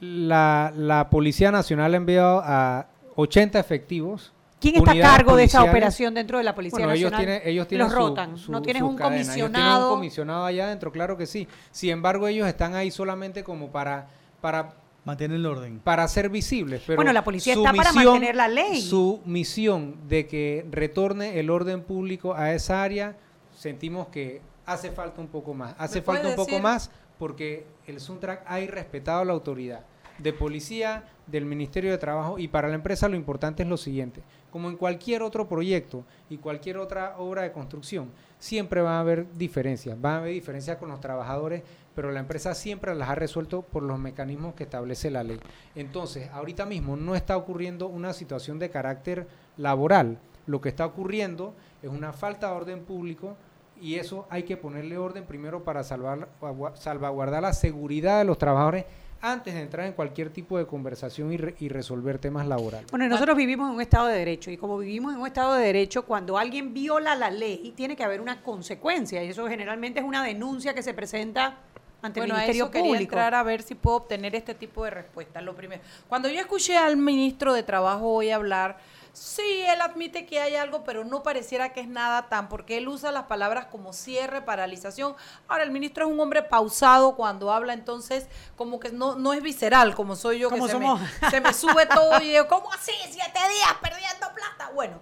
La, 0.01 0.73
la 0.77 1.11
Policía 1.11 1.53
Nacional 1.53 1.95
ha 1.95 1.97
enviado 1.97 2.43
a 2.45 2.89
80 3.15 3.59
efectivos. 3.61 4.33
¿Quién 4.61 4.77
está 4.77 4.93
a 4.93 5.01
cargo 5.01 5.37
de 5.37 5.45
esa 5.45 5.63
operación 5.63 6.15
dentro 6.15 6.39
de 6.39 6.45
la 6.45 6.55
Policía 6.55 6.79
Bueno, 6.79 6.93
ellos 6.93 7.11
Nacional? 7.13 7.37
tienen, 7.41 7.49
ellos 7.55 7.69
tienen 7.69 7.87
Los 7.87 7.95
rotan. 7.95 8.39
su- 8.39 8.51
no 8.53 8.63
tienes 8.63 8.83
un 8.83 8.97
cadena. 8.97 9.17
Ellos 9.17 9.35
tienen 9.35 9.51
comisionado. 9.53 9.89
un 9.93 9.97
comisionado 9.97 10.45
allá 10.47 10.67
adentro, 10.67 10.91
claro 10.93 11.17
que 11.17 11.27
sí. 11.27 11.47
Sin 11.71 11.91
embargo, 11.91 12.27
ellos 12.27 12.49
están 12.49 12.75
ahí 12.75 12.91
solamente 12.91 13.45
como 13.45 13.71
para, 13.71 14.09
para 14.41 14.75
Mantener 15.05 15.37
el 15.37 15.47
orden. 15.47 15.79
para 15.81 16.09
ser 16.09 16.31
visibles. 16.31 16.83
Pero 16.87 16.97
Bueno, 16.97 17.13
la 17.13 17.23
policía 17.23 17.55
su 17.55 17.61
está 17.61 17.73
para 17.75 17.93
misión- 17.93 18.13
mantener 18.15 18.35
la 18.37 18.49
ley. 18.49 18.81
Su 18.81 19.21
misión 19.27 19.97
de 20.09 20.27
que 20.27 20.67
retorne 20.71 21.39
el 21.39 21.51
orden 21.51 21.83
público 21.83 22.35
a 22.35 22.53
esa 22.55 22.83
área, 22.83 23.15
sentimos 23.55 24.09
que 24.09 24.41
hace 24.65 24.91
falta 24.91 25.21
un 25.21 25.29
poco 25.29 25.53
más. 25.55 25.75
Hace 25.79 25.99
¿Me 26.01 26.03
falta 26.03 26.29
un 26.29 26.35
poco 26.35 26.59
más 26.61 26.91
porque 27.19 27.67
el 27.87 28.01
Suntrack 28.01 28.43
ha 28.47 28.59
irrespetado 28.61 29.25
la 29.25 29.33
autoridad 29.35 29.85
de 30.19 30.33
policía, 30.33 31.05
del 31.27 31.45
Ministerio 31.45 31.91
de 31.91 31.99
Trabajo 31.99 32.39
y 32.39 32.49
para 32.49 32.69
la 32.69 32.75
empresa 32.75 33.09
lo 33.09 33.17
importante 33.17 33.63
es 33.65 33.69
lo 33.69 33.77
siguiente, 33.77 34.23
como 34.57 34.71
en 34.71 34.79
cualquier 34.79 35.23
otro 35.23 35.47
proyecto 35.47 36.03
y 36.31 36.39
cualquier 36.39 36.79
otra 36.79 37.17
obra 37.19 37.43
de 37.43 37.53
construcción, 37.53 38.11
siempre 38.39 38.81
va 38.81 38.97
a 38.97 39.01
haber 39.01 39.27
diferencias, 39.37 39.99
va 40.03 40.15
a 40.15 40.17
haber 40.17 40.33
diferencias 40.33 40.79
con 40.79 40.89
los 40.89 40.99
trabajadores, 40.99 41.63
pero 41.95 42.11
la 42.11 42.21
empresa 42.21 42.55
siempre 42.55 42.95
las 42.95 43.11
ha 43.11 43.15
resuelto 43.15 43.61
por 43.61 43.83
los 43.83 43.99
mecanismos 43.99 44.55
que 44.55 44.63
establece 44.63 45.11
la 45.11 45.25
ley. 45.25 45.39
Entonces, 45.75 46.31
ahorita 46.31 46.65
mismo 46.65 46.97
no 46.97 47.15
está 47.15 47.37
ocurriendo 47.37 47.87
una 47.87 48.15
situación 48.15 48.59
de 48.59 48.71
carácter 48.71 49.29
laboral, 49.59 50.17
lo 50.47 50.63
que 50.63 50.71
está 50.71 50.87
ocurriendo 50.87 51.53
es 51.83 51.91
una 51.91 52.15
falta 52.15 52.49
de 52.49 52.57
orden 52.57 52.85
público 52.87 53.37
y 53.79 53.97
eso 53.97 54.27
hay 54.31 54.45
que 54.45 54.57
ponerle 54.57 54.97
orden 54.97 55.27
primero 55.27 55.65
para 55.65 55.85
salvar, 55.85 56.31
salvaguardar 56.77 57.43
la 57.43 57.53
seguridad 57.53 58.21
de 58.21 58.25
los 58.25 58.39
trabajadores 58.39 58.87
antes 59.21 59.55
de 59.55 59.61
entrar 59.61 59.87
en 59.87 59.93
cualquier 59.93 60.31
tipo 60.31 60.59
de 60.59 60.67
conversación 60.67 61.33
y, 61.33 61.37
re- 61.37 61.55
y 61.59 61.69
resolver 61.69 62.19
temas 62.19 62.47
laborales. 62.47 62.91
Bueno, 62.91 63.09
nosotros 63.09 63.37
vivimos 63.37 63.69
en 63.71 63.77
un 63.77 63.81
Estado 63.81 64.07
de 64.09 64.19
Derecho 64.19 64.51
y 64.51 64.57
como 64.57 64.79
vivimos 64.79 65.15
en 65.15 65.21
un 65.21 65.27
Estado 65.27 65.55
de 65.55 65.65
Derecho, 65.67 66.05
cuando 66.05 66.39
alguien 66.39 66.73
viola 66.75 67.15
la 67.15 67.31
ley, 67.31 67.73
tiene 67.77 67.97
que 67.97 68.05
haber 68.05 68.21
una 68.21 68.43
consecuencia 68.43 69.23
y 69.25 69.29
eso 69.29 69.49
generalmente 69.49 70.01
es 70.01 70.05
una 70.07 70.23
denuncia 70.23 70.75
que 70.75 70.83
se 70.83 70.95
presenta 70.95 71.57
ante 72.03 72.21
Bueno, 72.21 72.35
el 72.35 72.41
a 72.41 72.43
Ministerio 72.43 72.65
eso 72.65 72.71
quería 72.71 72.89
Público. 72.93 73.13
entrar 73.15 73.35
a 73.35 73.43
ver 73.43 73.63
si 73.63 73.75
puedo 73.75 73.97
obtener 73.97 74.35
este 74.37 74.55
tipo 74.55 74.85
de 74.85 74.91
respuestas. 74.91 75.43
Lo 75.43 75.57
primero, 75.57 75.81
cuando 76.09 76.29
yo 76.29 76.39
escuché 76.39 76.77
al 76.77 76.97
ministro 76.97 77.53
de 77.55 77.63
Trabajo 77.63 78.09
hoy 78.13 78.31
hablar, 78.31 78.79
sí, 79.17 79.65
él 79.67 79.81
admite 79.81 80.27
que 80.27 80.41
hay 80.41 80.57
algo, 80.57 80.85
pero 80.85 81.05
no 81.05 81.23
pareciera 81.23 81.73
que 81.73 81.81
es 81.81 81.89
nada 81.89 82.29
tan, 82.29 82.49
porque 82.49 82.77
él 82.77 82.87
usa 82.87 83.11
las 83.13 83.25
palabras 83.25 83.67
como 83.67 83.93
cierre, 83.93 84.43
paralización. 84.43 85.17
Ahora, 85.49 85.65
el 85.65 85.71
ministro 85.71 86.05
es 86.05 86.13
un 86.13 86.21
hombre 86.21 86.43
pausado 86.43 87.17
cuando 87.17 87.51
habla, 87.51 87.73
entonces 87.73 88.27
como 88.57 88.79
que 88.79 88.93
no, 88.93 89.17
no 89.17 89.33
es 89.33 89.43
visceral, 89.43 89.95
como 89.95 90.17
soy 90.17 90.41
yo, 90.41 90.51
que 90.51 90.59
Como 90.59 90.69
se 90.69 90.79
me, 90.79 91.31
se 91.31 91.41
me 91.41 91.55
sube 91.55 91.87
todo 91.87 92.21
y 92.21 92.29
digo, 92.29 92.47
¿cómo 92.47 92.71
así? 92.73 92.93
Siete 93.11 93.39
días 93.49 93.75
perdiendo 93.81 94.33
plata. 94.35 94.71
Bueno, 94.75 95.01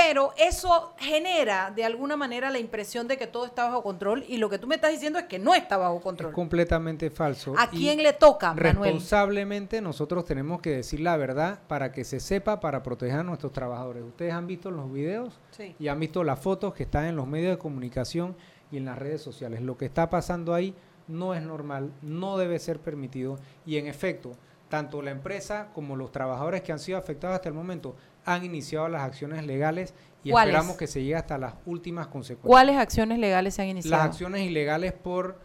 pero 0.00 0.32
eso 0.38 0.94
genera 0.96 1.72
de 1.74 1.84
alguna 1.84 2.16
manera 2.16 2.50
la 2.50 2.60
impresión 2.60 3.08
de 3.08 3.16
que 3.18 3.26
todo 3.26 3.46
está 3.46 3.64
bajo 3.64 3.82
control 3.82 4.24
y 4.28 4.36
lo 4.36 4.48
que 4.48 4.56
tú 4.56 4.68
me 4.68 4.76
estás 4.76 4.92
diciendo 4.92 5.18
es 5.18 5.24
que 5.24 5.40
no 5.40 5.56
está 5.56 5.76
bajo 5.76 6.00
control. 6.00 6.30
Es 6.30 6.34
completamente 6.36 7.10
falso. 7.10 7.54
¿A 7.58 7.68
Y 7.72 7.78
quién 7.78 8.00
le 8.00 8.12
toca, 8.12 8.54
Manuel? 8.54 8.74
Responsablemente 8.76 9.80
nosotros 9.80 10.24
tenemos 10.24 10.60
que 10.60 10.70
decir 10.70 11.00
la 11.00 11.16
verdad 11.16 11.58
para 11.66 11.90
que 11.90 12.04
se 12.04 12.20
sepa, 12.20 12.60
para 12.60 12.84
proteger 12.84 13.18
a 13.18 13.22
nuestros 13.24 13.52
trabajadores. 13.52 14.04
Ustedes 14.04 14.32
han 14.32 14.46
visto 14.46 14.70
los 14.70 14.92
videos 14.92 15.40
Sí. 15.50 15.74
y 15.80 15.88
han 15.88 15.98
visto 15.98 16.22
las 16.22 16.38
fotos 16.38 16.74
que 16.74 16.84
están 16.84 17.06
en 17.06 17.16
los 17.16 17.26
medios 17.26 17.50
de 17.50 17.58
comunicación 17.58 18.36
y 18.70 18.76
en 18.76 18.84
las 18.84 18.98
redes 18.98 19.20
sociales. 19.20 19.62
Lo 19.62 19.76
que 19.76 19.86
está 19.86 20.08
pasando 20.08 20.54
ahí 20.54 20.76
no 21.08 21.34
es 21.34 21.42
normal, 21.42 21.90
no 22.02 22.38
debe 22.38 22.60
ser 22.60 22.78
permitido 22.78 23.40
y 23.66 23.78
en 23.78 23.88
efecto, 23.88 24.30
tanto 24.68 25.02
la 25.02 25.10
empresa 25.10 25.70
como 25.74 25.96
los 25.96 26.12
trabajadores 26.12 26.60
que 26.62 26.70
han 26.70 26.78
sido 26.78 26.98
afectados 26.98 27.34
hasta 27.34 27.48
el 27.48 27.54
momento 27.54 27.96
han 28.34 28.44
iniciado 28.44 28.88
las 28.88 29.02
acciones 29.02 29.44
legales 29.46 29.94
y 30.24 30.30
esperamos 30.30 30.76
que 30.76 30.86
se 30.86 31.00
llegue 31.00 31.16
hasta 31.16 31.38
las 31.38 31.54
últimas 31.66 32.06
consecuencias. 32.08 32.48
¿Cuáles 32.50 32.76
acciones 32.76 33.18
legales 33.18 33.54
se 33.54 33.62
han 33.62 33.68
iniciado? 33.68 33.96
Las 33.96 34.06
acciones 34.10 34.42
ilegales 34.42 34.92
por 34.92 35.38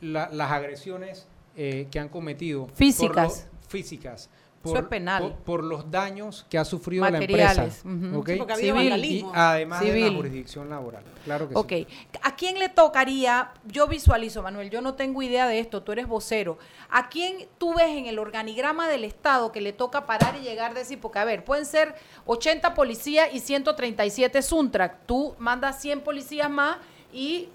la- 0.00 0.28
las 0.30 0.50
agresiones 0.52 1.26
eh, 1.56 1.86
que 1.90 1.98
han 2.00 2.08
cometido. 2.08 2.66
por 2.66 2.74
Físicas. 2.76 3.48
lo- 3.52 3.68
físicas. 3.68 4.28
Eso 4.64 4.72
Por, 4.72 4.82
es 4.84 4.88
penal. 4.88 5.22
Por, 5.22 5.32
por 5.34 5.64
los 5.64 5.90
daños 5.90 6.46
que 6.48 6.56
ha 6.56 6.64
sufrido 6.64 7.02
Materiales, 7.02 7.56
la 7.84 7.90
empresa. 7.90 8.08
ujú. 8.08 8.18
¿ok? 8.20 8.28
Sí, 8.28 8.36
porque 8.36 8.52
ha 8.52 8.56
habido 8.56 8.76
Civil, 8.76 9.04
y 9.04 9.26
además 9.34 9.80
de 9.80 10.00
la 10.00 10.16
jurisdicción 10.16 10.70
laboral. 10.70 11.02
Claro 11.24 11.48
que 11.48 11.54
Ok, 11.54 11.68
sí. 11.68 11.86
¿a 12.22 12.34
quién 12.34 12.58
le 12.58 12.68
tocaría? 12.70 13.52
Yo 13.66 13.86
visualizo, 13.86 14.42
Manuel, 14.42 14.70
yo 14.70 14.80
no 14.80 14.94
tengo 14.94 15.22
idea 15.22 15.46
de 15.46 15.58
esto, 15.58 15.82
tú 15.82 15.92
eres 15.92 16.08
vocero. 16.08 16.58
¿A 16.90 17.08
quién 17.10 17.46
tú 17.58 17.74
ves 17.74 17.88
en 17.90 18.06
el 18.06 18.18
organigrama 18.18 18.88
del 18.88 19.04
Estado 19.04 19.52
que 19.52 19.60
le 19.60 19.72
toca 19.74 20.06
parar 20.06 20.36
y 20.36 20.42
llegar 20.42 20.70
a 20.70 20.74
decir, 20.74 20.98
porque 20.98 21.18
a 21.18 21.24
ver, 21.24 21.44
pueden 21.44 21.66
ser 21.66 21.94
80 22.24 22.72
policías 22.74 23.28
y 23.34 23.40
137 23.40 24.40
Suntrack, 24.40 25.04
tú 25.06 25.34
mandas 25.38 25.80
100 25.80 26.00
policías 26.00 26.48
más 26.50 26.78
y... 27.12 27.48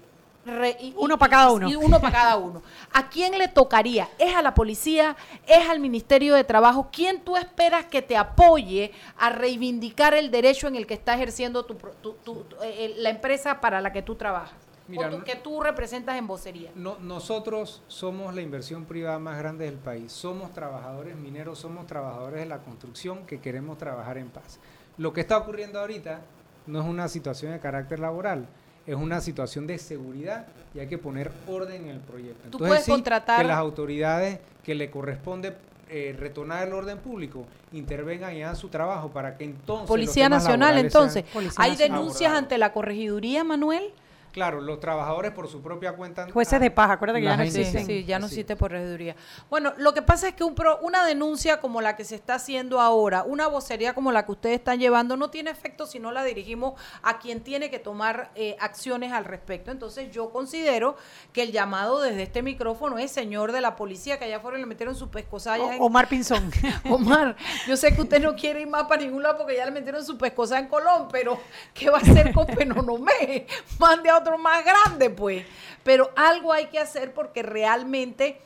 re- 0.44 0.76
y- 0.80 0.94
Uno 0.96 1.14
y- 1.14 1.18
pa' 1.18 1.28
cada 1.28 1.50
uno. 1.52 1.68
y 1.68 1.76
uno 1.76 2.00
para 2.00 2.12
cada 2.12 2.36
uno. 2.36 2.62
¿A 2.92 3.08
quién 3.08 3.36
le 3.38 3.48
tocaría? 3.48 4.08
¿Es 4.18 4.34
a 4.34 4.42
la 4.42 4.54
policía? 4.54 5.16
¿Es 5.46 5.68
al 5.68 5.80
Ministerio 5.80 6.34
de 6.34 6.44
Trabajo? 6.44 6.88
¿Quién 6.92 7.20
tú 7.22 7.36
esperas 7.36 7.84
que 7.86 8.02
te 8.02 8.16
apoye 8.16 8.92
a 9.18 9.30
reivindicar 9.30 10.14
el 10.14 10.30
derecho 10.30 10.66
en 10.68 10.76
el 10.76 10.86
que 10.86 10.94
está 10.94 11.14
ejerciendo 11.14 11.64
tu, 11.64 11.76
pro- 11.76 11.92
tu- 12.00 12.14
tu- 12.24 12.44
tu- 12.44 12.56
eh, 12.62 12.94
la 12.98 13.10
empresa 13.10 13.60
para 13.60 13.80
la 13.80 13.92
que 13.92 14.02
tú 14.02 14.14
trabajas? 14.14 14.54
Mira, 14.88 15.06
o 15.06 15.10
tú- 15.10 15.18
no- 15.18 15.24
que 15.24 15.36
tú 15.36 15.62
representas 15.62 16.16
en 16.18 16.26
vocería. 16.26 16.72
No- 16.74 16.96
nosotros 16.98 17.82
somos 17.86 18.34
la 18.34 18.40
inversión 18.40 18.86
privada 18.86 19.20
más 19.20 19.38
grande 19.38 19.66
del 19.66 19.76
país. 19.78 20.10
Somos 20.10 20.52
trabajadores 20.52 21.14
mineros, 21.16 21.60
somos 21.60 21.86
trabajadores 21.86 22.40
de 22.40 22.46
la 22.46 22.58
construcción 22.58 23.24
que 23.24 23.40
queremos 23.40 23.78
trabajar 23.78 24.18
en 24.18 24.30
paz. 24.30 24.58
Lo 24.96 25.12
que 25.12 25.20
está 25.20 25.36
ocurriendo 25.38 25.78
ahorita 25.78 26.22
no 26.66 26.80
es 26.80 26.86
una 26.86 27.06
situación 27.08 27.52
de 27.52 27.60
carácter 27.60 28.00
laboral, 28.00 28.48
es 28.90 28.96
una 28.96 29.20
situación 29.20 29.66
de 29.66 29.78
seguridad 29.78 30.46
y 30.74 30.80
hay 30.80 30.88
que 30.88 30.98
poner 30.98 31.30
orden 31.46 31.84
en 31.84 31.90
el 31.90 32.00
proyecto. 32.00 32.40
Tú 32.42 32.46
Entonces, 32.58 32.68
puedes 32.68 32.84
sí, 32.84 32.90
contratar- 32.90 33.40
que 33.40 33.46
las 33.46 33.58
autoridades 33.58 34.40
que 34.64 34.74
le 34.74 34.90
corresponde 34.90 35.54
eh, 35.88 36.14
retornar 36.18 36.66
el 36.66 36.74
orden 36.74 36.98
público 36.98 37.46
intervengan 37.72 38.34
y 38.36 38.42
hagan 38.42 38.56
su 38.56 38.68
trabajo 38.68 39.10
para 39.10 39.36
que 39.36 39.44
entonces... 39.44 39.88
Policía 39.88 40.28
Nacional, 40.28 40.78
entonces. 40.78 41.24
¿Hay 41.56 41.76
denuncias 41.76 42.30
abordados. 42.30 42.38
ante 42.38 42.58
la 42.58 42.72
corregiduría, 42.72 43.44
Manuel? 43.44 43.92
Claro, 44.32 44.60
los 44.60 44.78
trabajadores 44.80 45.32
por 45.32 45.48
su 45.48 45.60
propia 45.60 45.92
cuenta... 45.92 46.26
Jueces 46.30 46.60
de 46.60 46.70
paz, 46.70 46.90
acuérdate 46.90 47.20
que 47.20 47.26
ya 47.26 47.36
no 47.36 47.42
han 47.42 47.50
Sí, 47.50 47.60
existen. 47.60 47.86
sí, 47.86 48.04
ya 48.04 48.18
no 48.18 48.26
Así 48.26 48.34
existe 48.36 48.56
por 48.56 48.70
regiduría. 48.70 49.16
Bueno, 49.48 49.72
lo 49.76 49.92
que 49.92 50.02
pasa 50.02 50.28
es 50.28 50.34
que 50.34 50.44
un 50.44 50.54
pro- 50.54 50.78
una 50.82 51.04
denuncia 51.04 51.60
como 51.60 51.80
la 51.80 51.96
que 51.96 52.04
se 52.04 52.14
está 52.14 52.34
haciendo 52.34 52.80
ahora, 52.80 53.24
una 53.24 53.46
vocería 53.48 53.92
como 53.94 54.12
la 54.12 54.24
que 54.26 54.32
ustedes 54.32 54.56
están 54.58 54.78
llevando, 54.78 55.16
no 55.16 55.30
tiene 55.30 55.50
efecto 55.50 55.86
si 55.86 55.98
no 55.98 56.12
la 56.12 56.22
dirigimos 56.24 56.74
a 57.02 57.18
quien 57.18 57.40
tiene 57.40 57.70
que 57.70 57.78
tomar 57.78 58.30
eh, 58.34 58.56
acciones 58.60 59.12
al 59.12 59.24
respecto. 59.24 59.70
Entonces 59.70 60.10
yo 60.12 60.30
considero 60.30 60.96
que 61.32 61.42
el 61.42 61.52
llamado 61.52 62.00
desde 62.00 62.22
este 62.22 62.42
micrófono 62.42 62.98
es 62.98 63.10
señor 63.10 63.52
de 63.52 63.60
la 63.60 63.74
policía, 63.76 64.18
que 64.18 64.26
allá 64.26 64.36
afuera 64.36 64.58
le 64.58 64.66
metieron 64.66 64.94
su 64.94 65.08
pescosalla. 65.10 65.74
en- 65.74 65.82
O- 65.82 65.86
Omar 65.86 66.08
Pinzón. 66.08 66.50
Omar, 66.88 67.36
yo 67.66 67.76
sé 67.76 67.94
que 67.94 68.00
usted 68.02 68.20
no 68.22 68.34
quiere 68.36 68.60
ir 68.60 68.68
más 68.68 68.84
para 68.84 69.02
ningún 69.02 69.22
lado 69.22 69.38
porque 69.38 69.56
ya 69.56 69.64
le 69.64 69.72
metieron 69.72 70.04
su 70.04 70.16
pescosa 70.16 70.58
en 70.58 70.68
Colón, 70.68 71.08
pero 71.10 71.40
¿qué 71.74 71.90
va 71.90 71.98
a 71.98 72.00
hacer 72.00 72.32
con 72.32 72.46
Penonomé? 72.46 73.46
Mande 73.78 74.08
a 74.10 74.18
más 74.38 74.64
grande, 74.64 75.10
pues. 75.10 75.44
Pero 75.82 76.10
algo 76.16 76.52
hay 76.52 76.66
que 76.66 76.78
hacer 76.78 77.14
porque 77.14 77.42
realmente, 77.42 78.40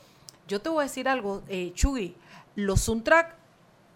yo 0.47 0.61
te 0.61 0.69
voy 0.69 0.81
a 0.81 0.87
decir 0.87 1.07
algo, 1.07 1.43
eh, 1.47 1.71
Chugui, 1.73 2.15
los 2.55 2.81
Suntrack 2.81 3.35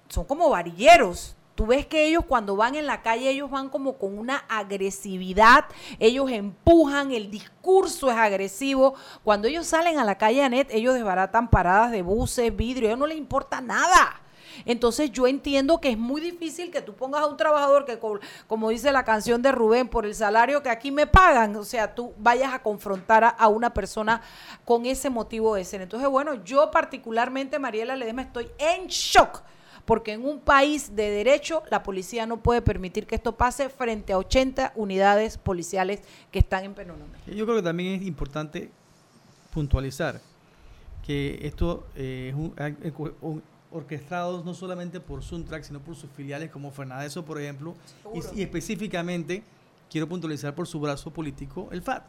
son 0.10 0.26
como 0.26 0.50
varilleros. 0.50 1.36
Tú 1.56 1.66
ves 1.66 1.86
que 1.86 2.06
ellos 2.06 2.24
cuando 2.26 2.56
van 2.56 2.76
en 2.76 2.86
la 2.86 3.02
calle, 3.02 3.30
ellos 3.30 3.52
van 3.52 3.68
como 3.68 3.98
con 3.98 4.18
una 4.18 4.38
agresividad, 4.48 5.66
ellos 6.00 6.32
empujan, 6.32 7.12
el 7.12 7.30
discurso 7.30 8.10
es 8.10 8.16
agresivo. 8.16 8.96
Cuando 9.26 9.50
ellos 9.50 9.68
salen 9.68 10.00
a 10.00 10.06
la 10.06 10.18
calle, 10.18 10.42
Anet, 10.42 10.72
ellos 10.72 10.94
desbaratan 10.94 11.50
paradas 11.50 11.92
de 11.92 12.02
buses, 12.02 12.56
vidrio, 12.56 12.88
a 12.88 12.92
ellos 12.92 13.00
no 13.00 13.08
les 13.08 13.18
importa 13.18 13.60
nada. 13.60 14.22
Entonces 14.66 15.12
yo 15.12 15.28
entiendo 15.28 15.80
que 15.80 15.90
es 15.92 15.98
muy 15.98 16.22
difícil 16.22 16.72
que 16.72 16.82
tú 16.82 16.94
pongas 16.94 17.22
a 17.22 17.26
un 17.28 17.38
trabajador 17.38 17.86
que, 17.86 18.00
co- 18.00 18.20
como 18.48 18.70
dice 18.70 18.92
la 18.92 19.04
canción 19.04 19.42
de 19.42 19.52
Rubén, 19.52 19.88
por 19.88 20.06
el 20.06 20.16
salario 20.16 20.62
que 20.64 20.70
aquí 20.70 20.92
me 20.92 21.08
pagan, 21.08 21.56
o 21.56 21.64
sea, 21.64 21.94
tú 21.96 22.14
vayas 22.18 22.54
a 22.54 22.62
confrontar 22.62 23.36
a, 23.38 23.48
una 23.48 23.74
persona 23.74 24.22
con 24.66 24.86
ese 24.86 25.10
motivo 25.10 25.56
de 25.56 25.66
ser. 25.66 25.82
Entonces, 25.82 26.10
bueno, 26.10 26.44
yo 26.44 26.70
particularmente, 26.72 27.60
Mariela 27.60 27.96
Ledesma, 27.96 28.22
estoy 28.24 28.48
en 28.58 28.88
shock 28.88 29.42
porque 29.86 30.14
en 30.14 30.24
un 30.24 30.40
país 30.40 30.96
de 30.96 31.10
derecho 31.10 31.64
la 31.72 31.82
policía 31.82 32.28
no 32.28 32.38
puede 32.38 32.62
permitir 32.62 33.08
que 33.08 33.16
esto 33.16 33.36
pase 33.36 33.70
frente 33.70 34.14
a 34.14 34.20
80 34.20 34.74
unidades 34.76 35.38
policiales 35.40 36.02
que 36.32 36.40
están 36.40 36.64
en 36.64 36.76
Penonomé. 36.76 37.18
Yo 37.26 37.46
creo 37.46 37.56
que 37.58 37.64
también 37.64 38.00
es 38.00 38.06
importante 38.08 38.70
puntualizar 39.52 40.22
que 41.06 41.40
esto 41.42 41.88
eh, 41.96 42.28
es 42.30 42.36
un, 42.36 42.54
eh, 42.58 42.92
un, 43.22 43.42
orquestado 43.72 44.44
no 44.44 44.54
solamente 44.54 45.00
por 45.00 45.24
Suntrack, 45.24 45.64
sino 45.64 45.80
por 45.80 45.96
sus 45.96 46.10
filiales 46.12 46.50
como 46.50 46.72
Fernadeso, 46.72 47.24
por 47.24 47.40
ejemplo, 47.40 47.76
y, 48.14 48.40
y, 48.40 48.44
específicamente 48.44 49.44
quiero 49.90 50.08
puntualizar 50.08 50.56
por 50.56 50.68
su 50.68 50.80
brazo 50.80 51.12
político, 51.12 51.70
el 51.72 51.82
FAT. 51.82 52.04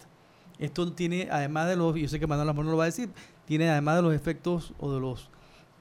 Esto 0.59 0.93
tiene, 0.93 1.29
además 1.31 1.69
de 1.69 1.77
los, 1.77 1.95
yo 1.97 2.09
sé 2.09 2.21
que 2.21 2.27
Manuel 2.27 2.49
Amor 2.49 2.65
no 2.65 2.71
lo 2.73 2.77
va 2.77 2.85
a 2.85 2.87
decir, 2.87 3.11
tiene 3.47 3.71
además 3.71 3.97
de 3.97 4.03
los 4.03 4.15
efectos 4.15 4.75
o 4.79 4.93
de 4.93 5.01
los 5.01 5.31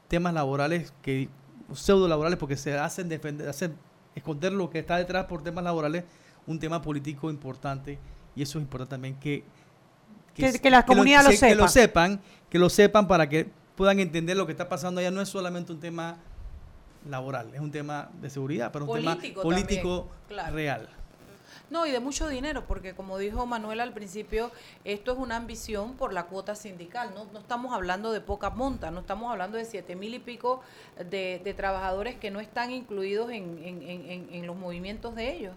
temas 0.07 0.33
laborales, 0.33 0.93
que 1.01 1.29
pseudo 1.73 2.07
laborales, 2.07 2.39
porque 2.39 2.55
se 2.55 2.77
hacen 2.77 3.09
defender, 3.09 3.49
hacen 3.49 3.75
esconder 4.15 4.53
lo 4.53 4.69
que 4.69 4.79
está 4.79 4.97
detrás 4.97 5.25
por 5.25 5.43
temas 5.43 5.63
laborales, 5.63 6.05
un 6.47 6.59
tema 6.59 6.81
político 6.81 7.29
importante, 7.29 7.99
y 8.35 8.41
eso 8.41 8.57
es 8.57 8.63
importante 8.63 8.91
también 8.91 9.15
que 9.15 9.43
que, 10.33 10.59
que, 10.59 10.69
la 10.69 10.85
comunidad 10.85 11.23
lo, 11.23 11.31
que, 11.31 11.37
sepa. 11.37 11.49
Que 11.49 11.55
lo 11.55 11.67
sepan, 11.67 12.21
que 12.49 12.59
lo 12.59 12.69
sepan 12.69 13.07
para 13.07 13.27
que 13.27 13.49
puedan 13.79 14.01
entender 14.01 14.35
lo 14.35 14.45
que 14.45 14.51
está 14.51 14.67
pasando 14.67 14.99
allá. 14.99 15.09
No 15.09 15.21
es 15.21 15.29
solamente 15.29 15.71
un 15.71 15.79
tema 15.79 16.17
laboral, 17.09 17.55
es 17.55 17.61
un 17.61 17.71
tema 17.71 18.09
de 18.21 18.29
seguridad, 18.29 18.73
pero 18.73 18.83
un 18.83 18.91
político 18.91 19.41
tema 19.41 19.55
político 19.55 20.07
claro. 20.27 20.53
real. 20.53 20.89
No, 21.69 21.85
y 21.85 21.91
de 21.91 22.01
mucho 22.01 22.27
dinero, 22.27 22.65
porque 22.67 22.93
como 22.93 23.17
dijo 23.17 23.45
Manuel 23.45 23.79
al 23.79 23.93
principio, 23.93 24.51
esto 24.83 25.13
es 25.13 25.17
una 25.17 25.37
ambición 25.37 25.93
por 25.93 26.11
la 26.11 26.25
cuota 26.25 26.55
sindical. 26.55 27.13
No, 27.15 27.23
no 27.31 27.39
estamos 27.39 27.73
hablando 27.73 28.11
de 28.11 28.19
poca 28.19 28.49
monta, 28.49 28.91
no 28.91 28.99
estamos 28.99 29.31
hablando 29.31 29.57
de 29.57 29.63
siete 29.63 29.95
mil 29.95 30.13
y 30.13 30.19
pico 30.19 30.61
de, 30.97 31.39
de, 31.41 31.53
trabajadores 31.53 32.17
que 32.17 32.31
no 32.31 32.41
están 32.41 32.71
incluidos 32.71 33.31
en, 33.31 33.63
en, 33.63 33.81
en, 33.81 34.27
en 34.29 34.45
los 34.45 34.57
movimientos 34.57 35.15
de 35.15 35.37
ellos. 35.37 35.53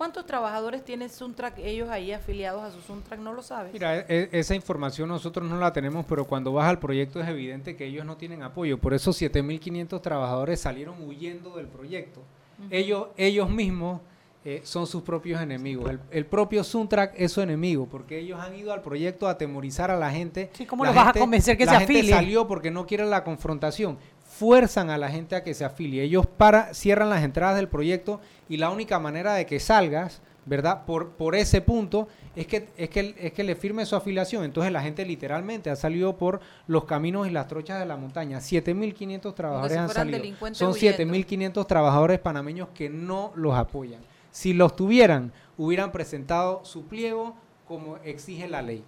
¿Cuántos 0.00 0.24
trabajadores 0.24 0.82
tiene 0.82 1.10
Suntrack 1.10 1.58
ellos 1.58 1.90
ahí 1.90 2.10
afiliados 2.10 2.62
a 2.62 2.70
su 2.70 2.80
Suntrack? 2.80 3.20
¿No 3.20 3.34
lo 3.34 3.42
sabes? 3.42 3.70
Mira, 3.70 3.98
e 4.08 4.30
esa 4.32 4.54
información 4.54 5.10
nosotros 5.10 5.46
no 5.46 5.58
la 5.58 5.74
tenemos, 5.74 6.06
pero 6.06 6.24
cuando 6.24 6.54
vas 6.54 6.70
al 6.70 6.78
proyecto 6.78 7.20
es 7.20 7.28
evidente 7.28 7.76
que 7.76 7.84
ellos 7.84 8.06
no 8.06 8.16
tienen 8.16 8.42
apoyo. 8.42 8.78
Por 8.78 8.94
eso 8.94 9.10
7.500 9.10 10.00
trabajadores 10.00 10.58
salieron 10.58 11.02
huyendo 11.02 11.54
del 11.54 11.66
proyecto. 11.66 12.20
Uh 12.20 12.62
-huh. 12.62 12.68
ellos, 12.70 13.08
ellos 13.18 13.50
mismos 13.50 14.00
eh, 14.42 14.62
son 14.64 14.86
sus 14.86 15.02
propios 15.02 15.38
enemigos. 15.38 15.90
El, 15.90 16.00
el, 16.10 16.24
propio 16.24 16.64
Suntrack 16.64 17.12
es 17.14 17.32
su 17.32 17.42
enemigo, 17.42 17.84
porque 17.84 18.20
ellos 18.20 18.40
han 18.40 18.56
ido 18.56 18.72
al 18.72 18.80
proyecto 18.80 19.28
a 19.28 19.32
atemorizar 19.32 19.90
a 19.90 19.98
la 19.98 20.10
gente. 20.10 20.48
Sí, 20.54 20.64
¿Cómo 20.64 20.86
los 20.86 20.94
vas 20.94 21.08
a 21.08 21.12
convencer 21.12 21.58
que 21.58 21.66
la 21.66 21.78
se 21.78 21.86
gente 21.86 22.08
salió 22.08 22.48
porque 22.48 22.70
no 22.70 22.86
quieren 22.86 23.10
la 23.10 23.22
confrontación 23.22 23.98
fuerzan 24.40 24.88
a 24.88 24.96
la 24.96 25.10
gente 25.10 25.36
a 25.36 25.44
que 25.44 25.52
se 25.52 25.66
afilie. 25.66 26.02
Ellos 26.02 26.24
para, 26.26 26.72
cierran 26.72 27.10
las 27.10 27.22
entradas 27.22 27.56
del 27.56 27.68
proyecto 27.68 28.22
y 28.48 28.56
la 28.56 28.70
única 28.70 28.98
manera 28.98 29.34
de 29.34 29.44
que 29.44 29.60
salgas, 29.60 30.22
¿verdad? 30.46 30.86
Por, 30.86 31.10
por 31.10 31.34
ese 31.34 31.60
punto 31.60 32.08
es 32.34 32.46
que, 32.46 32.70
es, 32.78 32.88
que, 32.88 33.14
es 33.18 33.34
que 33.34 33.44
le 33.44 33.54
firme 33.54 33.84
su 33.84 33.96
afiliación. 33.96 34.44
Entonces 34.44 34.72
la 34.72 34.80
gente 34.80 35.04
literalmente 35.04 35.68
ha 35.68 35.76
salido 35.76 36.16
por 36.16 36.40
los 36.66 36.86
caminos 36.86 37.28
y 37.28 37.30
las 37.30 37.48
trochas 37.48 37.80
de 37.80 37.84
la 37.84 37.98
montaña. 37.98 38.38
7.500 38.38 39.34
trabajadores 39.34 39.72
si 39.72 39.78
han 39.78 39.88
salido. 39.90 40.18
Son 40.52 40.72
huyendo. 40.72 41.04
7.500 41.04 41.66
trabajadores 41.66 42.18
panameños 42.18 42.68
que 42.72 42.88
no 42.88 43.32
los 43.34 43.54
apoyan. 43.54 44.00
Si 44.30 44.54
los 44.54 44.74
tuvieran, 44.74 45.32
hubieran 45.58 45.92
presentado 45.92 46.64
su 46.64 46.86
pliego 46.86 47.36
como 47.68 47.98
exige 47.98 48.48
la 48.48 48.62
ley. 48.62 48.82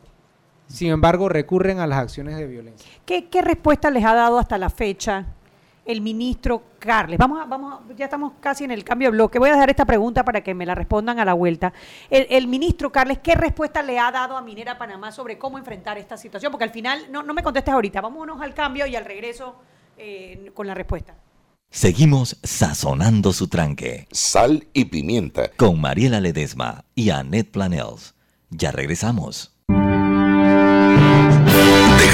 Sin 0.67 0.89
embargo, 0.89 1.29
recurren 1.29 1.79
a 1.79 1.87
las 1.87 1.99
acciones 1.99 2.39
de 2.39 2.47
violencia. 2.47 2.91
¿Qué, 3.05 3.29
qué 3.29 3.43
respuesta 3.43 3.91
les 3.91 4.03
ha 4.07 4.15
dado 4.15 4.39
hasta 4.39 4.57
la 4.57 4.71
fecha 4.71 5.27
el 5.85 6.01
ministro 6.01 6.63
Carles. 6.79 7.19
Vamos, 7.19 7.41
a, 7.41 7.45
vamos, 7.45 7.75
a, 7.75 7.95
ya 7.95 8.05
estamos 8.05 8.35
casi 8.41 8.65
en 8.65 8.71
el 8.71 8.85
cambio 8.85 9.09
de 9.09 9.13
bloque. 9.13 9.39
Voy 9.39 9.51
a 9.51 9.53
dejar 9.53 9.71
esta 9.71 9.85
pregunta 9.85 10.25
para 10.25 10.43
que 10.43 10.55
me 10.55 10.67
la 10.67 10.75
respondan 10.75 11.19
a 11.19 11.25
la 11.25 11.35
vuelta. 11.35 11.73
El, 12.11 12.27
el, 12.31 12.47
ministro 12.47 12.93
Carles, 12.93 13.19
¿qué 13.19 13.35
respuesta 13.35 13.83
le 13.83 13.99
ha 13.99 14.11
dado 14.11 14.37
a 14.37 14.43
Minera 14.43 14.79
Panamá 14.79 15.13
sobre 15.13 15.39
cómo 15.39 15.59
enfrentar 15.59 15.99
esta 15.99 16.17
situación? 16.17 16.53
Porque 16.53 16.65
al 16.65 16.71
final, 16.71 17.07
no, 17.11 17.23
no 17.23 17.35
me 17.35 17.43
contestes 17.43 17.75
ahorita, 17.75 18.01
vámonos 18.01 18.41
al 18.41 18.55
cambio 18.55 18.87
y 18.87 18.97
al 18.97 19.05
regreso 19.05 19.57
eh, 19.97 20.51
con 20.55 20.67
la 20.67 20.75
respuesta. 20.75 21.15
Seguimos 21.71 22.39
sazonando 22.43 23.33
su 23.33 23.49
tranque. 23.49 24.07
Sal 24.11 24.69
y 24.75 24.85
pimienta. 24.85 25.51
Con 25.57 25.81
Mariela 25.81 26.21
Ledesma 26.21 26.85
y 26.95 27.09
Annette 27.09 27.51
Planels. 27.51 28.15
Ya 28.51 28.73
regresamos. 28.73 29.57
De 29.69 29.77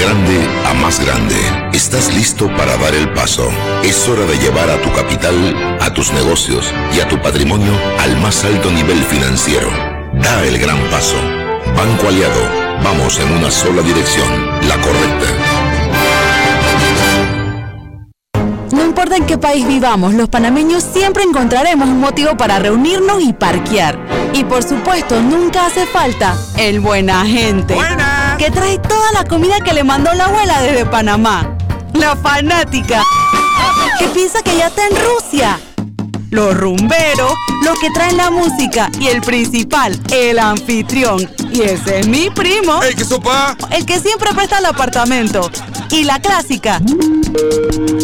grande 0.01 0.47
a 0.65 0.73
más 0.75 1.03
grande, 1.05 1.35
estás 1.79 2.13
listo 2.13 2.47
para 2.57 2.75
dar 2.75 2.93
el 2.93 3.09
paso. 3.13 3.47
Es 3.83 4.05
hora 4.09 4.25
de 4.25 4.37
llevar 4.37 4.69
a 4.69 4.81
tu 4.81 4.91
capital, 4.91 5.77
a 5.79 5.93
tus 5.93 6.11
negocios 6.11 6.73
y 6.93 6.99
a 6.99 7.07
tu 7.07 7.21
patrimonio 7.21 7.71
al 7.99 8.17
más 8.17 8.43
alto 8.43 8.69
nivel 8.69 9.01
financiero. 9.01 9.69
Da 10.13 10.43
el 10.43 10.59
gran 10.59 10.77
paso. 10.89 11.15
Banco 11.77 12.09
Aliado, 12.09 12.41
vamos 12.83 13.17
en 13.19 13.31
una 13.31 13.49
sola 13.49 13.81
dirección, 13.81 14.27
la 14.67 14.75
correcta. 14.81 15.27
No 18.73 18.83
importa 18.83 19.15
en 19.15 19.25
qué 19.25 19.37
país 19.37 19.65
vivamos, 19.65 20.13
los 20.13 20.27
panameños 20.27 20.83
siempre 20.83 21.23
encontraremos 21.23 21.87
un 21.87 22.01
motivo 22.01 22.35
para 22.35 22.59
reunirnos 22.59 23.23
y 23.23 23.31
parquear. 23.31 23.97
Y 24.33 24.43
por 24.43 24.63
supuesto, 24.63 25.21
nunca 25.21 25.67
hace 25.67 25.85
falta 25.85 26.35
el 26.57 26.81
buena 26.81 27.25
gente. 27.25 27.73
¡Buena! 27.73 28.35
Que 28.37 28.51
trae 28.51 28.79
toda 28.79 29.13
la 29.13 29.23
comida 29.23 29.61
que 29.61 29.73
le 29.73 29.85
mandó 29.85 30.13
la 30.13 30.25
abuela 30.25 30.61
desde 30.61 30.85
Panamá. 30.85 31.55
La 31.93 32.15
fanática. 32.15 33.03
Que 33.97 34.07
piensa 34.09 34.41
que 34.41 34.55
ya 34.57 34.67
está 34.67 34.87
en 34.87 34.95
Rusia. 34.95 35.59
Los 36.31 36.55
rumberos, 36.55 37.33
los 37.63 37.79
que 37.79 37.89
traen 37.91 38.17
la 38.17 38.29
música. 38.29 38.89
Y 38.99 39.07
el 39.07 39.21
principal, 39.21 39.99
el 40.11 40.39
anfitrión. 40.39 41.29
Y 41.51 41.61
ese 41.61 41.99
es 41.99 42.07
mi 42.07 42.29
primo. 42.29 42.81
¡Ey, 42.83 42.95
qué 42.95 43.03
sopa! 43.03 43.57
El 43.71 43.85
que 43.85 43.99
siempre 43.99 44.33
presta 44.33 44.59
el 44.59 44.65
apartamento. 44.65 45.49
Y 45.89 46.03
la 46.03 46.19
clásica, 46.19 46.79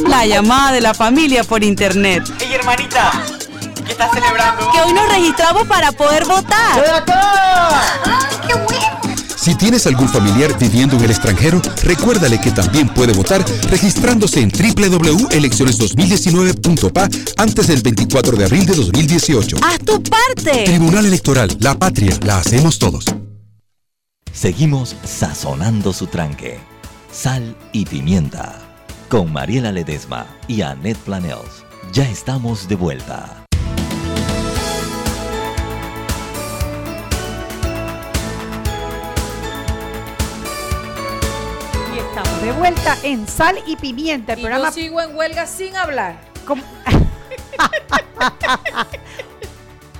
la 0.07 0.25
llamada 0.25 0.71
de 0.71 0.81
la 0.81 0.93
familia 0.93 1.43
por 1.43 1.63
internet. 1.63 2.23
¡Ey, 2.39 2.53
hermanita! 2.53 3.11
¿Qué 3.86 3.91
estás 3.91 4.11
celebrando? 4.11 4.71
Que 4.71 4.81
hoy 4.81 4.93
nos 4.93 5.07
registramos 5.07 5.67
para 5.67 5.91
poder 5.91 6.25
votar. 6.25 6.81
¡Ven 6.81 6.95
acá! 6.95 7.81
¡Ay, 8.05 8.38
qué 8.47 8.53
bueno! 8.55 9.05
Si 9.46 9.54
tienes 9.54 9.86
algún 9.86 10.10
familiar 10.10 10.58
viviendo 10.58 10.98
en 10.98 11.04
el 11.04 11.12
extranjero, 11.12 11.62
recuérdale 11.84 12.41
que 12.41 12.50
también 12.50 12.89
puede 12.89 13.14
votar 13.14 13.46
registrándose 13.70 14.39
en 14.39 14.50
www.elecciones2019.pa 14.50 17.08
antes 17.38 17.68
del 17.68 17.84
24 17.84 18.38
de 18.38 18.46
abril 18.46 18.66
de 18.66 18.74
2018. 18.74 19.58
¡Haz 19.62 19.78
tu 19.86 20.02
parte! 20.02 20.64
Tribunal 20.64 21.06
Electoral, 21.06 21.56
la 21.60 21.78
patria, 21.78 22.18
la 22.24 22.39
hacemos 22.39 22.80
todos. 22.80 23.06
Seguimos 24.34 24.96
sazonando 25.04 25.93
su 25.93 26.08
tranque. 26.08 26.58
Sal 27.12 27.56
y 27.72 27.86
pimienta. 27.86 28.60
Con 29.10 29.32
Mariela 29.32 29.72
Ledesma 29.72 30.26
y 30.48 30.64
Annette 30.64 30.98
Planels. 30.98 31.66
Ya 31.93 32.10
estamos 32.10 32.68
de 32.68 32.78
vuelta. 32.78 33.45
De 42.46 42.52
vuelta 42.52 42.96
en 43.02 43.28
Sal 43.28 43.58
y 43.66 43.76
Pimienta. 43.76 44.34
El 44.34 44.39
y 44.39 44.41
programa... 44.43 44.68
yo 44.68 44.72
sigo 44.72 45.02
en 45.02 45.16
huelga 45.16 45.48
sin 45.48 45.76
hablar. 45.76 46.16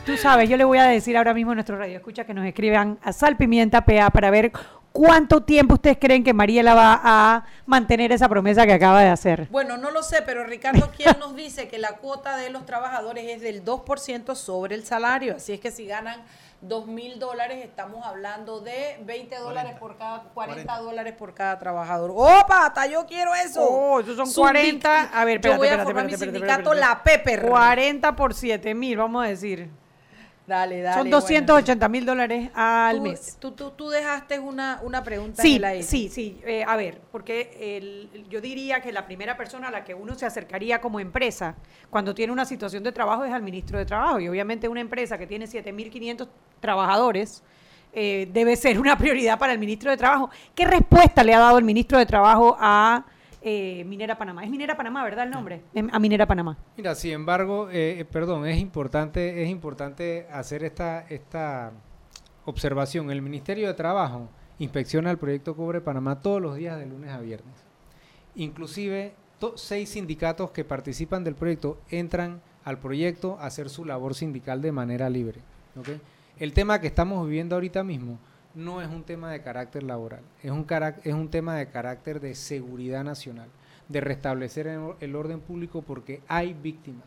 Tú 0.06 0.16
sabes, 0.16 0.48
yo 0.48 0.56
le 0.56 0.64
voy 0.64 0.78
a 0.78 0.84
decir 0.84 1.18
ahora 1.18 1.34
mismo 1.34 1.54
a 1.54 1.56
nuestro 1.56 1.76
radio 1.76 1.98
escucha 1.98 2.24
que 2.24 2.36
nos 2.36 2.46
escriban 2.46 3.00
a 3.02 3.14
Sal 3.14 3.36
Pimienta 3.36 3.84
PA 3.84 4.12
para 4.12 4.30
ver 4.30 4.52
cuánto 4.96 5.44
tiempo 5.44 5.74
ustedes 5.74 5.98
creen 6.00 6.24
que 6.24 6.34
Mariela 6.34 6.74
va 6.74 7.02
a 7.04 7.44
mantener 7.66 8.14
esa 8.14 8.30
promesa 8.30 8.66
que 8.66 8.72
acaba 8.72 9.02
de 9.02 9.10
hacer. 9.10 9.50
Bueno, 9.52 9.76
no 9.76 9.92
lo 9.92 10.02
sé, 10.02 10.22
pero 10.22 10.46
Ricardo, 10.46 10.90
¿quién 10.96 11.20
nos 11.20 11.36
dice 11.36 11.68
que 11.68 11.78
la 11.78 11.98
cuota 11.98 12.38
de 12.38 12.50
los 12.50 12.66
trabajadores 12.66 13.26
es 13.30 13.42
del 13.42 13.66
2% 13.66 14.36
sobre 14.36 14.74
el 14.76 14.86
salario? 14.86 15.36
Así 15.36 15.52
es 15.52 15.60
que 15.60 15.70
si 15.70 15.86
ganan 15.86 16.24
2 16.62 16.88
mil 16.88 17.20
dólares, 17.20 17.60
estamos 17.62 18.06
hablando 18.06 18.62
de 18.62 18.98
20 19.04 19.36
dólares 19.36 19.74
por 19.78 19.98
cada, 19.98 20.24
40, 20.34 20.64
40, 20.64 20.78
dólares 20.78 21.14
por 21.18 21.34
cada 21.34 21.60
trabajador. 21.60 22.12
¡Opa! 22.16 22.68
Hasta 22.68 22.88
yo 22.88 23.06
quiero 23.06 23.36
eso. 23.36 23.68
Oh, 23.68 24.00
esos 24.00 24.16
son 24.16 24.32
40. 24.32 25.10
A 25.14 25.26
ver, 25.26 25.36
espérate, 25.36 25.50
yo 25.50 25.58
voy 25.58 25.68
a 25.68 25.72
espérate, 25.72 25.84
formar 25.84 26.06
espérate, 26.06 26.32
mi 26.32 26.38
espérate, 26.38 26.38
sindicato 26.38 26.74
espérate, 26.74 26.80
La 26.80 27.04
Pepe. 27.04 27.42
40 27.50 28.16
por 28.16 28.34
7 28.34 28.74
mil, 28.74 28.98
vamos 28.98 29.26
a 29.26 29.28
decir. 29.28 29.70
Dale, 30.48 30.82
dale. 30.82 31.02
Son 31.02 31.10
280 31.10 31.90
mil 31.90 32.06
bueno. 32.06 32.12
dólares 32.12 32.52
al 32.54 32.98
tú, 32.98 33.04
mes. 33.04 33.38
Tú, 33.40 33.52
tú, 33.52 33.72
tú, 33.72 33.90
dejaste 33.90 34.38
una, 34.38 34.80
una 34.84 35.04
pregunta 35.04 35.42
sí, 35.42 35.52
en 35.52 35.56
el 35.58 35.64
aire. 35.66 35.84
Sí, 35.84 36.10
sí. 36.10 36.40
Eh, 36.46 36.64
a 36.66 36.76
ver, 36.76 37.02
porque 37.12 37.78
el, 37.78 38.28
yo 38.30 38.42
diría 38.42 38.80
que 38.80 38.92
la 38.92 39.06
primera 39.08 39.36
persona 39.38 39.70
a 39.70 39.72
la 39.72 39.84
que 39.84 39.96
uno 39.96 40.14
se 40.14 40.26
acercaría 40.26 40.80
como 40.82 41.00
empresa 41.00 41.56
cuando 41.90 42.14
tiene 42.14 42.32
una 42.32 42.46
situación 42.46 42.84
de 42.84 42.92
trabajo 42.92 43.26
es 43.26 43.34
al 43.34 43.42
ministro 43.42 43.80
de 43.80 43.86
Trabajo. 43.86 44.20
Y 44.20 44.30
obviamente 44.30 44.68
una 44.68 44.82
empresa 44.82 45.18
que 45.18 45.26
tiene 45.26 45.46
7.500 45.46 46.28
trabajadores 46.60 47.42
eh, 47.92 48.30
debe 48.32 48.56
ser 48.56 48.80
una 48.80 48.98
prioridad 48.98 49.40
para 49.40 49.54
el 49.54 49.60
ministro 49.60 49.90
de 49.90 49.98
Trabajo. 49.98 50.30
¿Qué 50.54 50.66
respuesta 50.66 51.24
le 51.24 51.34
ha 51.34 51.40
dado 51.40 51.58
el 51.58 51.64
ministro 51.64 51.98
de 51.98 52.06
Trabajo 52.06 52.56
a 52.60 53.04
eh, 53.48 53.84
Minera 53.86 54.18
Panamá. 54.18 54.44
Es 54.44 54.50
Minera 54.50 54.76
Panamá, 54.76 55.04
¿verdad 55.04 55.26
el 55.26 55.30
nombre? 55.30 55.62
Em, 55.76 55.88
A 55.92 56.00
Minera 56.00 56.26
Panamá. 56.26 56.58
Mira, 56.76 56.96
sin 56.96 57.12
embargo, 57.12 57.70
eh, 57.70 58.00
eh, 58.00 58.06
perdón, 58.06 58.48
es 58.48 58.58
importante, 58.58 59.44
es 59.44 59.50
importante 59.50 60.28
hacer 60.32 60.64
esta, 60.64 61.06
esta 61.08 61.72
observación. 62.46 63.12
El 63.12 63.22
Ministerio 63.22 63.68
de 63.68 63.76
Trabajo 63.76 64.30
inspecciona 64.58 65.12
el 65.12 65.20
proyecto 65.20 65.56
Cobre 65.56 65.80
Panamá 65.80 66.24
todos 66.24 66.42
los 66.42 66.56
días 66.56 66.80
de 66.80 66.88
lunes 66.88 67.12
a 67.12 67.20
viernes. 67.20 67.54
Inclusive, 68.34 69.14
seis 69.56 69.90
sindicatos 69.90 70.50
que 70.50 70.66
participan 70.66 71.24
del 71.24 71.36
proyecto 71.36 71.80
entran 71.92 72.42
al 72.64 72.80
proyecto 72.80 73.38
a 73.40 73.46
hacer 73.46 73.70
su 73.70 73.86
labor 73.86 74.16
sindical 74.16 74.60
de 74.64 74.72
manera 74.72 75.08
libre. 75.08 75.42
¿ok? 75.78 75.90
El 76.40 76.54
tema 76.54 76.82
que 76.82 76.88
estamos 76.88 77.24
viviendo 77.28 77.56
ahorita 77.56 77.84
mismo 77.84 78.18
no 78.56 78.82
es 78.82 78.88
un 78.90 79.04
tema 79.04 79.32
de 79.32 79.42
carácter 79.42 79.84
laboral, 79.84 80.22
es 80.42 80.52
un, 80.52 80.66
carac- 80.66 81.00
es 81.04 81.14
un 81.14 81.30
tema 81.30 81.56
de 81.56 81.68
carácter 81.68 82.20
de 82.20 82.34
seguridad 82.36 83.04
nacional, 83.04 83.48
de 83.90 84.02
restablecer 84.02 84.68
el, 84.68 84.80
or- 84.80 84.98
el 85.02 85.16
orden 85.16 85.40
público 85.42 85.82
porque 85.82 86.22
hay 86.28 86.54
víctimas. 86.54 87.06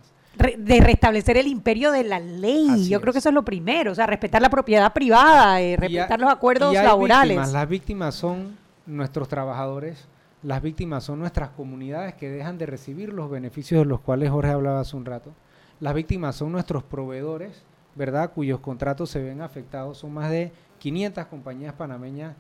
De 0.59 0.81
restablecer 0.81 1.37
el 1.37 1.49
imperio 1.49 1.91
de 1.91 2.05
la 2.05 2.21
ley. 2.21 2.69
Así 2.71 2.89
Yo 2.91 3.01
creo 3.01 3.13
que 3.13 3.19
eso 3.19 3.31
es 3.31 3.35
lo 3.35 3.45
primero, 3.45 3.91
o 3.91 3.95
sea, 3.95 4.07
respetar 4.07 4.41
la 4.41 4.51
propiedad 4.51 4.93
privada, 4.93 5.61
eh, 5.61 5.73
Y 5.73 5.77
respetar 5.77 6.21
los 6.21 6.31
acuerdos 6.31 6.73
laborales. 6.75 7.31
víctimas. 7.31 7.53
Las 7.53 7.69
víctimas 7.69 8.15
son 8.15 8.57
nuestros 8.87 9.27
trabajadores, 9.29 10.07
las 10.45 10.63
víctimas 10.63 11.03
son 11.03 11.19
nuestras 11.19 11.49
comunidades 11.51 12.15
que 12.15 12.29
dejan 12.31 12.57
de 12.59 12.67
recibir 12.67 13.13
los 13.13 13.29
beneficios 13.29 13.81
de 13.81 13.87
los 13.87 14.01
cuales 14.01 14.31
Jorge 14.31 14.53
hablaba 14.53 14.81
hace 14.81 14.97
un 14.97 15.05
rato. 15.07 15.33
Las 15.81 15.95
víctimas 15.95 16.37
son 16.37 16.53
nuestros 16.53 16.85
proveedores, 16.85 17.65
¿verdad? 17.97 18.31
Cuyos 18.33 18.61
contratos 18.61 19.11
se 19.11 19.21
ven 19.21 19.41
afectados. 19.41 19.99
Son 19.99 20.13
más 20.15 20.31
de 20.31 20.53
500 20.79 21.27
compañías 21.27 21.75
panameñas 21.75 22.37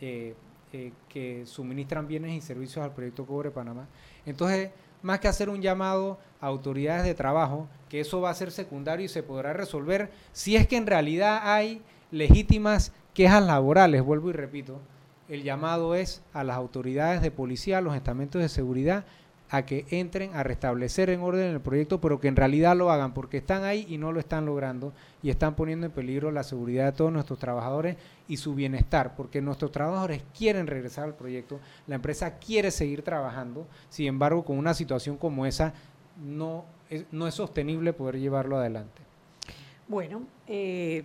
eh, 0.00 0.34
eh, 0.72 0.92
que 1.08 1.44
suministran 1.46 2.08
bienes 2.08 2.32
y 2.32 2.40
servicios 2.40 2.84
al 2.84 2.92
proyecto 2.92 3.26
Cobre 3.26 3.50
Panamá. 3.50 3.86
Entonces, 4.24 4.70
más 5.02 5.20
que 5.20 5.28
hacer 5.28 5.48
un 5.48 5.60
llamado 5.60 6.18
a 6.40 6.46
autoridades 6.46 7.04
de 7.04 7.14
trabajo, 7.14 7.68
que 7.88 8.00
eso 8.00 8.20
va 8.20 8.30
a 8.30 8.34
ser 8.34 8.50
secundario 8.50 9.04
y 9.04 9.08
se 9.08 9.22
podrá 9.22 9.52
resolver 9.52 10.10
si 10.32 10.56
es 10.56 10.66
que 10.66 10.76
en 10.76 10.86
realidad 10.86 11.40
hay 11.44 11.82
legítimas 12.10 12.92
quejas 13.14 13.44
laborales, 13.44 14.02
vuelvo 14.02 14.30
y 14.30 14.32
repito, 14.32 14.80
el 15.28 15.42
llamado 15.42 15.94
es 15.94 16.22
a 16.32 16.44
las 16.44 16.56
autoridades 16.56 17.22
de 17.22 17.30
policía, 17.30 17.78
a 17.78 17.82
los 17.82 17.94
estamentos 17.94 18.40
de 18.40 18.48
seguridad, 18.48 19.04
a 19.52 19.66
que 19.66 19.84
entren 19.90 20.34
a 20.34 20.42
restablecer 20.42 21.10
en 21.10 21.20
orden 21.20 21.50
el 21.50 21.60
proyecto, 21.60 22.00
pero 22.00 22.18
que 22.18 22.28
en 22.28 22.36
realidad 22.36 22.74
lo 22.74 22.90
hagan, 22.90 23.12
porque 23.12 23.36
están 23.36 23.64
ahí 23.64 23.84
y 23.86 23.98
no 23.98 24.10
lo 24.10 24.18
están 24.18 24.46
logrando 24.46 24.94
y 25.22 25.28
están 25.28 25.54
poniendo 25.56 25.84
en 25.84 25.92
peligro 25.92 26.30
la 26.32 26.42
seguridad 26.42 26.86
de 26.86 26.92
todos 26.92 27.12
nuestros 27.12 27.38
trabajadores 27.38 27.98
y 28.28 28.38
su 28.38 28.54
bienestar, 28.54 29.14
porque 29.14 29.42
nuestros 29.42 29.70
trabajadores 29.70 30.22
quieren 30.36 30.66
regresar 30.66 31.04
al 31.04 31.14
proyecto, 31.14 31.60
la 31.86 31.96
empresa 31.96 32.38
quiere 32.38 32.70
seguir 32.70 33.02
trabajando, 33.02 33.66
sin 33.90 34.06
embargo, 34.06 34.42
con 34.42 34.56
una 34.56 34.72
situación 34.72 35.18
como 35.18 35.44
esa, 35.44 35.74
no 36.24 36.64
es, 36.88 37.04
no 37.12 37.28
es 37.28 37.34
sostenible 37.34 37.92
poder 37.92 38.18
llevarlo 38.18 38.56
adelante. 38.56 39.02
Bueno, 39.86 40.22
eh, 40.46 41.04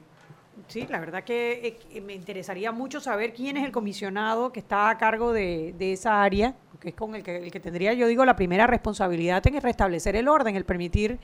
sí, 0.67 0.87
la 0.89 0.99
verdad 0.99 1.23
que, 1.23 1.61
eh, 1.63 1.77
que 1.91 2.01
me 2.01 2.13
interesaría 2.13 2.71
mucho 2.71 2.99
saber 2.99 3.33
quién 3.33 3.57
es 3.57 3.63
el 3.65 3.71
comisionado 3.71 4.51
que 4.51 4.59
está 4.59 4.89
a 4.89 4.97
cargo 4.97 5.33
de, 5.33 5.73
de 5.77 5.93
esa 5.93 6.23
área, 6.23 6.55
que 6.79 6.89
es 6.89 6.95
con 6.95 7.15
el 7.15 7.23
que, 7.23 7.37
el 7.37 7.51
que 7.51 7.59
tendría, 7.59 7.93
yo 7.93 8.07
digo, 8.07 8.25
la 8.25 8.35
primera 8.35 8.67
responsabilidad 8.67 9.45
en 9.47 9.61
restablecer 9.61 10.15
el 10.15 10.27
orden, 10.27 10.55
el 10.55 10.65
permitir 10.65 11.19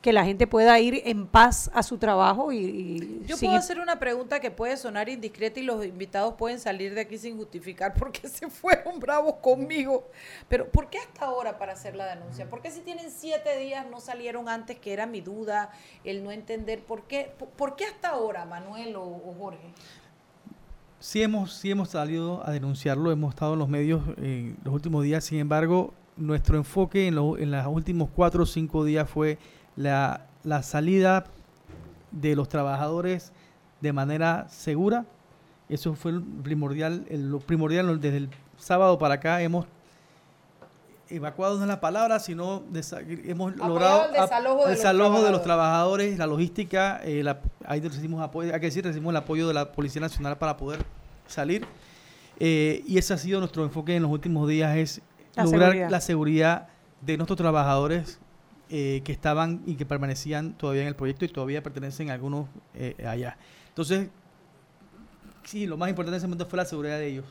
que 0.00 0.12
la 0.12 0.24
gente 0.24 0.46
pueda 0.46 0.78
ir 0.78 1.02
en 1.06 1.26
paz 1.26 1.70
a 1.74 1.82
su 1.82 1.98
trabajo 1.98 2.52
y, 2.52 2.58
y 2.58 3.22
Yo 3.26 3.36
puedo 3.36 3.56
hacer 3.56 3.80
una 3.80 3.98
pregunta 3.98 4.38
que 4.38 4.50
puede 4.52 4.76
sonar 4.76 5.08
indiscreta 5.08 5.58
y 5.58 5.64
los 5.64 5.84
invitados 5.84 6.34
pueden 6.34 6.60
salir 6.60 6.94
de 6.94 7.00
aquí 7.00 7.18
sin 7.18 7.36
justificar 7.36 7.94
por 7.94 8.12
qué 8.12 8.28
se 8.28 8.48
fueron 8.48 9.00
bravos 9.00 9.34
conmigo. 9.42 10.06
Pero 10.48 10.68
¿por 10.68 10.88
qué 10.88 10.98
hasta 10.98 11.26
ahora 11.26 11.58
para 11.58 11.72
hacer 11.72 11.96
la 11.96 12.06
denuncia? 12.06 12.48
¿Por 12.48 12.62
qué 12.62 12.70
si 12.70 12.80
tienen 12.80 13.10
siete 13.10 13.58
días 13.58 13.86
no 13.90 13.98
salieron 14.00 14.48
antes, 14.48 14.78
que 14.78 14.92
era 14.92 15.06
mi 15.06 15.20
duda, 15.20 15.70
el 16.04 16.22
no 16.22 16.30
entender? 16.30 16.80
¿Por 16.84 17.02
qué, 17.02 17.32
por, 17.36 17.48
por 17.48 17.74
qué 17.74 17.84
hasta 17.86 18.10
ahora, 18.10 18.44
Manuel 18.44 18.94
o, 18.94 19.02
o 19.02 19.34
Jorge? 19.36 19.72
Sí 21.00 21.22
hemos, 21.22 21.52
sí 21.54 21.70
hemos 21.70 21.90
salido 21.90 22.44
a 22.46 22.50
denunciarlo, 22.50 23.12
hemos 23.12 23.34
estado 23.34 23.52
en 23.54 23.58
los 23.60 23.68
medios 23.68 24.02
en 24.16 24.56
los 24.64 24.74
últimos 24.74 25.04
días, 25.04 25.24
sin 25.24 25.38
embargo, 25.38 25.94
nuestro 26.16 26.56
enfoque 26.56 27.06
en, 27.06 27.14
lo- 27.14 27.38
en 27.38 27.52
los 27.52 27.66
últimos 27.68 28.10
cuatro 28.14 28.42
o 28.42 28.46
cinco 28.46 28.84
días 28.84 29.08
fue 29.08 29.38
la, 29.78 30.26
la 30.44 30.62
salida 30.62 31.24
de 32.10 32.34
los 32.36 32.48
trabajadores 32.48 33.32
de 33.80 33.92
manera 33.92 34.46
segura. 34.50 35.04
Eso 35.68 35.94
fue 35.94 36.10
el 36.10 36.22
primordial, 36.22 37.04
el- 37.08 37.30
lo 37.30 37.38
primordial 37.40 38.00
desde 38.00 38.16
el 38.18 38.28
sábado 38.58 38.98
para 38.98 39.14
acá 39.14 39.40
hemos 39.42 39.66
evacuado 41.10 41.56
no 41.56 41.62
es 41.62 41.68
la 41.68 41.80
palabra, 41.80 42.18
sino 42.18 42.62
desa- 42.72 43.00
hemos 43.24 43.52
Apoyado 43.54 43.68
logado 43.74 44.04
el 44.06 44.12
desalojo 44.12 44.56
de 44.64 44.68
los 44.68 44.76
desalojo 44.76 45.22
de 45.22 45.30
los 45.30 45.42
trabajadores. 45.42 45.44
trabajadores, 45.44 46.18
la 46.18 46.26
logística, 46.26 47.00
eh, 47.02 47.22
la- 47.22 47.40
ahí 47.66 47.80
recibimos 47.80 48.20
apoyo, 48.22 48.52
hay 48.52 48.60
que 48.60 48.66
decir, 48.66 48.84
recibimos 48.84 49.12
el 49.12 49.16
apoyo 49.16 49.48
de 49.48 49.54
la 49.54 49.72
Policía 49.72 50.00
Nacional 50.02 50.36
para 50.36 50.56
poder 50.56 50.84
salir. 51.26 51.64
Eh, 52.40 52.82
y 52.86 52.98
ese 52.98 53.14
ha 53.14 53.18
sido 53.18 53.40
nuestro 53.40 53.64
enfoque 53.64 53.96
en 53.96 54.02
los 54.02 54.10
últimos 54.12 54.46
días, 54.48 54.76
es 54.76 55.00
La 55.34 55.44
lograr 55.44 55.62
seguridad. 55.70 55.90
la 55.90 56.00
seguridad 56.00 56.68
de 57.00 57.16
nuestros 57.16 57.36
trabajadores 57.38 58.18
eh, 58.70 59.02
que 59.04 59.12
estaban 59.12 59.62
y 59.66 59.76
que 59.76 59.86
permanecían 59.86 60.54
todavía 60.54 60.82
en 60.82 60.88
el 60.88 60.96
proyecto 60.96 61.24
y 61.24 61.28
todavía 61.28 61.62
pertenecen 61.62 62.10
algunos 62.10 62.48
eh, 62.74 62.94
allá. 63.06 63.36
Entonces, 63.68 64.08
sí, 65.44 65.66
lo 65.66 65.76
más 65.76 65.88
importante 65.88 66.16
en 66.16 66.18
ese 66.18 66.26
momento 66.26 66.46
fue 66.46 66.56
la 66.56 66.64
seguridad 66.64 66.98
de 66.98 67.06
ellos. 67.06 67.24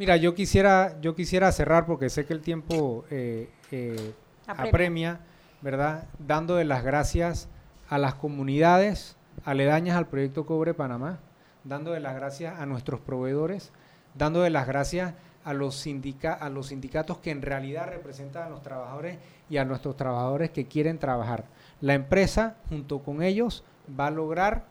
Mira, 0.00 0.16
yo 0.16 0.34
quisiera, 0.34 0.98
yo 1.02 1.14
quisiera 1.14 1.52
cerrar 1.52 1.84
porque 1.84 2.08
sé 2.08 2.24
que 2.24 2.32
el 2.32 2.40
tiempo 2.40 3.04
eh, 3.10 3.50
eh, 3.70 4.14
Apremia. 4.46 4.68
apremia, 4.68 5.20
¿verdad? 5.60 6.04
Dándole 6.18 6.64
las 6.64 6.82
gracias 6.82 7.48
a 7.88 7.98
las 7.98 8.14
comunidades 8.14 9.16
aledañas 9.44 9.98
al 9.98 10.06
proyecto 10.06 10.46
Cobre 10.46 10.72
Panamá, 10.72 11.18
dándole 11.64 12.00
las 12.00 12.14
gracias 12.14 12.58
a 12.58 12.64
nuestros 12.64 13.00
proveedores, 13.00 13.72
dándole 14.14 14.48
las 14.48 14.66
gracias 14.66 15.12
a 15.12 15.14
los, 15.52 15.74
sindica 15.76 16.34
a 16.34 16.48
los 16.48 16.68
sindicatos 16.68 17.18
que 17.18 17.30
en 17.30 17.42
realidad 17.42 17.88
representan 17.88 18.44
a 18.44 18.50
los 18.50 18.62
trabajadores 18.62 19.18
y 19.48 19.56
a 19.56 19.64
nuestros 19.64 19.96
trabajadores 19.96 20.50
que 20.50 20.66
quieren 20.66 20.98
trabajar. 20.98 21.44
La 21.80 21.94
empresa, 21.94 22.56
junto 22.68 23.00
con 23.00 23.22
ellos, 23.22 23.64
va 23.98 24.08
a 24.08 24.10
lograr 24.10 24.64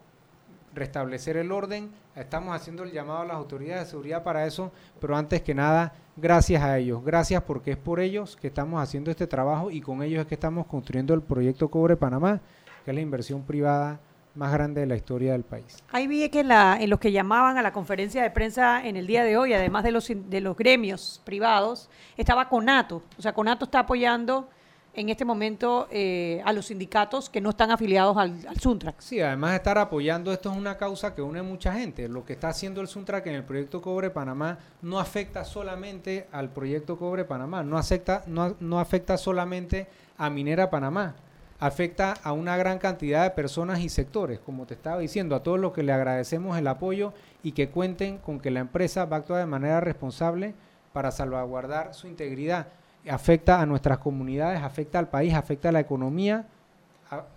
restablecer 0.73 1.37
el 1.37 1.51
orden. 1.51 1.89
Estamos 2.15 2.55
haciendo 2.55 2.83
el 2.83 2.91
llamado 2.91 3.21
a 3.21 3.25
las 3.25 3.37
autoridades 3.37 3.85
de 3.85 3.89
seguridad 3.91 4.23
para 4.23 4.45
eso, 4.45 4.71
pero 4.99 5.17
antes 5.17 5.41
que 5.41 5.55
nada, 5.55 5.93
gracias 6.15 6.61
a 6.63 6.77
ellos. 6.77 7.03
Gracias 7.03 7.41
porque 7.43 7.71
es 7.71 7.77
por 7.77 7.99
ellos 7.99 8.35
que 8.35 8.47
estamos 8.47 8.81
haciendo 8.81 9.09
este 9.11 9.27
trabajo 9.27 9.71
y 9.71 9.81
con 9.81 10.03
ellos 10.03 10.21
es 10.21 10.27
que 10.27 10.35
estamos 10.35 10.67
construyendo 10.67 11.13
el 11.13 11.21
proyecto 11.21 11.69
Cobre 11.69 11.97
Panamá, 11.97 12.41
que 12.85 12.91
es 12.91 12.95
la 12.95 13.01
inversión 13.01 13.43
privada 13.43 13.99
más 14.35 14.51
grande 14.53 14.81
de 14.81 14.87
la 14.87 14.95
historia 14.95 15.33
del 15.33 15.43
país. 15.43 15.77
Ahí 15.91 16.07
vi 16.07 16.27
que 16.29 16.41
en, 16.41 16.47
la, 16.47 16.77
en 16.79 16.89
los 16.89 16.99
que 16.99 17.11
llamaban 17.11 17.57
a 17.57 17.61
la 17.61 17.73
conferencia 17.73 18.23
de 18.23 18.31
prensa 18.31 18.85
en 18.85 18.95
el 18.95 19.07
día 19.07 19.23
de 19.23 19.37
hoy, 19.37 19.53
además 19.53 19.83
de 19.83 19.91
los, 19.91 20.07
de 20.07 20.41
los 20.41 20.55
gremios 20.55 21.21
privados, 21.25 21.89
estaba 22.17 22.47
Conato. 22.47 23.03
O 23.17 23.21
sea, 23.21 23.33
Conato 23.33 23.65
está 23.65 23.79
apoyando 23.79 24.49
en 24.93 25.09
este 25.09 25.23
momento 25.23 25.87
eh, 25.91 26.41
a 26.45 26.51
los 26.51 26.65
sindicatos 26.65 27.29
que 27.29 27.39
no 27.41 27.51
están 27.51 27.71
afiliados 27.71 28.17
al, 28.17 28.45
al 28.47 28.59
Suntrax. 28.59 29.05
Sí, 29.05 29.21
además 29.21 29.51
de 29.51 29.57
estar 29.57 29.77
apoyando, 29.77 30.31
esto 30.33 30.51
es 30.51 30.57
una 30.57 30.77
causa 30.77 31.13
que 31.13 31.21
une 31.21 31.41
mucha 31.41 31.73
gente. 31.73 32.07
Lo 32.09 32.25
que 32.25 32.33
está 32.33 32.49
haciendo 32.49 32.81
el 32.81 32.87
Suntrack 32.87 33.27
en 33.27 33.35
el 33.35 33.43
proyecto 33.43 33.81
Cobre 33.81 34.09
Panamá 34.09 34.57
no 34.81 34.99
afecta 34.99 35.45
solamente 35.45 36.27
al 36.31 36.49
proyecto 36.49 36.97
Cobre 36.97 37.23
Panamá, 37.23 37.63
no 37.63 37.77
afecta, 37.77 38.23
no, 38.27 38.55
no 38.59 38.79
afecta 38.79 39.17
solamente 39.17 39.87
a 40.17 40.29
Minera 40.29 40.69
Panamá, 40.69 41.15
afecta 41.59 42.13
a 42.23 42.31
una 42.31 42.55
gran 42.57 42.79
cantidad 42.79 43.23
de 43.23 43.31
personas 43.31 43.79
y 43.79 43.89
sectores, 43.89 44.39
como 44.39 44.65
te 44.65 44.73
estaba 44.73 44.99
diciendo, 44.99 45.35
a 45.35 45.43
todos 45.43 45.59
los 45.59 45.73
que 45.73 45.83
le 45.83 45.91
agradecemos 45.91 46.57
el 46.57 46.67
apoyo 46.67 47.13
y 47.43 47.51
que 47.51 47.69
cuenten 47.69 48.17
con 48.17 48.39
que 48.39 48.51
la 48.51 48.61
empresa 48.61 49.05
va 49.05 49.17
a 49.17 49.19
actuar 49.19 49.41
de 49.41 49.45
manera 49.45 49.81
responsable 49.81 50.53
para 50.93 51.11
salvaguardar 51.11 51.93
su 51.93 52.07
integridad. 52.07 52.67
Afecta 53.09 53.61
a 53.61 53.65
nuestras 53.65 53.97
comunidades, 53.99 54.61
afecta 54.61 54.99
al 54.99 55.09
país, 55.09 55.33
afecta 55.33 55.69
a 55.69 55.71
la 55.71 55.79
economía, 55.79 56.45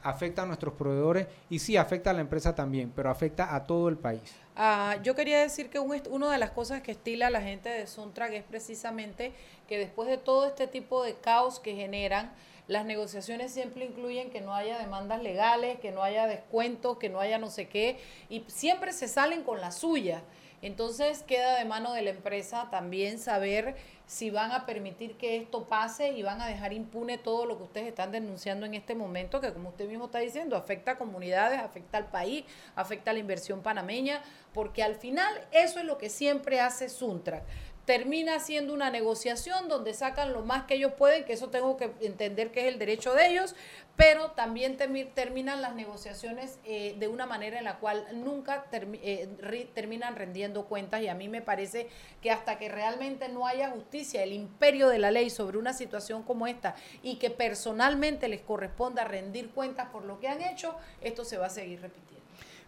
afecta 0.03 0.43
a 0.43 0.47
nuestros 0.47 0.75
proveedores 0.75 1.27
y 1.49 1.59
sí 1.59 1.77
afecta 1.77 2.11
a 2.11 2.13
la 2.13 2.21
empresa 2.21 2.55
también, 2.55 2.93
pero 2.95 3.11
afecta 3.11 3.55
a 3.55 3.65
todo 3.67 3.89
el 3.89 3.97
país. 3.97 4.23
Ah, 4.55 4.97
yo 5.03 5.15
quería 5.15 5.41
decir 5.41 5.71
que 5.71 5.79
un 5.79 5.93
una 6.11 6.31
de 6.31 6.39
las 6.39 6.51
cosas 6.51 6.83
que 6.83 6.93
estila 6.93 7.31
la 7.31 7.41
gente 7.41 7.69
de 7.69 7.87
Suntrack 7.87 8.33
es 8.33 8.45
precisamente 8.45 9.33
que 9.69 9.79
después 9.79 10.09
de 10.09 10.19
todo 10.19 10.47
este 10.47 10.67
tipo 10.67 11.03
de 11.03 11.15
caos 11.15 11.59
que 11.59 11.75
generan, 11.75 12.33
las 12.69 12.85
negociaciones 12.85 13.53
siempre 13.53 13.85
incluyen 13.85 14.31
que 14.31 14.41
no 14.41 14.55
haya 14.55 14.79
demandas 14.79 15.23
legales, 15.23 15.81
que 15.81 15.91
no 15.91 16.03
haya 16.03 16.27
descuentos, 16.27 16.99
que 16.99 17.09
no 17.09 17.21
haya 17.21 17.39
no 17.39 17.51
sé 17.51 17.69
qué, 17.69 17.99
y 18.29 18.45
siempre 18.47 18.93
se 18.93 19.09
salen 19.09 19.43
con 19.43 19.61
la 19.61 19.73
suya. 19.73 20.23
Entonces 20.63 21.25
queda 21.25 21.59
de 21.59 21.65
mano 21.65 21.93
de 21.93 22.03
la 22.03 22.11
empresa 22.11 22.69
también 22.71 23.19
saber 23.19 23.75
si 24.07 24.31
van 24.31 24.53
a 24.53 24.65
permitir 24.65 25.17
que 25.17 25.37
esto 25.37 25.65
pase 25.65 26.11
y 26.11 26.23
van 26.23 26.41
a 26.41 26.47
dejar 26.47 26.73
impune 26.73 27.19
todo 27.19 27.47
lo 27.47 27.57
que 27.57 27.65
ustedes 27.65 27.89
están 27.89 28.13
denunciando 28.13 28.65
en 28.65 28.75
este 28.75 28.95
momento, 28.95 29.41
que 29.41 29.53
como 29.53 29.71
usted 29.71 29.89
mismo 29.89 30.05
está 30.05 30.21
diciendo, 30.21 30.55
afecta 30.55 30.93
a 30.93 30.99
comunidades, 30.99 31.59
afecta 31.59 31.99
al 31.99 32.07
país, 32.07 32.45
afecta 32.77 33.11
a 33.11 33.15
la 33.15 33.21
inversión 33.21 33.63
panameña, 33.63 34.23
porque 34.55 34.85
al 34.85 34.95
final 34.95 35.33
eso 35.51 35.81
es 35.81 35.85
lo 35.85 35.99
que 35.99 36.11
siempre 36.11 36.61
hace 36.61 36.89
Suntrack. 36.89 37.43
Termina 37.85 38.39
siendo 38.39 38.73
una 38.73 38.91
negociación 38.91 39.69
donde 39.69 39.93
sacan 39.93 40.33
lo 40.33 40.43
más 40.43 40.65
que 40.65 40.75
ellos 40.75 40.93
pueden, 40.93 41.25
que 41.25 41.33
eso 41.33 41.49
tengo 41.49 41.77
que 41.77 41.93
entender 42.01 42.53
que 42.53 42.61
es 42.61 42.67
el 42.73 42.79
derecho 42.79 43.13
de 43.13 43.29
ellos, 43.29 43.57
pero 43.97 44.31
también 44.31 44.77
terminan 44.77 45.61
las 45.61 45.75
negociaciones 45.75 46.59
eh, 46.65 46.97
de 46.99 47.09
una 47.09 47.27
manera 47.27 47.59
en 47.59 47.65
la 47.65 47.79
cual 47.79 48.07
nunca 48.15 48.65
eh, 48.73 49.69
terminan 49.75 50.17
rendiendo 50.17 50.65
cuentas 50.65 51.03
y 51.03 51.09
a 51.09 51.15
mí 51.15 51.29
me 51.29 51.43
parece 51.43 51.89
que 52.23 52.31
hasta 52.31 52.57
que 52.57 52.69
realmente 52.69 53.29
no 53.29 53.47
haya 53.47 53.71
justicia, 53.71 54.23
el 54.23 54.33
imperio 54.33 54.89
de 54.89 54.99
la 54.99 55.11
ley 55.11 55.29
sobre 55.29 55.59
una 55.59 55.73
situación 55.73 56.23
como 56.23 56.47
esta 56.47 56.75
y 57.03 57.17
que 57.17 57.31
personalmente 57.31 58.29
les 58.29 58.41
corresponda 58.41 59.05
rendir 59.05 59.51
cuentas 59.51 59.89
por 59.89 60.05
lo 60.05 60.21
que 60.21 60.29
han 60.29 60.41
hecho, 60.41 60.75
esto 61.01 61.25
se 61.25 61.37
va 61.37 61.47
a 61.47 61.51
seguir 61.51 61.81
repitiendo. 61.83 62.23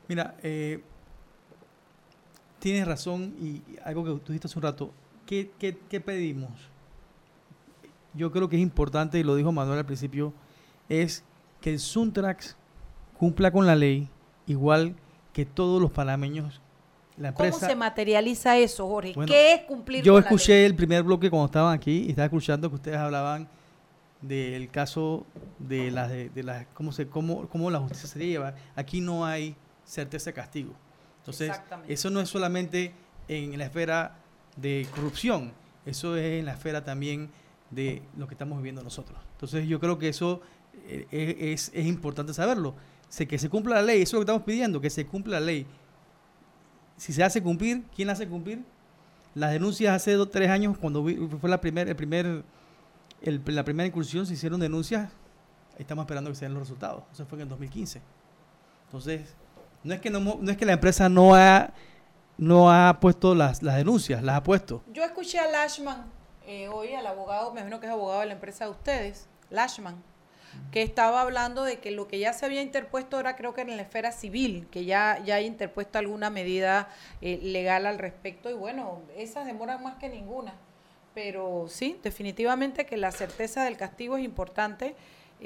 Mira, 0.08 0.34
eh, 0.42 0.82
tienes 2.58 2.86
razón 2.86 3.34
y 3.40 3.62
algo 3.82 4.04
que 4.04 4.10
tú 4.20 4.32
dijiste 4.32 4.48
hace 4.48 4.58
un 4.58 4.62
rato, 4.62 4.92
¿qué, 5.26 5.50
qué 5.58 6.00
pedimos? 6.00 6.50
Yo 8.14 8.30
creo 8.30 8.48
que 8.48 8.56
es 8.56 8.62
importante, 8.62 9.18
y 9.18 9.22
lo 9.22 9.34
dijo 9.34 9.52
Manuel 9.52 9.78
al 9.78 9.86
principio, 9.86 10.32
es 10.88 11.24
que 11.60 11.70
el 11.70 11.80
Suntrax 11.80 12.56
cumpla 13.18 13.50
con 13.50 13.66
la 13.66 13.74
ley 13.74 14.08
igual 14.46 14.94
que 15.32 15.44
todos 15.44 15.80
los 15.80 15.90
panameños. 15.90 16.60
La 17.16 17.28
empresa, 17.28 17.58
¿Cómo 17.58 17.66
se 17.70 17.76
materializa 17.76 18.58
eso, 18.58 18.88
Jorge? 18.88 19.14
¿Qué 19.26 19.54
es 19.54 19.60
cumplir 19.62 20.02
yo 20.02 20.18
escuché 20.18 20.66
el 20.66 20.74
primer 20.74 21.02
bloque 21.04 21.30
cuando 21.30 21.46
estaban 21.46 21.72
aquí 21.72 22.04
y 22.06 22.10
estaba 22.10 22.26
escuchando 22.26 22.68
que 22.68 22.74
ustedes 22.74 22.98
hablaban 22.98 23.48
del 24.20 24.68
caso 24.70 25.24
de 25.58 25.90
las 25.90 26.10
de, 26.10 26.42
las 26.42 26.66
cómo 26.74 26.92
se 26.92 27.06
cómo, 27.06 27.48
cómo 27.48 27.70
la 27.70 27.78
justicia 27.78 28.08
se 28.08 28.18
lleva. 28.18 28.54
Aquí 28.74 29.00
no 29.00 29.24
hay 29.24 29.54
certeza 29.84 30.30
de 30.30 30.34
castigo. 30.34 30.72
Entonces, 31.18 31.52
eso 31.86 32.10
no 32.10 32.20
es 32.20 32.28
solamente 32.28 32.92
en 33.28 33.56
la 33.58 33.66
esfera 33.66 34.16
de 34.56 34.86
corrupción, 34.94 35.52
eso 35.86 36.16
es 36.16 36.40
en 36.40 36.46
la 36.46 36.52
esfera 36.52 36.84
también 36.84 37.30
de 37.70 38.02
lo 38.16 38.26
que 38.26 38.34
estamos 38.34 38.58
viviendo 38.58 38.82
nosotros. 38.82 39.18
Entonces, 39.32 39.66
yo 39.66 39.80
creo 39.80 39.98
que 39.98 40.08
eso 40.08 40.40
eh, 40.86 41.06
es, 41.52 41.70
es, 41.74 41.86
importante 41.86 42.32
saberlo. 42.32 42.74
Que 43.28 43.38
se 43.38 43.48
cumpla 43.48 43.76
la 43.76 43.82
ley, 43.82 44.02
eso 44.02 44.08
es 44.08 44.12
lo 44.14 44.18
que 44.20 44.24
estamos 44.24 44.42
pidiendo, 44.42 44.80
que 44.80 44.90
se 44.90 45.06
cumpla 45.06 45.38
la 45.38 45.46
ley. 45.46 45.66
Si 46.96 47.12
se 47.12 47.22
hace 47.22 47.42
cumplir, 47.42 47.84
¿quién 47.94 48.10
hace 48.10 48.26
cumplir? 48.26 48.64
Las 49.34 49.52
denuncias 49.52 49.94
hace 49.94 50.12
dos, 50.12 50.30
tres 50.30 50.48
años, 50.50 50.78
cuando 50.78 51.04
fue 51.40 51.50
la, 51.50 51.60
primer, 51.60 51.88
el 51.88 51.96
primer, 51.96 52.44
la 53.22 53.64
primera 53.64 53.86
incursión, 53.86 54.26
se 54.26 54.34
hicieron 54.34 54.60
denuncias, 54.60 55.10
estamos 55.78 56.04
esperando 56.04 56.30
que 56.30 56.36
se 56.36 56.44
den 56.44 56.54
los 56.54 56.62
resultados. 56.62 57.04
Eso 57.12 57.26
fue 57.26 57.38
en 57.38 57.42
el 57.42 57.48
2015. 57.48 58.00
Entonces, 58.86 59.34
no 59.82 59.94
es 59.94 60.00
que, 60.00 60.10
no, 60.10 60.20
no 60.20 60.50
es 60.50 60.56
que 60.56 60.64
la 60.64 60.72
empresa 60.72 61.08
no 61.08 61.34
ha, 61.34 61.72
no 62.38 62.70
ha 62.72 62.98
puesto 63.00 63.34
las, 63.34 63.62
las 63.62 63.76
denuncias, 63.76 64.22
las 64.22 64.36
ha 64.36 64.42
puesto. 64.42 64.82
Yo 64.92 65.04
escuché 65.04 65.38
a 65.38 65.50
Lashman 65.50 66.04
eh, 66.46 66.68
hoy, 66.68 66.94
al 66.94 67.06
abogado, 67.06 67.52
me 67.52 67.60
imagino 67.60 67.80
que 67.80 67.86
es 67.86 67.92
abogado 67.92 68.20
de 68.20 68.26
la 68.26 68.32
empresa 68.34 68.64
de 68.64 68.70
ustedes, 68.70 69.28
Lashman 69.50 70.02
que 70.70 70.82
estaba 70.82 71.20
hablando 71.20 71.64
de 71.64 71.78
que 71.78 71.90
lo 71.90 72.08
que 72.08 72.18
ya 72.18 72.32
se 72.32 72.46
había 72.46 72.62
interpuesto 72.62 73.20
era 73.20 73.36
creo 73.36 73.54
que 73.54 73.62
en 73.62 73.76
la 73.76 73.82
esfera 73.82 74.12
civil, 74.12 74.66
que 74.70 74.84
ya, 74.84 75.20
ya 75.24 75.40
interpuesto 75.40 75.98
alguna 75.98 76.30
medida 76.30 76.88
eh, 77.20 77.38
legal 77.42 77.86
al 77.86 77.98
respecto 77.98 78.50
y 78.50 78.54
bueno, 78.54 79.02
esas 79.16 79.46
demoran 79.46 79.82
más 79.82 79.96
que 79.96 80.08
ninguna. 80.08 80.54
Pero 81.14 81.66
sí, 81.68 81.98
definitivamente 82.02 82.86
que 82.86 82.96
la 82.96 83.12
certeza 83.12 83.64
del 83.64 83.76
castigo 83.76 84.16
es 84.16 84.24
importante 84.24 84.96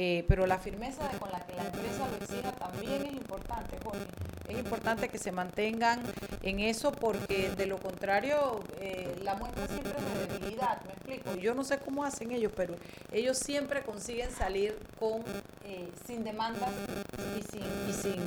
eh, 0.01 0.25
pero 0.29 0.47
la 0.47 0.59
firmeza 0.59 1.11
con 1.19 1.29
la 1.33 1.41
que 1.41 1.57
la 1.57 1.65
empresa 1.65 2.07
lo 2.09 2.25
exija 2.25 2.53
también 2.53 3.05
es 3.05 3.15
importante, 3.15 3.77
Jorge. 3.83 4.05
Es 4.49 4.57
importante 4.57 5.09
que 5.09 5.19
se 5.19 5.33
mantengan 5.33 6.01
en 6.43 6.61
eso 6.61 6.93
porque 6.93 7.51
de 7.51 7.67
lo 7.67 7.79
contrario 7.79 8.61
eh, 8.81 9.13
la 9.25 9.35
muestra 9.35 9.67
siempre 9.67 9.93
es 9.99 10.29
de 10.29 10.39
debilidad, 10.39 10.81
me 10.85 10.93
explico. 10.93 11.35
Yo 11.35 11.53
no 11.53 11.65
sé 11.65 11.79
cómo 11.79 12.05
hacen 12.05 12.31
ellos, 12.31 12.53
pero 12.55 12.77
ellos 13.11 13.39
siempre 13.39 13.83
consiguen 13.83 14.31
salir 14.31 14.79
con 15.01 15.23
eh, 15.65 15.91
sin 16.07 16.23
demandas 16.23 16.71
y 17.37 17.43
sin, 17.51 17.65
y 17.91 17.93
sin, 17.93 18.23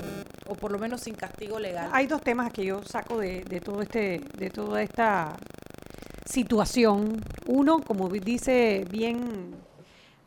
o 0.48 0.56
por 0.56 0.74
lo 0.74 0.78
menos 0.78 1.00
sin 1.00 1.16
castigo 1.16 1.58
legal. 1.58 1.90
Hay 1.94 2.06
dos 2.06 2.22
temas 2.22 2.52
que 2.52 2.66
yo 2.66 2.84
saco 2.84 3.18
de, 3.18 3.46
de 3.46 3.62
todo 3.62 3.82
este, 3.82 4.20
de 4.38 4.50
toda 4.50 4.84
esta 4.84 5.38
situación. 6.26 7.24
Uno, 7.48 7.82
como 7.82 8.10
dice 8.10 8.86
bien 8.90 9.61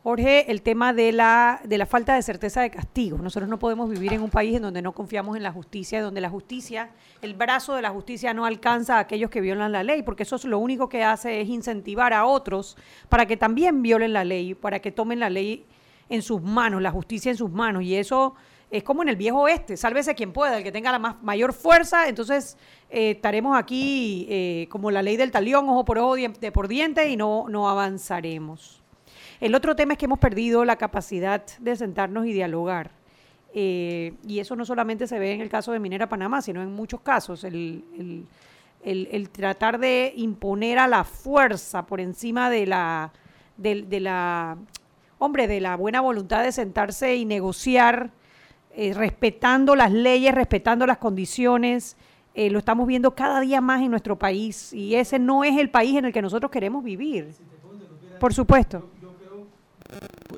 Jorge, 0.05 0.51
el 0.51 0.61
tema 0.61 0.93
de 0.93 1.11
la, 1.11 1.61
de 1.63 1.79
la 1.79 1.87
falta 1.87 2.13
de 2.13 2.21
certeza 2.21 2.61
de 2.61 2.69
castigo. 2.69 3.17
Nosotros 3.17 3.49
no 3.49 3.57
podemos 3.57 3.89
vivir 3.89 4.13
en 4.13 4.21
un 4.21 4.29
país 4.29 4.55
en 4.55 4.61
donde 4.61 4.83
no 4.83 4.91
confiamos 4.91 5.35
en 5.35 5.41
la 5.41 5.51
justicia, 5.51 5.99
donde 5.99 6.21
la 6.21 6.29
justicia, 6.29 6.91
el 7.23 7.33
brazo 7.33 7.73
de 7.73 7.81
la 7.81 7.89
justicia 7.89 8.31
no 8.31 8.45
alcanza 8.45 8.97
a 8.97 8.99
aquellos 8.99 9.31
que 9.31 9.41
violan 9.41 9.71
la 9.71 9.81
ley, 9.81 10.03
porque 10.03 10.21
eso 10.21 10.35
es 10.35 10.45
lo 10.45 10.59
único 10.59 10.89
que 10.89 11.03
hace 11.03 11.41
es 11.41 11.49
incentivar 11.49 12.13
a 12.13 12.27
otros 12.27 12.77
para 13.09 13.25
que 13.25 13.35
también 13.35 13.81
violen 13.81 14.13
la 14.13 14.23
ley, 14.23 14.53
para 14.53 14.77
que 14.77 14.91
tomen 14.91 15.19
la 15.19 15.31
ley 15.31 15.65
en 16.07 16.21
sus 16.21 16.39
manos, 16.39 16.83
la 16.83 16.91
justicia 16.91 17.31
en 17.31 17.37
sus 17.37 17.49
manos. 17.49 17.81
Y 17.81 17.95
eso 17.95 18.35
es 18.69 18.83
como 18.83 19.01
en 19.01 19.09
el 19.09 19.15
viejo 19.15 19.39
oeste, 19.39 19.75
sálvese 19.75 20.13
quien 20.13 20.33
pueda, 20.33 20.59
el 20.59 20.63
que 20.63 20.71
tenga 20.71 20.91
la 20.91 20.99
más, 20.99 21.23
mayor 21.23 21.51
fuerza, 21.51 22.07
entonces 22.07 22.59
eh, 22.91 23.09
estaremos 23.15 23.57
aquí 23.57 24.27
eh, 24.29 24.67
como 24.69 24.91
la 24.91 25.01
ley 25.01 25.17
del 25.17 25.31
talión, 25.31 25.67
ojo 25.67 25.83
por 25.83 25.97
ojo, 25.97 26.13
diente 26.13 26.51
por 26.51 26.67
diente, 26.67 27.09
y 27.09 27.17
no, 27.17 27.47
no 27.49 27.67
avanzaremos. 27.67 28.84
El 29.39 29.55
otro 29.55 29.75
tema 29.75 29.93
es 29.93 29.99
que 29.99 30.05
hemos 30.05 30.19
perdido 30.19 30.63
la 30.65 30.77
capacidad 30.77 31.43
de 31.59 31.75
sentarnos 31.75 32.25
y 32.25 32.33
dialogar. 32.33 32.91
Eh, 33.53 34.13
y 34.27 34.39
eso 34.39 34.55
no 34.55 34.65
solamente 34.65 35.07
se 35.07 35.19
ve 35.19 35.33
en 35.33 35.41
el 35.41 35.49
caso 35.49 35.71
de 35.71 35.79
Minera 35.79 36.09
Panamá, 36.09 36.41
sino 36.41 36.61
en 36.61 36.73
muchos 36.73 37.01
casos. 37.01 37.43
El, 37.43 38.25
tratar 39.31 39.79
de 39.79 40.13
imponer 40.15 40.77
a 40.77 40.87
la 40.87 41.03
fuerza 41.03 41.85
por 41.85 41.99
encima 41.99 42.49
de 42.49 42.67
la, 42.67 43.11
de, 43.57 43.99
la, 43.99 44.57
hombre, 45.19 45.47
de 45.47 45.59
la 45.59 45.75
buena 45.75 46.01
voluntad 46.01 46.43
de 46.43 46.51
sentarse 46.51 47.15
y 47.15 47.25
negociar, 47.25 48.11
eh, 48.75 48.93
respetando 48.93 49.75
las 49.75 49.91
leyes, 49.91 50.33
respetando 50.35 50.85
las 50.85 50.97
condiciones. 50.97 51.97
Eh, 52.35 52.49
lo 52.49 52.59
estamos 52.59 52.85
viendo 52.87 53.15
cada 53.15 53.39
día 53.39 53.61
más 53.61 53.81
en 53.81 53.89
nuestro 53.89 54.19
país 54.19 54.73
y 54.73 54.95
ese 54.95 55.17
no 55.17 55.45
es 55.45 55.57
el 55.57 55.69
país 55.69 55.97
en 55.97 56.05
el 56.05 56.13
que 56.13 56.21
nosotros 56.21 56.51
queremos 56.51 56.83
vivir. 56.83 57.33
Por 58.19 58.33
supuesto 58.33 58.89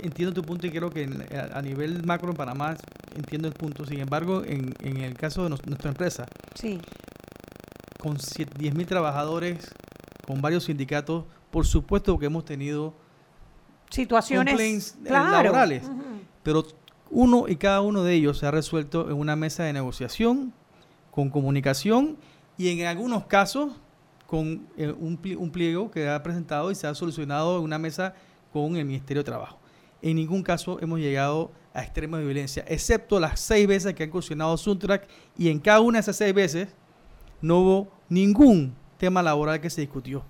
entiendo 0.01 0.33
tu 0.33 0.43
punto 0.43 0.67
y 0.67 0.71
creo 0.71 0.89
que 0.89 1.09
a, 1.53 1.61
nivel 1.61 2.03
macro 2.05 2.29
en 2.29 2.35
Panamá 2.35 2.75
entiendo 3.15 3.47
el 3.47 3.53
punto. 3.53 3.85
Sin 3.85 3.99
embargo, 3.99 4.43
en, 4.45 4.73
el 4.81 5.13
caso 5.15 5.43
de 5.43 5.49
nuestra 5.49 5.89
empresa, 5.89 6.25
sí. 6.55 6.79
con 7.99 8.17
10.000 8.17 8.85
trabajadores, 8.85 9.73
con 10.25 10.41
varios 10.41 10.65
sindicatos, 10.65 11.25
por 11.51 11.65
supuesto 11.65 12.17
que 12.19 12.25
hemos 12.25 12.45
tenido 12.45 12.93
situaciones 13.89 14.97
eh, 15.05 15.09
laborales, 15.09 15.83
pero 16.43 16.65
uno 17.09 17.45
y 17.47 17.55
cada 17.55 17.81
uno 17.81 18.03
de 18.03 18.13
ellos 18.13 18.37
se 18.37 18.45
ha 18.45 18.51
resuelto 18.51 19.09
en 19.09 19.15
una 19.15 19.35
mesa 19.35 19.63
de 19.63 19.73
negociación, 19.73 20.53
con 21.11 21.29
comunicación 21.29 22.17
y 22.57 22.69
en 22.69 22.85
algunos 22.85 23.25
casos 23.25 23.71
con 24.27 24.67
eh, 24.77 24.91
un, 24.91 25.19
un 25.37 25.51
pliego 25.51 25.89
que 25.89 26.09
ha 26.09 26.21
presentado 26.21 26.69
y 26.69 26.75
se 26.75 26.85
ha 26.85 26.93
solucionado 26.93 27.57
en 27.57 27.63
una 27.63 27.79
mesa 27.79 28.13
con 28.63 28.75
el 28.75 28.85
Ministerio 28.85 29.21
de 29.21 29.25
Trabajo. 29.25 29.59
En 30.01 30.15
ningún 30.15 30.43
caso 30.43 30.77
hemos 30.81 30.99
llegado 30.99 31.51
a 31.73 31.83
extremos 31.83 32.19
de 32.19 32.25
violencia, 32.25 32.63
excepto 32.67 33.19
las 33.19 33.39
seis 33.39 33.67
veces 33.67 33.93
que 33.93 34.03
han 34.03 34.09
cuestionado 34.09 34.55
Suntrack 34.57 35.07
y 35.37 35.49
en 35.49 35.59
cada 35.59 35.81
una 35.81 35.97
de 35.97 36.01
esas 36.01 36.15
seis 36.15 36.33
veces 36.33 36.69
no 37.41 37.59
hubo 37.59 37.91
ningún 38.09 38.75
tema 38.97 39.21
laboral 39.21 39.59
que 39.61 39.69
se 39.69 39.81
discutió. 39.81 40.23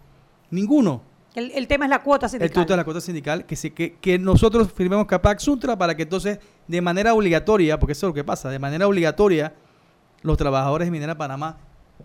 Ninguno. 0.49 1.01
El, 1.35 1.67
tema 1.67 1.85
es 1.85 1.89
la 1.91 2.01
cuota 2.01 2.27
sindical. 2.27 2.47
El 2.47 2.53
tema 2.53 2.73
es 2.73 2.77
la 2.77 2.83
cuota 2.83 3.01
sindical, 3.01 3.45
que, 3.45 3.55
se, 3.55 3.71
que, 3.71 3.93
que 3.93 4.17
nosotros 4.17 4.71
firmemos 4.73 5.05
Capac 5.05 5.39
Suntra 5.39 5.77
para 5.77 5.95
que 5.95 6.03
entonces, 6.03 6.39
de 6.67 6.81
manera 6.81 7.13
obligatoria, 7.13 7.77
porque 7.77 7.91
eso 7.91 8.07
es 8.07 8.09
lo 8.09 8.13
que 8.15 8.23
pasa, 8.23 8.49
de 8.49 8.57
manera 8.57 8.87
obligatoria, 8.87 9.53
los 10.23 10.35
trabajadores 10.35 10.87
de 10.87 10.91
Minera 10.91 11.15
Panamá 11.15 11.57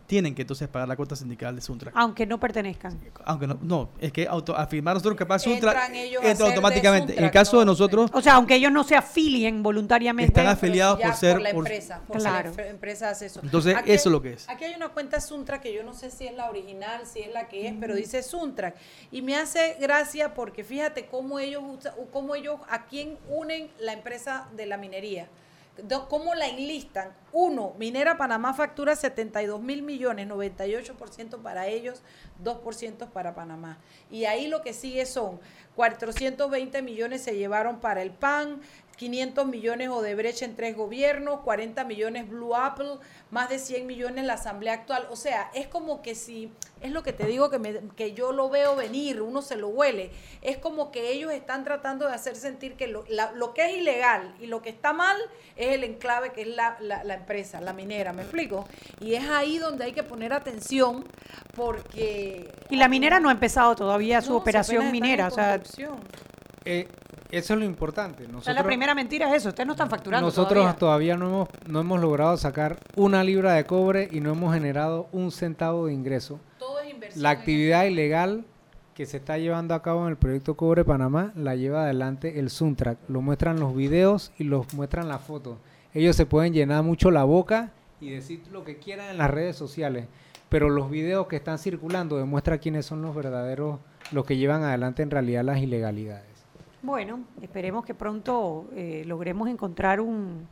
tienen 0.07 0.35
que 0.35 0.43
entonces 0.43 0.69
pagar 0.69 0.89
la 0.89 0.97
cuota 0.97 1.17
sindical 1.17 1.55
de 1.55 1.63
Suntra. 1.63 1.93
Aunque 1.95 2.27
no 2.27 2.39
pertenezcan. 2.39 2.99
Aunque 3.25 3.47
no, 3.47 3.59
no 3.63 3.91
es 3.99 4.13
que 4.13 4.27
auto, 4.27 4.57
afirmar 4.57 4.95
nosotros 4.95 5.17
que 5.17 5.27
pasa 5.27 5.45
Suntra 5.45 5.89
entra 6.23 6.47
automáticamente. 6.47 7.19
en 7.19 7.25
el 7.25 7.31
caso 7.31 7.59
de 7.59 7.67
nosotros. 7.67 8.11
O 8.13 8.21
sea, 8.21 8.35
aunque 8.35 8.57
ellos 8.57 8.73
no 8.73 8.85
se 8.85 8.97
afilien 8.97 9.63
voluntariamente. 9.63 10.41
Están 10.41 10.53
afiliados 10.53 11.01
por 11.01 11.15
ser. 11.15 11.35
Por 11.35 11.43
la 11.43 11.51
empresa. 11.51 12.01
Por 12.07 12.19
claro. 12.19 12.53
la 12.57 12.67
empresa 12.69 13.11
hace 13.11 13.27
eso. 13.27 13.41
Entonces, 13.43 13.77
eso 13.87 14.09
es 14.09 14.13
lo 14.13 14.23
que 14.23 14.35
es. 14.35 14.49
Aquí 14.49 14.65
hay 14.65 14.75
una 14.75 14.89
cuenta 14.91 15.21
Suntra 15.21 15.61
que 15.61 15.73
yo 15.73 15.83
no 15.83 15.95
sé 15.95 16.11
si 16.11 16.27
es 16.27 16.35
la 16.35 16.49
original, 16.49 17.07
si 17.07 17.21
es 17.21 17.33
la 17.33 17.49
que 17.49 17.69
es, 17.69 17.75
pero 17.79 17.95
dice 17.95 18.23
Suntra. 18.23 18.75
Y 19.11 19.23
me 19.23 19.37
hace 19.37 19.77
gracia 19.81 20.35
porque 20.35 20.65
fíjate 20.65 21.07
cómo 21.07 21.39
ellos, 21.39 21.63
cómo 22.13 22.35
ellos, 22.35 22.61
a 22.69 22.87
quién 22.87 23.19
unen 23.29 23.71
la 23.79 23.93
empresa 23.93 24.49
de 24.57 24.67
la 24.67 24.77
minería. 24.77 25.29
¿Cómo 26.11 26.35
la 26.35 26.49
enlistan? 26.49 27.15
Uno, 27.33 27.75
Minera 27.79 28.19
Panamá 28.19 28.53
factura 28.53 28.95
72 28.95 29.59
mil 29.63 29.83
millones, 29.83 30.29
98% 30.29 31.41
para 31.41 31.67
ellos, 31.67 32.03
2% 32.45 33.09
para 33.09 33.35
Panamá. 33.35 33.79
Y 34.11 34.27
ahí 34.27 34.49
lo 34.49 34.61
que 34.61 34.75
sigue 34.75 35.07
son 35.07 35.41
420 35.75 36.83
millones 36.83 37.23
se 37.23 37.37
llevaron 37.37 37.81
para 37.81 38.03
el 38.03 38.11
PAN, 38.11 38.61
500 38.97 39.47
millones 39.47 39.89
Odebrecht 39.89 40.43
en 40.43 40.55
tres 40.55 40.77
gobiernos, 40.77 41.41
40 41.41 41.85
millones 41.85 42.29
Blue 42.29 42.55
Apple, 42.55 42.99
más 43.31 43.49
de 43.49 43.59
100 43.59 43.87
millones 43.87 44.25
la 44.25 44.35
Asamblea 44.35 44.75
actual. 44.75 45.07
O 45.11 45.17
sea, 45.17 45.51
es 45.55 45.67
como 45.67 46.03
que 46.03 46.15
si, 46.15 46.53
es 46.81 46.93
lo 46.93 47.03
que 47.03 47.13
te 47.13 47.27
digo 47.27 47.51
que, 47.51 47.59
me- 47.59 47.81
que 47.97 48.13
yo 48.13 48.33
lo 48.33 48.49
veo 48.49 48.77
venir, 48.77 49.21
uno 49.23 49.43
se 49.43 49.57
lo 49.57 49.69
huele. 49.69 50.11
Es 50.43 50.59
como 50.59 50.93
que 50.93 51.11
ellos 51.11 51.33
están 51.33 51.65
tratando 51.65 52.07
de 52.07 52.15
hacer 52.15 52.37
sentir 52.37 52.75
que 52.75 52.87
lo, 52.87 53.05
la- 53.09 53.33
lo 53.33 53.55
que 53.55 53.67
es 53.71 53.79
ilegal 53.79 54.35
y 54.41 54.47
lo 54.47 54.63
que 54.63 54.69
está 54.71 54.93
mal 54.93 55.17
es 55.57 55.73
el 55.73 55.83
enclave 55.85 56.33
que 56.33 56.43
es 56.43 56.49
la, 56.49 56.77
la- 56.81 57.03
la 57.03 57.15
empresa, 57.15 57.61
la 57.61 57.73
minera, 57.73 58.13
¿me 58.13 58.23
explico? 58.23 58.69
Y 59.01 59.15
es 59.15 59.29
ahí 59.29 59.59
donde 59.59 59.85
hay 59.85 59.93
que 59.93 60.03
poner 60.05 60.33
atención 60.33 61.05
porque... 61.57 62.49
Y 62.71 62.77
la 62.77 62.89
minera 62.89 63.21
no 63.21 63.29
ha 63.29 63.33
empezado 63.33 63.75
todavía 63.75 64.21
su 64.23 64.31
No, 64.31 64.37
operación 64.37 64.91
minera. 64.93 65.29
O 65.29 65.31
sea. 65.31 65.61
Eh, 66.65 66.87
eso 67.33 67.55
es 67.55 67.61
lo 67.61 67.65
importante. 67.65 68.25
o 68.25 68.27
sea, 68.27 68.33
Nosotros, 68.33 68.57
la 68.57 68.63
primera 68.63 68.95
mentira 68.95 69.29
es 69.31 69.37
eso. 69.37 69.49
Ustedes 69.49 69.67
no 69.67 69.73
están 69.73 69.89
facturando 69.89 70.27
nosotros 70.27 70.55
todavía. 70.55 70.79
todavía, 70.79 71.17
no, 71.17 71.27
hemos, 71.27 71.49
no 71.67 71.81
hemos 71.81 72.01
logrado 72.01 72.37
sacar 72.37 72.79
una 72.95 73.25
libra 73.25 73.55
de 73.55 73.65
cobre 73.65 74.09
y 74.13 74.21
no 74.21 74.33
hemos 74.33 74.53
generado 74.53 75.09
un 75.13 75.33
centavo 75.33 75.87
de 75.87 75.95
ingreso. 75.95 76.39
Todo 76.59 76.81
es 76.81 76.91
inversión. 76.91 77.23
La 77.23 77.31
actividad 77.31 77.85
ilegal 77.85 78.45
que 78.95 79.07
se 79.07 79.17
está 79.17 79.39
llevando 79.39 79.75
a 79.75 79.83
cabo 79.83 80.03
en 80.05 80.11
el 80.11 80.17
proyecto 80.17 80.57
Cobre 80.57 80.85
Panamá 80.85 81.33
la 81.35 81.57
lleva 81.57 81.85
adelante 81.85 82.39
el 82.39 82.51
Suntrack. 82.51 82.99
Lo 83.09 83.23
muestran 83.23 83.59
los 83.59 83.75
videos 83.75 84.33
y 84.39 84.45
los 84.45 84.73
muestran 84.75 85.09
las 85.09 85.23
fotos. 85.23 85.57
Ellos 85.95 86.15
se 86.17 86.27
pueden 86.27 86.53
llenar 86.53 86.83
mucho 86.83 87.11
la 87.11 87.25
boca 87.25 87.73
y 88.01 88.11
decir 88.11 88.43
lo 88.53 88.65
que 88.65 88.77
quieran 88.77 89.11
en 89.11 89.19
las 89.19 89.31
redes 89.31 89.57
sociales, 89.57 90.07
pero 90.49 90.69
los 90.69 90.91
videos 90.91 91.29
que 91.29 91.37
están 91.37 91.59
circulando 91.59 92.19
demuestran 92.19 92.59
quiénes 92.59 92.85
son 92.85 93.01
los 93.01 93.15
verdaderos, 93.15 93.79
los 94.11 94.27
que 94.27 94.37
llevan 94.37 94.65
adelante 94.65 95.03
en 95.03 95.11
realidad 95.11 95.45
las 95.45 95.59
ilegalidades. 95.61 96.32
Bueno, 96.83 97.21
esperemos 97.41 97.85
que 97.85 97.95
pronto 97.95 98.69
eh, 98.75 99.05
logremos 99.07 99.49
encontrar 99.49 100.01
un, 100.01 100.49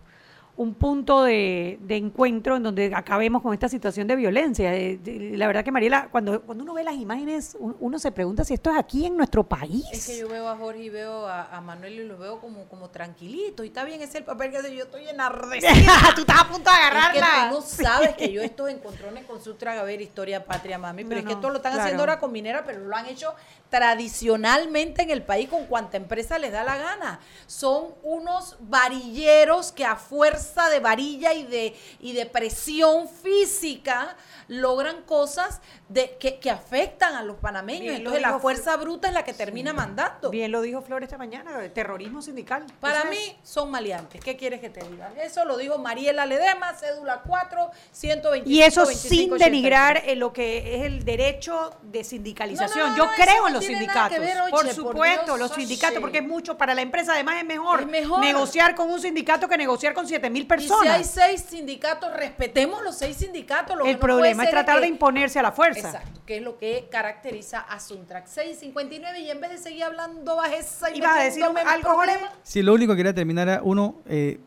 un 0.61 0.75
punto 0.75 1.23
de, 1.23 1.79
de 1.81 1.97
encuentro 1.97 2.55
en 2.57 2.63
donde 2.63 2.93
acabemos 2.95 3.41
con 3.41 3.55
esta 3.55 3.67
situación 3.67 4.07
de 4.07 4.15
violencia. 4.15 4.71
De- 4.71 4.99
de- 4.99 5.35
la 5.39 5.47
verdad 5.47 5.65
que 5.65 5.73
Mariela, 5.73 6.09
cuando, 6.13 6.43
cuando 6.43 6.65
uno 6.65 6.75
ve 6.75 6.85
las 6.85 6.97
imágenes, 6.97 7.57
un- 7.59 7.75
uno 7.81 7.99
se 7.99 8.13
pregunta 8.13 8.45
si 8.45 8.53
esto 8.53 8.71
es 8.71 8.77
aquí 8.77 9.07
en 9.07 9.17
nuestro 9.17 9.43
país. 9.43 9.87
Es 9.91 10.07
que 10.07 10.19
yo 10.19 10.29
veo 10.29 10.47
a 10.51 10.57
Jorge 10.59 10.83
y 10.83 10.91
veo 10.91 11.27
a, 11.27 11.45
a 11.57 11.63
Manuel 11.63 11.95
y 12.01 12.05
los 12.07 12.19
veo 12.19 12.41
como, 12.43 12.67
como 12.69 12.91
tranquilitos. 12.91 13.65
Y 13.65 13.69
está 13.69 13.85
bien, 13.85 14.03
ese 14.03 14.11
es 14.11 14.15
el 14.17 14.25
papel 14.25 14.51
que 14.51 14.59
hace. 14.59 14.77
Yo 14.77 14.85
estoy 14.85 15.09
enardecida. 15.09 15.71
Tú 16.15 16.21
estás 16.21 16.43
a 16.43 16.49
punto 16.49 16.71
de 16.71 16.77
agarrarla. 16.77 17.21
Es 17.21 17.25
que 17.25 17.49
tú 17.49 17.55
no 17.55 17.63
sabes 17.63 18.15
que 18.17 18.31
yo 18.31 18.43
estos 18.43 18.69
encontrones 18.69 19.25
con 19.25 19.43
su 19.43 19.57
a 19.67 19.83
ver 19.83 20.03
historia 20.03 20.45
patria, 20.45 20.77
mami. 20.77 21.05
Pero 21.05 21.15
No, 21.15 21.21
es 21.21 21.25
que 21.25 21.33
no, 21.33 21.39
esto 21.39 21.49
lo 21.49 21.57
están 21.57 21.73
claro. 21.73 21.85
haciendo 21.85 22.03
ahora 22.03 22.19
con 22.21 22.33
minera, 22.33 22.65
pero 22.67 22.81
lo 22.81 22.95
han 22.95 23.07
hecho 23.07 23.35
tradicionalmente 23.71 25.03
en 25.03 25.11
el 25.11 25.23
país 25.23 25.49
con 25.49 25.65
cuanta 25.67 25.97
empresa 25.97 26.39
les 26.39 26.53
da 26.53 26.65
la 26.65 26.77
gana. 26.77 27.21
Son 27.47 27.95
unos 28.03 28.57
varilleros 28.61 29.73
que 29.73 29.85
a 29.87 29.97
fuerza 29.97 30.50
de 30.55 30.81
varilla 30.81 31.33
y 31.33 31.45
de, 31.45 31.77
y 32.01 32.13
de 32.13 32.27
presión 32.27 33.09
física 33.09 34.17
logran 34.49 35.03
cosas 35.03 35.61
de, 35.89 36.17
que, 36.19 36.39
que 36.41 36.51
afectan 36.51 37.15
a 37.15 37.23
los 37.23 37.37
panameños. 37.37 37.83
Bien 37.83 37.95
Entonces 37.97 38.21
la 38.21 38.39
fuerza 38.41 38.77
bruta 38.77 39.09
es 39.09 39.15
la 39.15 39.25
que 39.25 39.33
termina 39.33 39.73
mandando. 39.73 40.31
Bien 40.31 40.51
lo 40.51 40.61
dijo 40.61 40.83
Flor 40.83 41.03
esta 41.05 41.17
mañana, 41.17 41.53
terrorismo 41.73 42.21
sindical. 42.21 42.67
Para 42.81 43.05
mí 43.05 43.17
es. 43.17 43.49
son 43.49 43.71
maleantes. 43.71 44.21
¿Qué 44.23 44.37
quieres 44.37 44.61
que 44.61 44.69
te 44.69 44.85
diga? 44.89 45.13
Eso 45.23 45.45
lo 45.45 45.57
dijo 45.57 45.79
Mariela 45.79 46.27
Ledema, 46.27 46.75
cédula 46.75 47.23
4, 47.25 47.71
125. 47.93 48.51
Y 48.51 48.63
eso 48.63 48.87
25, 48.87 49.09
sin 49.15 49.33
83. 49.33 49.41
denigrar 49.51 50.03
eh, 50.05 50.17
lo 50.17 50.33
que 50.33 50.77
es 50.77 50.83
el 50.87 51.05
derecho 51.05 51.73
de 51.83 52.03
sindicalización. 52.03 52.79
No, 52.81 52.91
no, 52.91 52.97
Yo 52.97 53.07
no, 53.07 53.13
creo 53.15 53.47
en 53.47 53.55
los 53.55 53.65
sindicatos. 53.65 54.13
que 54.19 54.19
ver, 54.19 54.41
oye, 54.41 54.51
por 54.51 54.65
por 54.65 54.75
supuesto, 54.75 55.25
Dios, 55.27 55.39
los 55.39 55.53
oye. 55.53 55.61
sindicatos, 55.61 56.01
porque 56.01 56.19
es 56.19 56.27
mucho 56.27 56.59
para 56.59 56.75
la 56.75 56.83
empresa. 56.83 57.13
Además, 57.13 57.37
es 57.39 57.45
mejor, 57.45 57.83
Es 57.83 57.87
mejor. 57.87 58.19
negociar 58.21 58.75
con 58.75 58.91
un 58.91 59.01
sindicato 59.01 59.49
que 59.49 59.57
negociar 59.57 59.95
con 59.95 60.07
7 60.31 60.33
mil 60.33 60.41
Y 60.43 60.43
si 60.43 60.49
personas. 60.69 60.97
hay 60.97 61.05
seis 61.05 61.45
sindicatos, 61.49 62.13
respetemos 62.15 62.83
los 62.83 62.97
seis 62.97 63.17
sindicatos. 63.17 63.77
Lo 63.77 63.85
que 63.85 63.91
el 63.91 63.97
no 63.97 64.01
problema 64.01 64.45
es 64.45 64.51
tratar 64.51 64.77
que- 64.77 64.81
de 64.83 64.87
imponerse 64.89 65.39
a 65.39 65.43
la 65.43 65.53
fuerza. 65.53 65.89
Exacto, 65.91 66.21
que 66.27 66.37
es 66.39 66.43
lo 66.43 66.59
que 66.59 66.89
caracteriza 66.91 67.61
a 67.61 67.79
Suntrack 67.81 68.27
659 68.27 69.21
y 69.21 69.31
en 69.31 69.41
vez 69.41 69.51
de 69.51 69.59
seguir 69.59 69.85
hablando 69.85 70.37
bajeza 70.37 70.91
y 70.91 70.99
¿Ibas 70.99 71.17
a 71.17 71.23
decir 71.23 71.43
algo, 71.45 71.59
Jorge? 71.59 71.81
problemas, 71.83 72.31
Sí, 72.43 72.63
lo 72.63 72.75
único 72.75 72.93
que 72.93 72.99
quería 72.99 73.15
terminar 73.15 73.49
era, 73.49 73.61
uno, 73.63 73.97
eh, 74.07 74.39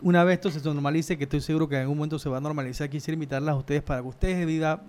una 0.00 0.24
vez 0.24 0.34
esto 0.34 0.50
se 0.50 0.60
normalice, 0.62 1.16
que 1.16 1.24
estoy 1.24 1.40
seguro 1.40 1.68
que 1.68 1.76
en 1.76 1.82
algún 1.82 1.96
momento 1.98 2.18
se 2.18 2.28
va 2.28 2.38
a 2.38 2.40
normalizar, 2.40 2.90
quisiera 2.90 3.14
invitarlas 3.14 3.54
a 3.54 3.58
ustedes 3.58 3.82
para 3.82 4.02
que 4.02 4.08
ustedes 4.08 4.38
de 4.38 4.46
vida 4.46 4.82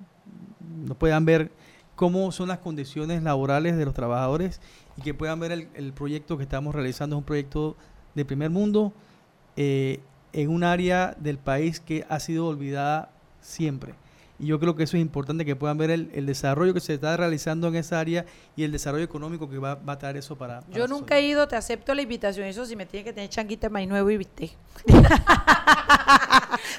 no 0.85 0.95
puedan 0.95 1.23
ver 1.25 1.51
cómo 1.95 2.31
son 2.31 2.47
las 2.47 2.57
condiciones 2.57 3.21
laborales 3.21 3.77
de 3.77 3.85
los 3.85 3.93
trabajadores 3.93 4.59
y 4.97 5.01
que 5.03 5.13
puedan 5.13 5.39
ver 5.39 5.51
el, 5.51 5.67
el 5.75 5.93
proyecto 5.93 6.37
que 6.37 6.43
estamos 6.43 6.73
realizando. 6.73 7.15
Es 7.15 7.19
un 7.19 7.23
proyecto 7.25 7.77
de 8.15 8.25
primer 8.25 8.49
mundo 8.49 8.91
eh, 9.55 9.99
en 10.33 10.49
un 10.49 10.63
área 10.63 11.15
del 11.19 11.37
país 11.37 11.79
que 11.79 12.05
ha 12.09 12.19
sido 12.19 12.47
olvidada 12.47 13.09
siempre. 13.41 13.93
Y 14.39 14.47
yo 14.47 14.59
creo 14.59 14.75
que 14.75 14.83
eso 14.83 14.97
es 14.97 15.01
importante, 15.01 15.45
que 15.45 15.55
puedan 15.55 15.77
ver 15.77 15.91
el, 15.91 16.09
el 16.13 16.25
desarrollo 16.25 16.73
que 16.73 16.79
se 16.79 16.95
está 16.95 17.15
realizando 17.15 17.67
en 17.67 17.75
esa 17.75 17.99
área 17.99 18.25
y 18.55 18.63
el 18.63 18.71
desarrollo 18.71 19.03
económico 19.05 19.47
que 19.49 19.59
va, 19.59 19.75
va 19.75 19.93
a 19.93 19.97
traer 19.99 20.17
eso 20.17 20.35
para... 20.35 20.61
para 20.61 20.75
Yo 20.75 20.87
nunca 20.87 21.17
he 21.17 21.21
ido, 21.21 21.47
te 21.47 21.55
acepto 21.55 21.93
la 21.93 22.01
invitación. 22.01 22.47
Eso 22.47 22.65
sí 22.65 22.75
me 22.75 22.85
tiene 22.85 23.03
que 23.05 23.13
tener 23.13 23.29
changuita 23.29 23.69
maíz 23.69 23.87
nuevo 23.87 24.09
y 24.09 24.17
viste. 24.17 24.51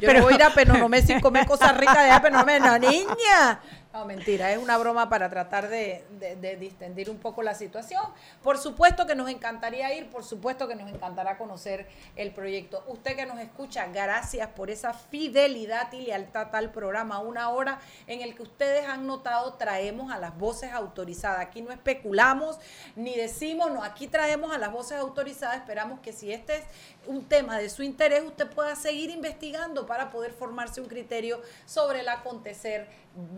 Yo 0.01 0.09
Pero- 0.09 0.19
no 0.19 0.25
voy 0.25 0.33
a 0.35 0.37
ir 0.37 0.43
a 0.43 0.51
Penonomé 0.51 1.03
sin 1.03 1.21
comer 1.21 1.47
cosas 1.47 1.77
ricas 1.77 1.95
de 1.97 2.01
allá 2.03 2.21
Penonomé. 2.23 2.61
No, 2.61 2.77
niña. 2.79 3.61
No, 3.95 4.05
mentira, 4.05 4.51
es 4.51 4.59
una 4.59 4.77
broma 4.77 5.09
para 5.09 5.31
tratar 5.31 5.69
de, 5.69 6.05
de- 6.19 6.57
distendir 6.57 7.09
un 7.09 7.19
poco 7.19 7.45
la 7.45 7.55
situación. 7.55 8.03
Por 8.43 8.59
supuesto 8.59 9.07
que 9.07 9.15
nos 9.15 9.31
encantaría 9.31 9.95
ir, 9.95 10.11
por 10.11 10.25
supuesto 10.25 10.67
que 10.67 10.75
nos 10.75 10.91
encantará 10.93 11.39
conocer 11.39 11.87
el 12.17 12.33
proyecto. 12.33 12.83
Usted 12.89 13.15
que 13.15 13.25
nos 13.25 13.39
escucha, 13.39 13.87
gracias 13.87 14.49
por 14.49 14.69
esa 14.69 14.95
fidelidad 14.95 15.93
y 15.93 16.01
lealtad 16.07 16.53
al 16.57 16.73
programa. 16.73 17.21
Una 17.21 17.51
hora 17.51 17.79
en 18.09 18.21
el 18.21 18.35
que 18.35 18.43
ustedes 18.43 18.85
han 18.85 19.07
notado, 19.07 19.55
traemos 19.55 20.13
a 20.13 20.19
las 20.19 20.37
voces 20.37 20.73
autorizadas. 20.73 21.39
Aquí 21.39 21.63
no 21.63 21.71
especulamos 21.71 22.59
ni 22.97 23.15
decimos, 23.15 23.71
no, 23.71 23.85
aquí 23.85 24.09
traemos 24.09 24.53
a 24.53 24.59
las 24.59 24.73
voces 24.73 24.99
autorizadas. 24.99 25.59
Esperamos 25.59 26.01
que 26.01 26.13
si 26.13 26.33
este 26.33 26.57
es 26.57 26.65
un 27.07 27.27
tema 27.29 27.59
de 27.59 27.71
su 27.71 27.85
interés, 27.85 28.25
usted 28.25 28.49
pueda 28.51 28.75
seguir 28.75 29.11
investigando 29.11 29.87
para 29.87 30.11
poder 30.11 30.33
formarse 30.33 30.81
un 30.81 30.89
criterio 30.89 31.41
sobre 31.65 32.01
el 32.01 32.09
acontecer 32.09 32.89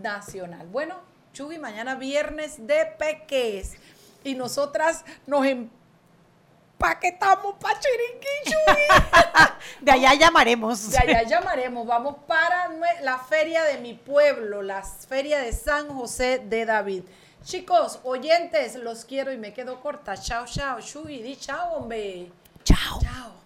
nacional. 0.03 0.67
Bueno, 0.69 0.97
Chuy, 1.33 1.59
mañana 1.59 1.95
viernes 1.95 2.67
de 2.67 2.87
Peques. 2.99 3.75
Y 4.25 4.35
nosotras 4.35 5.05
nos 5.27 5.47
empaquetamos 5.47 7.55
para 7.61 7.79
Chiriquí, 7.79 8.27
Chuy. 8.45 8.55
De 9.81 9.93
allá 9.93 10.15
llamaremos. 10.15 10.91
De 10.91 10.99
allá 10.99 11.23
llamaremos. 11.23 11.87
Vamos 11.87 12.17
para 12.27 12.71
la 13.03 13.19
feria 13.19 13.63
de 13.65 13.79
mi 13.79 13.95
pueblo, 13.95 14.63
la 14.63 14.83
feria 14.83 15.41
de 15.41 15.53
San 15.53 15.89
José 15.89 16.39
de 16.39 16.65
David. 16.65 17.05
Chicos, 17.45 18.01
oyentes, 18.03 18.75
los 18.75 19.05
quiero 19.05 19.33
y 19.33 19.37
me 19.37 19.53
quedo 19.53 19.81
corta. 19.81 20.17
Chao, 20.17 20.47
chao. 20.47 20.81
Chuy, 20.81 21.23
di 21.23 21.37
chao, 21.37 21.77
hombre. 21.77 22.33
Chao. 22.65 22.99
Chao. 23.01 23.46